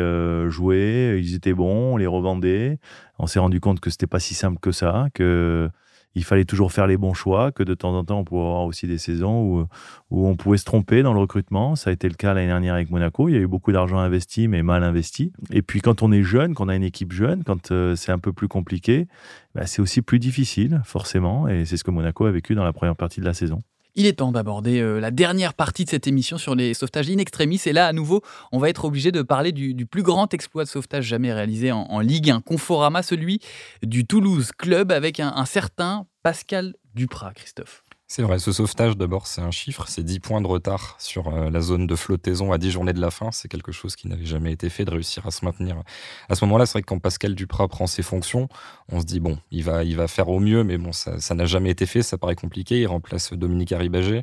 jouer, 0.50 1.20
ils 1.20 1.34
étaient 1.34 1.54
bons, 1.54 1.94
on 1.94 1.96
les 1.96 2.06
revendait. 2.06 2.78
On 3.18 3.26
s'est 3.26 3.38
rendu 3.38 3.60
compte 3.60 3.80
que 3.80 3.90
c'était 3.90 4.06
pas 4.06 4.20
si 4.20 4.34
simple 4.34 4.58
que 4.60 4.72
ça, 4.72 5.06
que 5.14 5.68
il 6.14 6.24
fallait 6.24 6.44
toujours 6.44 6.72
faire 6.72 6.86
les 6.86 6.96
bons 6.96 7.14
choix, 7.14 7.52
que 7.52 7.62
de 7.62 7.74
temps 7.74 7.94
en 7.96 8.04
temps 8.04 8.20
on 8.20 8.24
pouvait 8.24 8.40
avoir 8.40 8.64
aussi 8.64 8.86
des 8.86 8.98
saisons 8.98 9.42
où, 9.42 9.66
où 10.10 10.26
on 10.26 10.36
pouvait 10.36 10.58
se 10.58 10.64
tromper 10.64 11.02
dans 11.02 11.12
le 11.12 11.20
recrutement. 11.20 11.76
Ça 11.76 11.90
a 11.90 11.92
été 11.92 12.08
le 12.08 12.14
cas 12.14 12.34
l'année 12.34 12.46
dernière 12.46 12.74
avec 12.74 12.90
Monaco. 12.90 13.28
Il 13.28 13.34
y 13.34 13.38
a 13.38 13.40
eu 13.40 13.46
beaucoup 13.46 13.72
d'argent 13.72 13.98
investi, 13.98 14.48
mais 14.48 14.62
mal 14.62 14.82
investi. 14.82 15.32
Et 15.50 15.62
puis 15.62 15.80
quand 15.80 16.02
on 16.02 16.12
est 16.12 16.22
jeune, 16.22 16.54
quand 16.54 16.66
on 16.66 16.68
a 16.68 16.76
une 16.76 16.84
équipe 16.84 17.12
jeune, 17.12 17.44
quand 17.44 17.72
c'est 17.96 18.12
un 18.12 18.18
peu 18.18 18.32
plus 18.32 18.48
compliqué, 18.48 19.06
bah, 19.54 19.66
c'est 19.66 19.82
aussi 19.82 20.02
plus 20.02 20.18
difficile, 20.18 20.80
forcément. 20.84 21.48
Et 21.48 21.64
c'est 21.64 21.76
ce 21.76 21.84
que 21.84 21.90
Monaco 21.90 22.24
a 22.26 22.30
vécu 22.30 22.54
dans 22.54 22.64
la 22.64 22.72
première 22.72 22.96
partie 22.96 23.20
de 23.20 23.26
la 23.26 23.34
saison. 23.34 23.60
Il 23.96 24.06
est 24.06 24.14
temps 24.14 24.32
d'aborder 24.32 24.80
euh, 24.80 24.98
la 24.98 25.12
dernière 25.12 25.54
partie 25.54 25.84
de 25.84 25.90
cette 25.90 26.08
émission 26.08 26.36
sur 26.36 26.56
les 26.56 26.74
sauvetages 26.74 27.08
in 27.10 27.18
extremis. 27.18 27.60
Et 27.66 27.72
là, 27.72 27.86
à 27.86 27.92
nouveau, 27.92 28.22
on 28.50 28.58
va 28.58 28.68
être 28.68 28.84
obligé 28.84 29.12
de 29.12 29.22
parler 29.22 29.52
du, 29.52 29.86
plus 29.86 30.02
grand 30.02 30.34
exploit 30.34 30.64
de 30.64 30.68
sauvetage 30.68 31.04
jamais 31.04 31.32
réalisé 31.32 31.70
en, 31.70 32.00
Ligue 32.00 32.30
1, 32.30 32.40
Conforama, 32.40 33.04
celui 33.04 33.38
du 33.84 34.04
Toulouse 34.04 34.50
Club 34.56 34.90
avec 34.90 35.20
un, 35.20 35.32
un 35.36 35.44
certain 35.44 36.06
Pascal 36.24 36.74
Duprat, 36.94 37.34
Christophe. 37.34 37.83
C'est 38.06 38.22
vrai, 38.22 38.38
ce 38.38 38.52
sauvetage, 38.52 38.98
d'abord, 38.98 39.26
c'est 39.26 39.40
un 39.40 39.50
chiffre, 39.50 39.86
c'est 39.88 40.02
10 40.02 40.20
points 40.20 40.40
de 40.42 40.46
retard 40.46 40.94
sur 40.98 41.28
euh, 41.28 41.48
la 41.50 41.60
zone 41.62 41.86
de 41.86 41.96
flottaison 41.96 42.52
à 42.52 42.58
10 42.58 42.70
journées 42.70 42.92
de 42.92 43.00
la 43.00 43.10
fin. 43.10 43.32
C'est 43.32 43.48
quelque 43.48 43.72
chose 43.72 43.96
qui 43.96 44.08
n'avait 44.08 44.26
jamais 44.26 44.52
été 44.52 44.68
fait 44.68 44.84
de 44.84 44.90
réussir 44.90 45.26
à 45.26 45.30
se 45.30 45.44
maintenir. 45.44 45.82
À 46.28 46.34
ce 46.34 46.44
moment-là, 46.44 46.66
c'est 46.66 46.72
vrai 46.72 46.82
que 46.82 46.86
quand 46.86 46.98
Pascal 46.98 47.34
Duprat 47.34 47.66
prend 47.66 47.86
ses 47.86 48.02
fonctions, 48.02 48.48
on 48.90 49.00
se 49.00 49.06
dit, 49.06 49.20
bon, 49.20 49.38
il 49.50 49.64
va, 49.64 49.84
il 49.84 49.96
va 49.96 50.06
faire 50.06 50.28
au 50.28 50.38
mieux, 50.38 50.64
mais 50.64 50.76
bon, 50.76 50.92
ça 50.92 51.34
n'a 51.34 51.46
jamais 51.46 51.70
été 51.70 51.86
fait, 51.86 52.02
ça 52.02 52.18
paraît 52.18 52.36
compliqué. 52.36 52.82
Il 52.82 52.86
remplace 52.86 53.32
Dominique 53.32 53.72
Arribagé. 53.72 54.22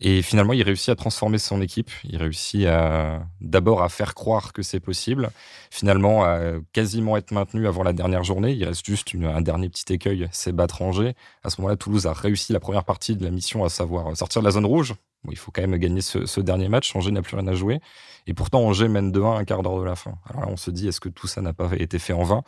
Et 0.00 0.22
finalement, 0.22 0.52
il 0.52 0.62
réussit 0.62 0.90
à 0.90 0.94
transformer 0.94 1.38
son 1.38 1.60
équipe. 1.60 1.90
Il 2.04 2.16
réussit 2.16 2.66
à 2.66 3.26
d'abord 3.40 3.82
à 3.82 3.88
faire 3.88 4.14
croire 4.14 4.52
que 4.52 4.62
c'est 4.62 4.80
possible. 4.80 5.30
Finalement, 5.70 6.24
à 6.24 6.38
quasiment 6.72 7.16
être 7.16 7.32
maintenu 7.32 7.66
avant 7.66 7.82
la 7.82 7.92
dernière 7.92 8.22
journée. 8.22 8.52
Il 8.52 8.64
reste 8.64 8.86
juste 8.86 9.14
un 9.14 9.40
dernier 9.40 9.68
petit 9.68 9.92
écueil, 9.92 10.28
c'est 10.30 10.52
battre 10.52 10.82
Angers. 10.82 11.14
À 11.42 11.50
ce 11.50 11.60
moment-là, 11.60 11.76
Toulouse 11.76 12.06
a 12.06 12.12
réussi 12.12 12.52
la 12.52 12.60
première 12.60 12.84
partie 12.84 13.16
de 13.16 13.24
la 13.24 13.30
mission, 13.30 13.64
à 13.64 13.68
savoir 13.68 14.16
sortir 14.16 14.42
de 14.42 14.46
la 14.46 14.52
zone 14.52 14.66
rouge. 14.66 14.94
Il 15.30 15.36
faut 15.36 15.50
quand 15.50 15.62
même 15.62 15.76
gagner 15.76 16.00
ce, 16.00 16.26
ce 16.26 16.40
dernier 16.40 16.68
match. 16.68 16.94
Angers 16.94 17.10
n'a 17.10 17.22
plus 17.22 17.36
rien 17.36 17.46
à 17.46 17.54
jouer. 17.54 17.80
Et 18.28 18.34
pourtant, 18.34 18.60
Angers 18.60 18.88
mène 18.88 19.10
2-1 19.10 19.38
un 19.38 19.44
quart 19.44 19.62
d'heure 19.62 19.78
de 19.78 19.84
la 19.84 19.96
fin. 19.96 20.14
Alors 20.28 20.42
là, 20.42 20.48
on 20.50 20.58
se 20.58 20.70
dit, 20.70 20.86
est-ce 20.86 21.00
que 21.00 21.08
tout 21.08 21.26
ça 21.26 21.40
n'a 21.40 21.54
pas 21.54 21.70
été 21.78 21.98
fait 21.98 22.12
en 22.12 22.24
vain? 22.24 22.42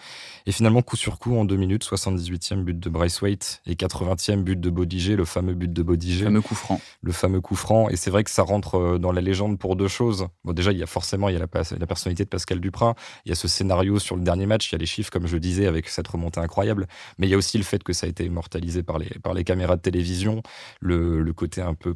Et 0.44 0.52
finalement, 0.52 0.83
coup 0.83 0.96
sur 0.96 1.18
coup, 1.18 1.35
en 1.37 1.46
deux 1.46 1.56
minutes, 1.56 1.85
78e 1.85 2.62
but 2.62 2.78
de 2.78 2.90
Bryce 2.90 3.22
Waite 3.22 3.62
et 3.66 3.74
80e 3.74 4.42
but 4.42 4.61
de 4.61 4.68
Bodiger, 4.68 5.16
le 5.16 5.24
fameux 5.24 5.54
but 5.54 5.72
de 5.72 5.83
Bodiger. 5.83 6.24
Le 6.24 6.30
fameux 6.30 6.42
coup 6.42 6.54
franc. 6.54 6.80
Le 7.02 7.12
fameux 7.12 7.40
coup 7.40 7.56
franc. 7.56 7.88
Et 7.88 7.96
c'est 7.96 8.11
vrai 8.11 8.24
que 8.24 8.30
ça 8.30 8.42
rentre 8.42 8.74
euh, 8.78 8.98
dans 8.98 9.11
la 9.11 9.22
légende 9.22 9.59
pour 9.59 9.74
deux 9.74 9.88
choses. 9.88 10.28
Bon, 10.44 10.52
déjà, 10.52 10.70
il 10.70 10.78
y 10.78 10.83
a 10.83 10.87
forcément 10.87 11.30
il 11.30 11.33
y 11.33 11.37
a 11.37 11.40
la, 11.40 11.48
la 11.78 11.87
personnalité 11.87 12.24
de 12.24 12.28
Pascal 12.28 12.61
Duprat. 12.61 12.94
Il 13.24 13.30
y 13.30 13.33
a 13.33 13.35
ce 13.35 13.48
scénario 13.48 13.98
sur 13.98 14.16
le 14.16 14.22
dernier 14.22 14.44
match. 14.44 14.70
Il 14.70 14.74
y 14.74 14.76
a 14.76 14.78
les 14.78 14.87
chiffres, 14.87 15.11
comme 15.11 15.26
je 15.26 15.38
disais, 15.38 15.66
avec 15.66 15.88
cette 15.88 16.09
remontée 16.09 16.40
incroyable. 16.40 16.88
Mais 17.16 17.26
il 17.26 17.30
y 17.30 17.35
a 17.35 17.38
aussi 17.38 17.56
le 17.56 17.64
fait 17.64 17.83
que 17.83 17.94
ça 17.94 18.06
a 18.06 18.11
été 18.11 18.26
immortalisé 18.26 18.83
par 18.83 18.98
les, 18.98 19.09
par 19.22 19.33
les 19.33 19.44
caméras 19.44 19.76
de 19.76 19.83
télévision. 19.83 20.42
Le, 20.80 21.22
le 21.22 21.33
côté 21.33 21.62
un 21.62 21.74
peu 21.74 21.94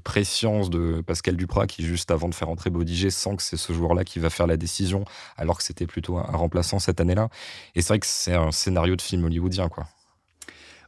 de 0.70 1.03
Pascal 1.07 1.37
Duprat 1.37 1.66
qui, 1.66 1.85
juste 1.85 2.11
avant 2.11 2.29
de 2.29 2.35
faire 2.35 2.48
entrer 2.48 2.70
Bodiger, 2.70 3.11
sent 3.11 3.37
que 3.37 3.42
c'est 3.42 3.57
ce 3.57 3.72
joueur-là 3.72 4.05
qui 4.05 4.18
va 4.18 4.31
faire 4.31 4.46
la 4.46 4.57
décision, 4.57 5.05
alors 5.37 5.59
que 5.59 5.64
c'était 5.64 5.87
plutôt 5.87 6.18
un, 6.18 6.22
remplaçant 6.22 6.79
cette 6.79 7.00
année-là. 7.00 7.29
Et 7.74 7.83
c'est 7.83 7.88
vrai 7.88 7.98
que 7.98 8.07
c'est 8.07 8.35
un 8.35 8.53
scénario 8.53 8.96
de 8.96 9.03
film 9.03 9.24
hollywoodien, 9.24 9.68
quoi. 9.68 9.87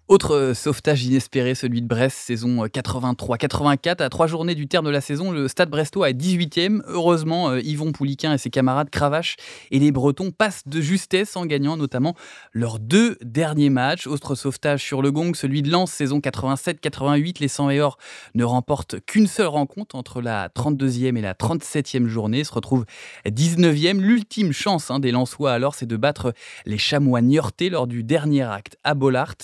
Autre 0.09 0.37
euh, 0.37 0.55
sauvetage 0.55 1.05
inespéré, 1.05 1.57
celui 1.57 1.83
de 1.83 1.89
Brest, 1.89 2.17
saison 2.17 2.65
83-84. 2.65 4.03
Euh, 4.03 4.07
à 4.07 4.09
trois 4.09 4.29
journées 4.29 4.55
du 4.55 4.69
terme 4.69 4.87
de 4.87 4.91
la 4.91 5.01
saison, 5.01 5.33
le 5.33 5.49
Stade 5.49 5.69
Brestois 5.69 6.11
est 6.11 6.15
18e. 6.15 6.81
Heureusement, 6.87 7.51
euh, 7.51 7.61
Yvon 7.61 7.91
Pouliquin 7.91 8.33
et 8.33 8.39
ses 8.39 8.49
camarades 8.49 8.89
Cravache 8.89 9.35
et 9.73 9.81
les 9.81 9.91
Bretons 9.91 10.31
passent 10.31 10.63
de 10.65 10.81
justesse 10.81 11.35
en 11.35 11.45
gagnant 11.45 11.77
notamment 11.77 12.15
leurs 12.53 12.79
deux 12.79 13.19
derniers 13.21 13.69
matchs. 13.69 14.07
Autre 14.07 14.37
sauvetage 14.37 14.81
sur 14.81 15.03
le 15.03 15.11
gong, 15.11 15.35
celui 15.35 15.61
de 15.63 15.73
Lens, 15.73 15.91
saison 15.91 16.21
87-88. 16.21 17.41
Les 17.41 17.49
100 17.49 17.71
et 17.71 17.81
or 17.81 17.99
ne 18.37 18.45
remportent 18.45 19.01
qu'une 19.07 19.27
seule 19.27 19.49
rencontre 19.49 19.97
entre 19.97 20.23
la 20.23 20.51
32e 20.51 21.17
et 21.17 21.21
la 21.21 21.35
37e 21.35 22.07
journée. 22.07 22.45
Se 22.45 22.53
retrouvent 22.53 22.87
19e. 23.27 23.99
L'ultime 23.99 24.53
chance 24.53 24.89
hein, 24.93 25.01
des 25.01 25.11
Lensois 25.11 25.53
alors, 25.53 25.75
c'est 25.75 25.87
de 25.87 25.97
battre 25.97 26.33
les 26.65 26.79
Chamois 26.79 27.23
Niortais 27.23 27.71
lors 27.71 27.89
du 27.89 28.05
dernier 28.05 28.43
acte 28.43 28.79
à 28.85 28.95
Bollard. 28.95 29.35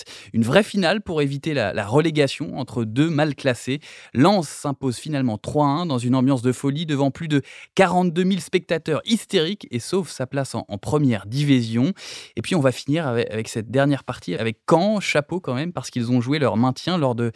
Vraie 0.53 0.63
finale 0.63 1.01
pour 1.01 1.23
éviter 1.23 1.55
la, 1.55 1.87
relégation 1.87 2.59
entre 2.59 2.85
deux 2.85 3.09
mal 3.09 3.35
classés. 3.35 3.81
Lens 4.13 4.47
s'impose 4.47 4.99
finalement 4.99 5.37
3-1 5.37 5.87
dans 5.87 5.97
une 5.97 6.15
ambiance 6.15 6.43
de 6.43 6.53
folie 6.53 6.85
devant 6.85 7.11
plus 7.11 7.27
de 7.27 7.41
42 7.75 8.23
000 8.23 8.39
spectateurs 8.39 9.01
hystériques 9.07 9.67
et 9.71 9.79
sauve 9.79 10.11
sa 10.11 10.27
place 10.27 10.55
en, 10.55 10.65
première 10.77 11.25
division. 11.25 11.95
Et 12.37 12.43
puis 12.43 12.55
on 12.55 12.61
va 12.61 12.71
finir 12.71 13.07
avec, 13.07 13.49
cette 13.49 13.71
dernière 13.71 14.05
partie 14.05 14.35
avec 14.35 14.59
Caen, 14.69 15.01
chapeau 15.01 15.41
quand 15.41 15.55
même, 15.55 15.73
parce 15.73 15.89
qu'ils 15.89 16.13
ont 16.13 16.21
joué 16.21 16.39
leur 16.39 16.59
maintien 16.59 16.99
lors 16.99 17.15
de 17.15 17.33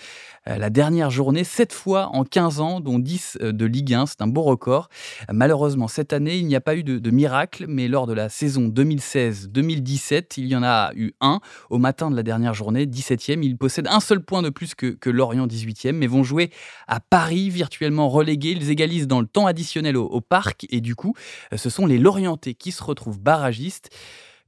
euh, 0.46 0.58
la 0.58 0.68
dernière 0.68 1.08
journée, 1.08 1.44
7 1.44 1.72
fois 1.72 2.10
en 2.12 2.24
15 2.24 2.60
ans, 2.60 2.80
dont 2.80 2.98
10 2.98 3.38
euh, 3.40 3.52
de 3.52 3.64
Ligue 3.64 3.94
1. 3.94 4.04
C'est 4.04 4.20
un 4.20 4.26
beau 4.26 4.42
record. 4.42 4.90
Malheureusement, 5.32 5.88
cette 5.88 6.12
année, 6.12 6.36
il 6.36 6.46
n'y 6.46 6.56
a 6.56 6.60
pas 6.60 6.76
eu 6.76 6.84
de, 6.84 7.10
miracle, 7.10 7.64
mais 7.66 7.88
lors 7.88 8.06
de 8.06 8.12
la 8.12 8.28
saison 8.28 8.68
2016-2017, 8.68 10.34
il 10.36 10.48
y 10.48 10.56
en 10.56 10.62
a 10.62 10.90
eu 10.94 11.12
un 11.22 11.40
au 11.70 11.78
matin 11.78 12.10
de 12.10 12.16
la 12.16 12.22
dernière 12.22 12.52
journée, 12.52 12.84
17e. 13.14 13.42
Ils 13.42 13.56
possèdent 13.56 13.88
un 13.88 14.00
seul 14.00 14.20
point 14.20 14.42
de 14.42 14.50
plus 14.50 14.74
que, 14.74 15.10
Lorient, 15.10 15.46
18e, 15.46 15.92
mais 15.92 16.06
vont 16.06 16.22
jouer 16.22 16.50
à 16.86 17.00
Paris, 17.00 17.50
virtuellement 17.50 18.08
relégués. 18.08 18.52
Ils 18.52 18.70
égalisent 18.70 19.06
dans 19.06 19.20
le 19.20 19.26
temps 19.26 19.46
additionnel 19.46 19.96
au, 19.96 20.20
parc, 20.20 20.66
et 20.70 20.80
du 20.80 20.94
coup, 20.94 21.14
euh, 21.52 21.56
ce 21.56 21.70
sont 21.70 21.86
les 21.86 21.98
Lorientais 21.98 22.54
qui 22.54 22.72
se 22.72 22.82
retrouvent 22.82 23.20
barragistes. 23.20 23.90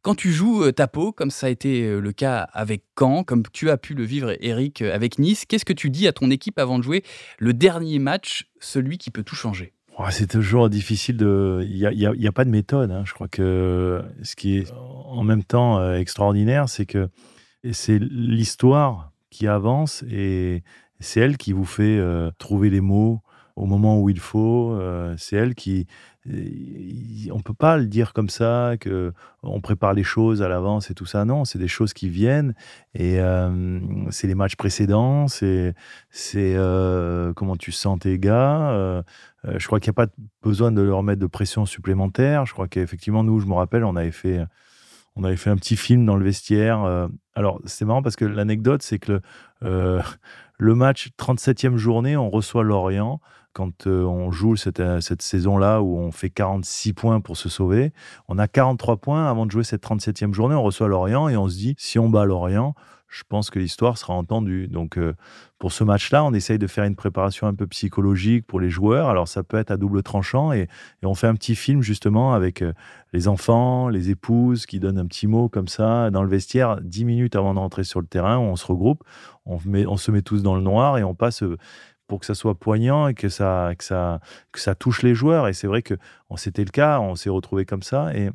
Quand 0.03 0.15
tu 0.15 0.33
joues 0.33 0.65
euh, 0.65 0.73
ta 0.73 0.89
peau, 0.89 1.13
comme 1.13 1.31
ça 1.31 1.47
a 1.47 1.51
été 1.51 1.85
euh, 1.85 2.01
le 2.01 2.13
cas 2.13 2.49
avec 2.53 2.85
Caen, 2.99 3.25
comme 3.25 3.43
tu 3.53 3.71
as 3.71 3.77
pu 3.77 3.95
le 3.95 4.05
vivre, 4.05 4.35
Eric, 4.41 4.83
avec 4.83 5.19
Nice, 5.19 5.45
qu'est-ce 5.45 5.65
que 5.65 5.73
tu 5.73 5.91
dis 5.91 6.07
à 6.09 6.13
ton 6.13 6.31
équipe 6.31 6.59
avant 6.59 6.79
de 6.79 6.85
jouer 6.85 7.03
le 7.39 7.53
dernier 7.53 7.99
match, 7.99 8.49
celui 8.61 8.99
qui 8.99 9.11
peut 9.11 9.23
tout 9.23 9.37
changer? 9.37 9.73
C'est 10.11 10.31
toujours 10.31 10.71
difficile 10.71 11.17
de. 11.17 11.67
Il 11.69 11.75
n'y 11.75 12.27
a, 12.29 12.33
pas 12.33 12.45
de 12.45 12.51
méthode. 12.51 12.93
Hein. 12.93 13.03
Je 13.05 13.13
crois 13.13 13.27
que 13.27 14.01
ce 14.23 14.37
qui 14.37 14.59
est 14.59 14.73
en 14.73 15.25
même 15.25 15.43
temps 15.43 15.93
extraordinaire, 15.93 16.69
c'est 16.69 16.87
que 16.87 17.09
c'est 17.73 17.99
l'histoire 17.99 19.13
qui 19.31 19.47
avance 19.47 20.05
et 20.11 20.63
c'est 21.01 21.21
elle 21.21 21.37
qui 21.37 21.53
vous 21.53 21.65
fait 21.65 22.01
trouver 22.39 22.71
les 22.71 22.81
mots, 22.81 23.23
au 23.59 23.67
moment 23.67 24.01
où 24.01 24.09
il 24.09 24.21
faut. 24.21 24.73
Euh, 24.73 25.15
c'est 25.19 25.37
elle 25.37 25.55
qui. 25.55 25.87
On 27.33 27.41
peut 27.41 27.55
pas 27.55 27.79
le 27.79 27.87
dire 27.87 28.13
comme 28.13 28.29
ça 28.29 28.75
que 28.79 29.13
on 29.43 29.61
prépare 29.61 29.95
les 29.95 30.03
choses 30.03 30.43
à 30.43 30.49
l'avance 30.49 30.91
et 30.91 30.95
tout 30.95 31.07
ça. 31.07 31.25
Non, 31.25 31.45
c'est 31.45 31.59
des 31.59 31.69
choses 31.69 31.93
qui 31.93 32.09
viennent 32.09 32.55
et 32.95 33.19
euh, 33.21 33.81
c'est 34.11 34.27
les 34.27 34.35
matchs 34.35 34.57
précédents. 34.57 35.27
C'est 35.27 35.75
c'est 36.11 36.55
euh, 36.55 37.33
comment 37.33 37.57
tu 37.57 37.73
sens 37.73 37.99
tes 37.99 38.19
gars. 38.19 39.03
je 39.45 39.67
crois 39.67 39.81
qu'il 39.81 39.91
n'y 39.91 39.99
a 39.99 40.07
pas 40.07 40.13
besoin 40.43 40.71
de 40.71 40.83
leur 40.83 41.03
mettre 41.03 41.21
de 41.21 41.27
pression 41.27 41.67
supplémentaire. 41.67 42.47
Je 42.47 42.53
crois 42.53 42.69
qu'effectivement 42.69 43.25
nous, 43.25 43.41
je 43.41 43.47
me 43.47 43.55
rappelle, 43.55 43.85
on 43.85 43.97
avait 43.97 44.13
fait 44.13 44.41
on 45.19 45.25
avait 45.25 45.37
fait 45.37 45.51
un 45.51 45.57
petit 45.57 45.77
film 45.77 46.07
dans 46.07 46.17
le 46.17 46.25
vestiaire. 46.25 47.09
alors, 47.35 47.61
c'est 47.65 47.85
marrant 47.85 48.03
parce 48.03 48.17
que 48.17 48.25
l'anecdote, 48.25 48.83
c'est 48.83 48.99
que 48.99 49.21
le, 49.61 50.01
le 50.59 50.75
match 50.75 51.11
37e 51.19 51.77
journée, 51.77 52.17
on 52.17 52.31
reçoit 52.31 52.63
Lorient 52.63 53.21
quand 53.59 53.89
euh, 53.89 54.05
on 54.05 54.31
joue 54.31 54.55
cette, 54.55 54.79
euh, 54.79 55.01
cette 55.01 55.21
saison-là 55.21 55.83
où 55.83 55.99
on 55.99 56.13
fait 56.13 56.31
46 56.31 56.93
points 56.93 57.21
pour 57.21 57.37
se 57.37 57.49
sauver, 57.49 57.93
on 58.29 58.39
a 58.39 58.47
43 58.47 58.99
points 58.99 59.29
avant 59.29 59.47
de 59.47 59.51
jouer 59.51 59.65
cette 59.65 59.83
37e 59.83 60.33
journée. 60.33 60.55
On 60.55 60.63
reçoit 60.63 60.87
Lorient 60.87 61.29
et 61.29 61.37
on 61.37 61.49
se 61.49 61.57
dit, 61.57 61.75
si 61.77 61.99
on 61.99 62.09
bat 62.09 62.25
Lorient, 62.25 62.77
je 63.09 63.25
pense 63.29 63.51
que 63.51 63.59
l'histoire 63.59 63.99
sera 63.99 64.15
entendue. 64.15 64.69
Donc, 64.69 64.97
euh, 64.97 65.17
pour 65.59 65.73
ce 65.73 65.83
match-là, 65.83 66.23
on 66.23 66.33
essaye 66.35 66.61
de 66.61 66.69
faire 66.69 66.85
une 66.85 66.95
préparation 66.95 67.49
un 67.49 67.55
peu 67.55 67.67
psychologique 67.67 68.47
pour 68.47 68.61
les 68.61 68.71
joueurs. 68.71 69.09
Alors, 69.09 69.27
ça 69.27 69.43
peut 69.43 69.57
être 69.57 69.73
à 69.73 69.77
double 69.77 70.05
tranchant 70.05 70.53
et, 70.53 70.69
on 71.03 71.15
fait 71.17 71.27
un 71.27 71.35
petit 71.35 71.57
film 71.57 71.83
justement 71.83 72.35
avec 72.35 72.63
les 73.13 73.27
enfants, 73.27 73.89
les 73.89 74.11
épouses 74.11 74.67
qui 74.67 74.79
donnent 74.79 74.99
un 74.99 75.07
petit 75.07 75.27
mot 75.27 75.49
comme 75.49 75.67
ça 75.67 76.13
dans 76.13 76.23
le 76.23 76.29
vestiaire, 76.29 76.81
10 76.81 77.05
minutes 77.05 77.35
avant 77.35 77.55
d'entrer 77.55 77.83
sur 77.83 78.01
le 78.01 78.07
terrain. 78.07 78.39
On 78.39 78.55
se 78.55 78.67
regroupe, 78.67 79.03
on 79.47 79.97
se 79.97 80.11
met 80.13 80.23
tous 80.23 80.45
dans 80.45 80.55
le 80.55 80.63
noir 80.63 80.97
et 80.97 81.03
on 81.03 81.17
passe 81.17 81.43
pour 82.09 82.19
que 82.19 82.27
ça 82.27 82.35
soit 82.35 82.57
poignant 82.57 83.07
et 83.07 83.15
que 83.15 83.29
ça, 83.29 83.73
que 83.79 83.85
ça, 83.85 84.21
que 84.51 84.59
ça 84.59 84.75
touche 84.75 85.03
les 85.03 85.15
joueurs. 85.15 85.47
Et 85.47 85.53
c'est 85.53 85.69
vrai 85.69 85.83
que 85.83 85.95
c'était 86.37 86.65
le 86.65 86.71
cas, 86.71 86.99
on 87.01 87.15
s'est 87.15 87.31
retrouvé 87.31 87.65
comme 87.65 87.83
ça. 87.83 88.13
Et 88.15 88.31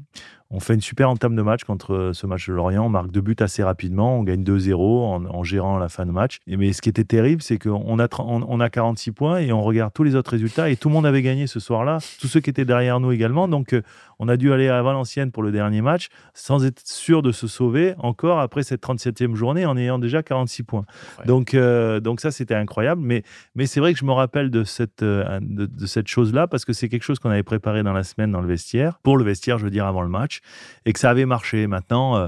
on 0.55 0.59
fait 0.59 0.75
une 0.75 0.81
super 0.81 1.09
entame 1.09 1.36
de 1.36 1.41
match 1.41 1.63
contre 1.63 1.95
euh, 1.95 2.13
ce 2.13 2.27
match 2.27 2.47
de 2.47 2.53
Lorient. 2.53 2.86
On 2.86 2.89
marque 2.89 3.09
deux 3.09 3.21
buts 3.21 3.36
assez 3.39 3.63
rapidement. 3.63 4.19
On 4.19 4.23
gagne 4.23 4.43
2-0 4.43 4.75
en, 4.75 5.43
gérant 5.43 5.79
la 5.79 5.89
fin 5.89 6.05
de 6.05 6.12
match. 6.12 6.38
Et, 6.45 6.57
mais 6.57 6.73
ce 6.73 6.81
qui 6.81 6.89
était 6.89 7.03
terrible, 7.03 7.41
c'est 7.41 7.57
qu'on 7.57 7.99
a, 7.99 8.07
on, 8.19 8.59
a 8.59 8.69
46 8.69 9.12
points 9.13 9.39
et 9.39 9.51
on 9.51 9.63
regarde 9.63 9.91
tous 9.93 10.03
les 10.03 10.15
autres 10.15 10.29
résultats. 10.29 10.69
Et 10.69 10.75
tout 10.75 10.89
le 10.89 10.93
monde 10.93 11.07
avait 11.07 11.23
gagné 11.23 11.47
ce 11.47 11.59
soir-là. 11.59 11.97
Tous 12.21 12.27
ceux 12.27 12.39
qui 12.39 12.51
étaient 12.51 12.65
derrière 12.65 12.99
nous 12.99 13.12
également. 13.12 13.47
Donc, 13.47 13.73
euh, 13.73 13.81
on 14.23 14.29
a 14.29 14.38
dû 14.38 14.53
aller 14.53 14.69
à 14.69 14.81
Valenciennes 14.81 15.31
pour 15.31 15.43
le 15.43 15.51
dernier 15.51 15.81
match 15.81 16.07
sans 16.33 16.65
être 16.65 16.81
sûr 16.86 17.21
de 17.21 17.31
se 17.31 17.47
sauver 17.47 17.93
encore 17.97 18.39
après 18.39 18.63
cette 18.63 18.81
37e 18.81 19.36
journée 19.36 19.65
en 19.65 19.75
ayant 19.75 19.99
déjà 19.99 20.23
46 20.23 20.63
points. 20.63 20.86
Donc, 21.25 21.53
euh, 21.53 21.99
donc 21.99 22.21
ça, 22.21 22.31
c'était 22.31 22.55
incroyable. 22.55 23.01
Mais, 23.01 23.23
mais 23.55 23.65
c'est 23.65 23.79
vrai 23.79 23.93
que 23.93 23.99
je 23.99 24.05
me 24.05 24.13
rappelle 24.13 24.49
de 24.49 24.63
cette, 24.63 25.03
de, 25.03 25.36
de 25.41 25.86
cette 25.86 26.07
chose-là 26.07 26.47
parce 26.47 26.63
que 26.63 26.71
c'est 26.71 26.88
quelque 26.88 27.03
chose 27.03 27.19
qu'on 27.19 27.31
avait 27.31 27.43
préparé 27.43 27.83
dans 27.83 27.93
la 27.93 28.03
semaine 28.03 28.31
dans 28.31 28.41
le 28.41 28.47
vestiaire. 28.47 28.99
Pour 29.03 29.17
le 29.17 29.25
vestiaire, 29.25 29.57
je 29.57 29.65
veux 29.65 29.71
dire, 29.71 29.86
avant 29.86 30.01
le 30.01 30.09
match 30.09 30.39
et 30.86 30.93
que 30.93 30.99
ça 30.99 31.09
avait 31.09 31.25
marché. 31.25 31.67
Maintenant, 31.67 32.15
euh, 32.15 32.27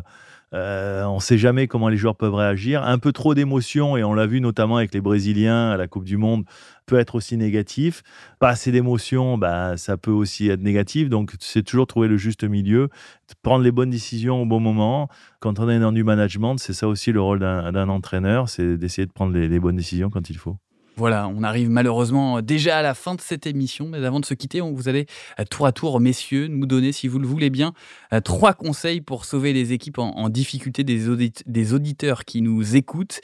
euh, 0.56 1.04
on 1.04 1.16
ne 1.16 1.20
sait 1.20 1.38
jamais 1.38 1.68
comment 1.68 1.90
les 1.90 1.98
joueurs 1.98 2.16
peuvent 2.16 2.34
réagir. 2.34 2.84
Un 2.84 2.98
peu 2.98 3.12
trop 3.12 3.36
d'émotions, 3.36 3.98
et 3.98 4.04
on 4.04 4.14
l'a 4.14 4.26
vu 4.26 4.40
notamment 4.40 4.78
avec 4.78 4.94
les 4.94 5.02
Brésiliens 5.02 5.72
à 5.72 5.78
la 5.78 5.88
Coupe 5.88 6.06
du 6.06 6.18
Monde, 6.18 6.46
peut 6.86 6.98
être 6.98 7.16
aussi 7.16 7.36
négatif. 7.36 8.04
Pas 8.40 8.50
assez 8.50 8.72
d'émotions, 8.72 9.38
bah, 9.38 9.76
ça 9.76 9.98
peut 9.98 10.12
aussi 10.12 10.50
être 10.50 10.62
négatif. 10.62 11.10
Donc, 11.10 11.34
c'est 11.40 11.64
toujours 11.64 11.88
trouver 11.88 12.08
le 12.08 12.18
juste 12.18 12.44
milieu, 12.46 12.90
prendre 13.44 13.64
les 13.64 13.72
bonnes 13.72 13.90
décisions 13.90 14.42
au 14.42 14.46
bon 14.46 14.62
moment. 14.62 15.10
Quand 15.42 15.60
on 15.60 15.70
est 15.70 15.80
dans 15.80 15.92
du 15.92 16.04
management, 16.04 16.58
c'est 16.58 16.74
ça 16.74 16.88
aussi 16.88 17.12
le 17.12 17.22
rôle 17.22 17.40
d'un 17.40 17.90
entraîneur, 17.90 18.48
c'est 18.50 18.78
d'essayer 18.78 19.06
de 19.06 19.12
prendre 19.12 19.34
les 19.38 19.60
bonnes 19.60 19.76
décisions 19.76 20.10
quand 20.10 20.30
il 20.30 20.38
faut. 20.38 20.58
Voilà, 20.98 21.28
on 21.28 21.44
arrive 21.44 21.70
malheureusement 21.70 22.42
déjà 22.42 22.78
à 22.78 22.82
la 22.82 22.94
fin 22.94 23.16
de 23.16 23.22
cette 23.22 23.48
émission, 23.48 23.88
mais 23.90 24.04
avant 24.06 24.20
de 24.20 24.26
se 24.26 24.34
quitter, 24.34 24.62
on 24.62 24.74
vous 24.74 24.88
allez 24.88 25.08
euh, 25.40 25.44
tour 25.44 25.66
à 25.66 25.72
tour, 25.72 26.00
messieurs, 26.00 26.48
nous 26.48 26.66
donner, 26.66 26.92
si 26.92 27.08
vous 27.08 27.20
le 27.20 27.28
voulez 27.28 27.50
bien, 27.50 27.74
euh, 28.14 28.22
trois 28.22 28.54
conseils 28.54 29.02
pour 29.02 29.26
sauver 29.26 29.52
les 29.52 29.74
équipes 29.74 29.98
en, 29.98 30.30
difficulté 30.30 30.84
des, 30.84 31.32
des, 31.46 31.74
auditeurs 31.74 32.26
qui 32.26 32.42
nous 32.42 32.76
écoutent. 32.76 33.20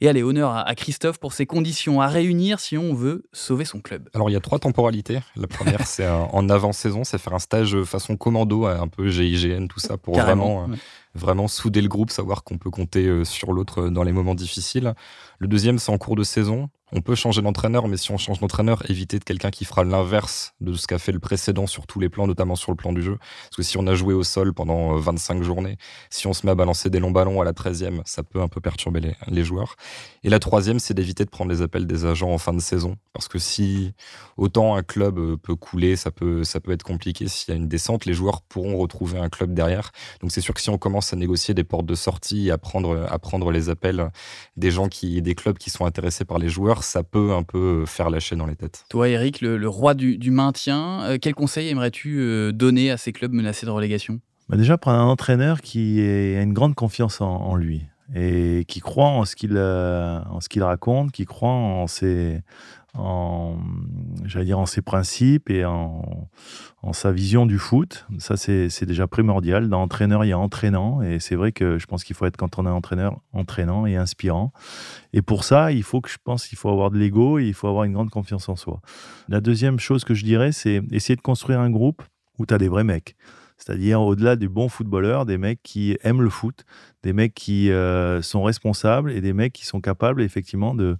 Et 0.00 0.08
allez, 0.08 0.22
honneur 0.22 0.56
à, 0.56 0.74
Christophe 0.74 1.18
pour 1.18 1.32
ces 1.32 1.46
conditions 1.46 2.00
à 2.00 2.06
réunir 2.06 2.60
si 2.60 2.78
on 2.78 2.94
veut 2.94 3.24
sauver 3.32 3.64
son 3.64 3.80
club. 3.80 4.08
Alors, 4.14 4.30
il 4.30 4.32
y 4.32 4.36
a 4.36 4.40
trois 4.40 4.58
temporalités. 4.58 5.20
La 5.36 5.46
première, 5.46 5.86
c'est 5.86 6.08
en 6.08 6.48
avant-saison, 6.48 7.04
c'est 7.04 7.18
faire 7.18 7.34
un 7.34 7.38
stage 7.38 7.82
façon 7.82 8.16
commando, 8.16 8.66
un 8.66 8.88
peu 8.88 9.08
GIGN, 9.08 9.66
tout 9.66 9.80
ça, 9.80 9.96
pour 9.96 10.14
vraiment... 10.14 10.64
Euh, 10.64 10.76
vraiment 11.16 11.48
souder 11.48 11.82
le 11.82 11.88
groupe, 11.88 12.10
savoir 12.10 12.44
qu'on 12.44 12.58
peut 12.58 12.70
compter 12.70 13.24
sur 13.24 13.52
l'autre 13.52 13.88
dans 13.88 14.02
les 14.02 14.12
moments 14.12 14.34
difficiles. 14.34 14.94
Le 15.38 15.48
deuxième, 15.48 15.78
c'est 15.78 15.92
en 15.92 15.98
cours 15.98 16.16
de 16.16 16.24
saison 16.24 16.68
on 16.92 17.00
peut 17.00 17.16
changer 17.16 17.42
d'entraîneur, 17.42 17.88
mais 17.88 17.96
si 17.96 18.12
on 18.12 18.16
change 18.16 18.38
d'entraîneur, 18.38 18.88
éviter 18.88 19.18
de 19.18 19.24
quelqu'un 19.24 19.50
qui 19.50 19.64
fera 19.64 19.82
l'inverse 19.82 20.54
de 20.60 20.72
ce 20.74 20.86
qu'a 20.86 20.98
fait 20.98 21.10
le 21.10 21.18
précédent 21.18 21.66
sur 21.66 21.84
tous 21.84 21.98
les 21.98 22.08
plans, 22.08 22.28
notamment 22.28 22.54
sur 22.54 22.70
le 22.70 22.76
plan 22.76 22.92
du 22.92 23.02
jeu. 23.02 23.18
Parce 23.18 23.56
que 23.56 23.62
si 23.64 23.76
on 23.76 23.88
a 23.88 23.94
joué 23.94 24.14
au 24.14 24.22
sol 24.22 24.54
pendant 24.54 24.96
25 24.96 25.38
euh, 25.38 25.42
journées, 25.42 25.78
si 26.10 26.28
on 26.28 26.32
se 26.32 26.46
met 26.46 26.52
à 26.52 26.54
balancer 26.54 26.88
des 26.88 27.00
longs 27.00 27.10
ballons 27.10 27.40
à 27.40 27.44
la 27.44 27.52
13e, 27.52 28.02
ça 28.04 28.22
peut 28.22 28.40
un 28.40 28.46
peu 28.46 28.60
perturber 28.60 29.16
les, 29.26 29.44
joueurs. 29.44 29.74
Et 30.22 30.28
la 30.28 30.38
troisième, 30.38 30.78
c'est 30.78 30.94
d'éviter 30.94 31.24
de 31.24 31.30
prendre 31.30 31.50
les 31.50 31.60
appels 31.60 31.88
des 31.88 32.04
agents 32.04 32.30
en 32.30 32.38
fin 32.38 32.52
de 32.52 32.60
saison. 32.60 32.96
Parce 33.12 33.26
que 33.26 33.40
si 33.40 33.92
autant 34.36 34.76
un 34.76 34.84
club 34.84 35.18
euh, 35.18 35.36
peut 35.36 35.56
couler, 35.56 35.96
ça 35.96 36.12
peut, 36.12 36.44
ça 36.44 36.60
peut 36.60 36.70
être 36.70 36.84
compliqué. 36.84 37.26
S'il 37.26 37.52
y 37.52 37.56
a 37.56 37.56
une 37.56 37.68
descente, 37.68 38.04
les 38.04 38.14
joueurs 38.14 38.42
pourront 38.42 38.76
retrouver 38.76 39.18
un 39.18 39.28
club 39.28 39.54
derrière. 39.54 39.90
Donc 40.20 40.30
c'est 40.30 40.40
sûr 40.40 40.54
que 40.54 40.60
si 40.60 40.70
on 40.70 40.78
commence 40.78 41.05
à 41.12 41.16
négocier 41.16 41.54
des 41.54 41.64
portes 41.64 41.86
de 41.86 41.94
sortie, 41.94 42.50
à 42.50 42.58
prendre, 42.58 43.06
à 43.10 43.18
prendre 43.18 43.50
les 43.50 43.68
appels 43.70 44.10
des 44.56 44.70
gens 44.70 44.88
qui, 44.88 45.20
des 45.22 45.34
clubs 45.34 45.58
qui 45.58 45.70
sont 45.70 45.86
intéressés 45.86 46.24
par 46.24 46.38
les 46.38 46.48
joueurs, 46.48 46.82
ça 46.82 47.02
peut 47.02 47.32
un 47.32 47.42
peu 47.42 47.84
faire 47.86 48.10
lâcher 48.10 48.36
dans 48.36 48.46
les 48.46 48.56
têtes. 48.56 48.84
Toi, 48.88 49.08
Eric, 49.08 49.40
le, 49.40 49.68
roi 49.68 49.94
du, 49.94 50.30
maintien, 50.30 51.02
euh, 51.04 51.18
quel 51.20 51.34
conseil 51.34 51.68
aimerais-tu 51.68 52.18
euh, 52.18 52.52
donner 52.52 52.90
à 52.90 52.96
ces 52.96 53.12
clubs 53.12 53.32
menacés 53.32 53.66
de 53.66 53.70
relégation? 53.70 54.20
Bah 54.48 54.56
Déjà, 54.56 54.78
prendre 54.78 55.00
un 55.00 55.06
entraîneur 55.06 55.60
qui 55.60 56.00
a 56.00 56.42
une 56.42 56.52
grande 56.52 56.74
confiance 56.74 57.20
en 57.20 57.56
lui 57.56 57.86
et 58.14 58.64
qui 58.68 58.80
croit 58.80 59.08
en 59.08 59.24
ce 59.24 59.34
qu'il 59.34 59.56
euh, 59.56 60.20
en 60.30 60.40
ce 60.40 60.48
qu'il 60.48 60.62
raconte, 60.62 61.12
qui 61.12 61.24
croit 61.24 61.50
en 61.50 61.86
ses 61.86 62.42
en 62.98 63.56
j'allais 64.24 64.46
dire 64.46 64.58
en 64.58 64.66
ses 64.66 64.82
principes 64.82 65.50
et 65.50 65.64
en, 65.64 66.28
en 66.82 66.92
sa 66.92 67.12
vision 67.12 67.46
du 67.46 67.58
foot. 67.58 68.06
Ça 68.18 68.36
c'est 68.36 68.84
déjà 68.84 69.06
primordial. 69.06 69.68
Dans 69.68 69.82
entraîneur, 69.82 70.24
il 70.24 70.28
y 70.28 70.32
a 70.32 70.38
entraînant 70.38 71.02
et 71.02 71.20
c'est 71.20 71.36
vrai 71.36 71.52
que 71.52 71.78
je 71.78 71.86
pense 71.86 72.04
qu'il 72.04 72.16
faut 72.16 72.26
être 72.26 72.36
quand 72.36 72.58
on 72.58 72.66
est 72.66 72.70
entraîneur 72.70 73.20
entraînant 73.32 73.86
et 73.86 73.96
inspirant. 73.96 74.52
Et 75.12 75.22
pour 75.22 75.44
ça, 75.44 75.72
il 75.72 75.82
faut 75.82 76.00
que 76.00 76.10
je 76.10 76.18
pense 76.22 76.46
qu'il 76.46 76.58
faut 76.58 76.70
avoir 76.70 76.90
de 76.90 76.98
l'ego 76.98 77.38
et 77.38 77.46
il 77.46 77.54
faut 77.54 77.68
avoir 77.68 77.84
une 77.84 77.92
grande 77.92 78.10
confiance 78.10 78.48
en 78.48 78.56
soi. 78.56 78.80
La 79.28 79.40
deuxième 79.40 79.78
chose 79.78 80.04
que 80.04 80.14
je 80.14 80.24
dirais, 80.24 80.52
c'est 80.52 80.82
essayer 80.90 81.16
de 81.16 81.22
construire 81.22 81.60
un 81.60 81.70
groupe 81.70 82.02
où 82.38 82.46
tu 82.46 82.54
as 82.54 82.58
des 82.58 82.68
vrais 82.68 82.84
mecs. 82.84 83.16
C'est-à-dire 83.56 84.00
au-delà 84.02 84.36
des 84.36 84.48
bons 84.48 84.68
footballeurs, 84.68 85.24
des 85.24 85.38
mecs 85.38 85.62
qui 85.62 85.96
aiment 86.02 86.22
le 86.22 86.28
foot, 86.30 86.64
des 87.02 87.12
mecs 87.12 87.34
qui 87.34 87.70
euh, 87.70 88.20
sont 88.20 88.42
responsables 88.42 89.10
et 89.10 89.20
des 89.20 89.32
mecs 89.32 89.52
qui 89.52 89.64
sont 89.64 89.80
capables 89.80 90.22
effectivement 90.22 90.74
de, 90.74 90.96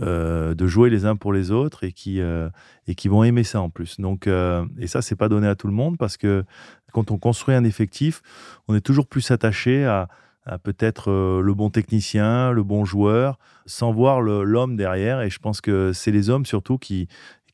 euh, 0.00 0.54
de 0.54 0.66
jouer 0.66 0.88
les 0.88 1.04
uns 1.04 1.16
pour 1.16 1.32
les 1.32 1.50
autres 1.50 1.84
et 1.84 1.92
qui, 1.92 2.20
euh, 2.20 2.48
et 2.86 2.94
qui 2.94 3.08
vont 3.08 3.24
aimer 3.24 3.44
ça 3.44 3.60
en 3.60 3.68
plus. 3.68 4.00
Donc, 4.00 4.26
et 4.26 4.86
ça, 4.86 5.02
c'est 5.02 5.16
pas 5.16 5.28
donné 5.28 5.46
à 5.46 5.54
tout 5.54 5.66
le 5.66 5.74
monde 5.74 5.98
parce 5.98 6.16
que 6.16 6.44
quand 6.92 7.10
on 7.10 7.18
construit 7.18 7.54
un 7.54 7.64
effectif, 7.64 8.22
on 8.68 8.74
est 8.74 8.80
toujours 8.80 9.06
plus 9.06 9.30
attaché 9.30 9.84
à, 9.84 10.08
à 10.46 10.58
peut-être 10.58 11.10
le 11.10 11.54
bon 11.54 11.68
technicien, 11.68 12.52
le 12.52 12.62
bon 12.62 12.86
joueur, 12.86 13.38
sans 13.66 13.92
voir 13.92 14.22
l'homme 14.22 14.76
derrière. 14.76 15.20
Et 15.20 15.28
je 15.28 15.38
pense 15.38 15.60
que 15.60 15.92
c'est 15.92 16.10
les 16.10 16.30
hommes 16.30 16.46
surtout 16.46 16.78
qui, 16.78 17.06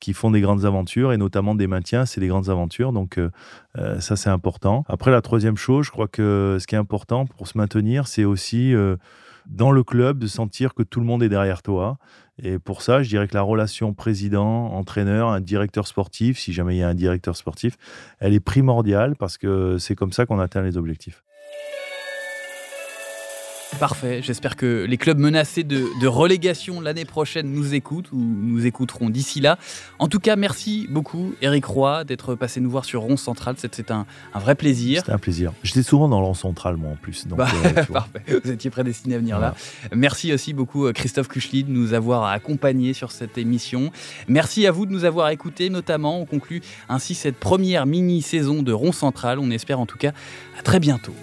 qui 0.05 0.13
font 0.13 0.31
des 0.31 0.43
grandes 0.43 0.67
aventures 0.67 1.15
et 1.15 1.17
notamment 1.17 1.55
des 1.55 1.67
maintiens, 1.67 2.05
c'est 2.05 2.21
des 2.21 2.29
grandes 2.29 2.51
aventures. 2.51 2.93
Donc 2.93 3.17
euh, 3.17 3.31
euh, 3.79 4.01
ça, 4.01 4.17
c'est 4.17 4.29
important. 4.29 4.85
Après, 4.87 5.11
la 5.11 5.23
troisième 5.23 5.57
chose, 5.57 5.87
je 5.87 5.91
crois 5.91 6.09
que 6.09 6.59
ce 6.61 6.67
qui 6.67 6.75
est 6.75 6.79
important 6.79 7.25
pour 7.25 7.49
se 7.49 7.57
maintenir, 7.57 8.07
c'est 8.07 8.25
aussi 8.25 8.75
dans 9.47 9.73
le 9.73 9.83
club 9.83 10.19
de 10.19 10.27
sentir 10.27 10.75
que 10.75 10.83
tout 10.83 11.01
le 11.01 11.07
monde 11.07 11.23
est 11.23 11.31
derrière 11.31 11.63
toi. 11.63 11.97
Et 12.43 12.59
pour 12.59 12.83
ça, 12.83 13.03
je 13.03 13.09
dirais 13.09 13.29
que 13.29 13.35
la 13.35 13.43
relation 13.43 13.95
président, 13.95 14.73
entraîneur, 14.75 15.29
un 15.29 15.41
directeur 15.41 15.87
sportif, 15.87 16.39
si 16.39 16.53
jamais 16.53 16.77
il 16.77 16.81
y 16.81 16.83
a 16.83 16.89
un 16.89 16.95
directeur 16.95 17.35
sportif, 17.35 17.77
elle 18.19 18.35
est 18.35 18.41
primordiale 18.41 19.17
parce 19.17 19.39
que 19.39 19.79
c'est 19.79 19.95
comme 19.95 20.13
ça 20.13 20.27
qu'on 20.27 20.39
atteint 20.39 20.63
les 20.63 20.77
objectifs. 20.77 21.25
Parfait. 23.79 24.21
J'espère 24.23 24.57
que 24.57 24.85
les 24.89 24.97
clubs 24.97 25.19
menacés 25.19 25.65
de, 25.65 26.07
relégation 26.07 26.81
l'année 26.81 27.05
prochaine 27.05 27.53
nous 27.53 27.75
écoutent 27.75 28.13
ou 28.13 28.19
nous 28.19 28.67
écouteront 28.67 29.11
d'ici 29.11 29.41
là. 29.41 29.59
En 29.99 30.09
tout 30.09 30.21
cas, 30.21 30.37
merci 30.37 30.87
beaucoup, 30.91 31.35
Eric 31.43 31.65
Roy, 31.65 32.05
d'être 32.05 32.35
passé 32.35 32.61
nous 32.61 32.71
voir 32.71 32.85
sur 32.85 33.03
Ronce 33.03 33.23
Central. 33.23 33.57
C'est 33.59 33.91
un, 33.91 34.07
vrai 34.35 34.55
plaisir. 34.55 35.01
C'était 35.01 35.13
un 35.13 35.19
plaisir. 35.19 35.53
J'étais 35.63 35.83
souvent 35.83 36.09
dans 36.09 36.23
Ronce 36.23 36.41
Central, 36.41 36.77
moi, 36.77 36.93
en 36.93 36.97
plus. 36.97 37.27
Bah, 37.27 37.49
euh, 37.65 37.85
parfait. 37.93 38.23
Vous 38.45 38.51
étiez 38.51 38.71
prédestiné 38.71 39.17
à 39.17 39.19
venir 39.19 39.39
là. 39.39 39.55
Merci 39.95 40.33
aussi 40.33 40.53
beaucoup, 40.53 40.87
euh, 40.87 40.93
Christophe 40.93 41.29
Kuchli, 41.29 41.65
de 41.65 41.71
nous 41.71 41.95
avoir 41.95 42.27
accompagnés 42.27 42.93
sur 42.93 43.11
cette 43.13 43.39
émission. 43.39 43.91
Merci 44.29 44.67
à 44.67 44.71
vous 44.71 44.87
de 44.87 44.93
nous 44.93 45.05
avoir 45.05 45.29
écoutés, 45.31 45.71
notamment. 45.71 46.21
On 46.21 46.27
conclut 46.27 46.63
ainsi 46.89 47.15
cette 47.15 47.37
première 47.37 47.87
mini-saison 47.87 48.63
de 48.63 48.73
Ronce 48.73 48.99
Central. 48.99 49.39
On 49.39 49.51
espère 49.51 49.81
en 49.81 49.87
tout 49.87 49.99
cas 49.99 50.13
à 50.59 50.63
très 50.63 50.81
bientôt. 50.81 51.15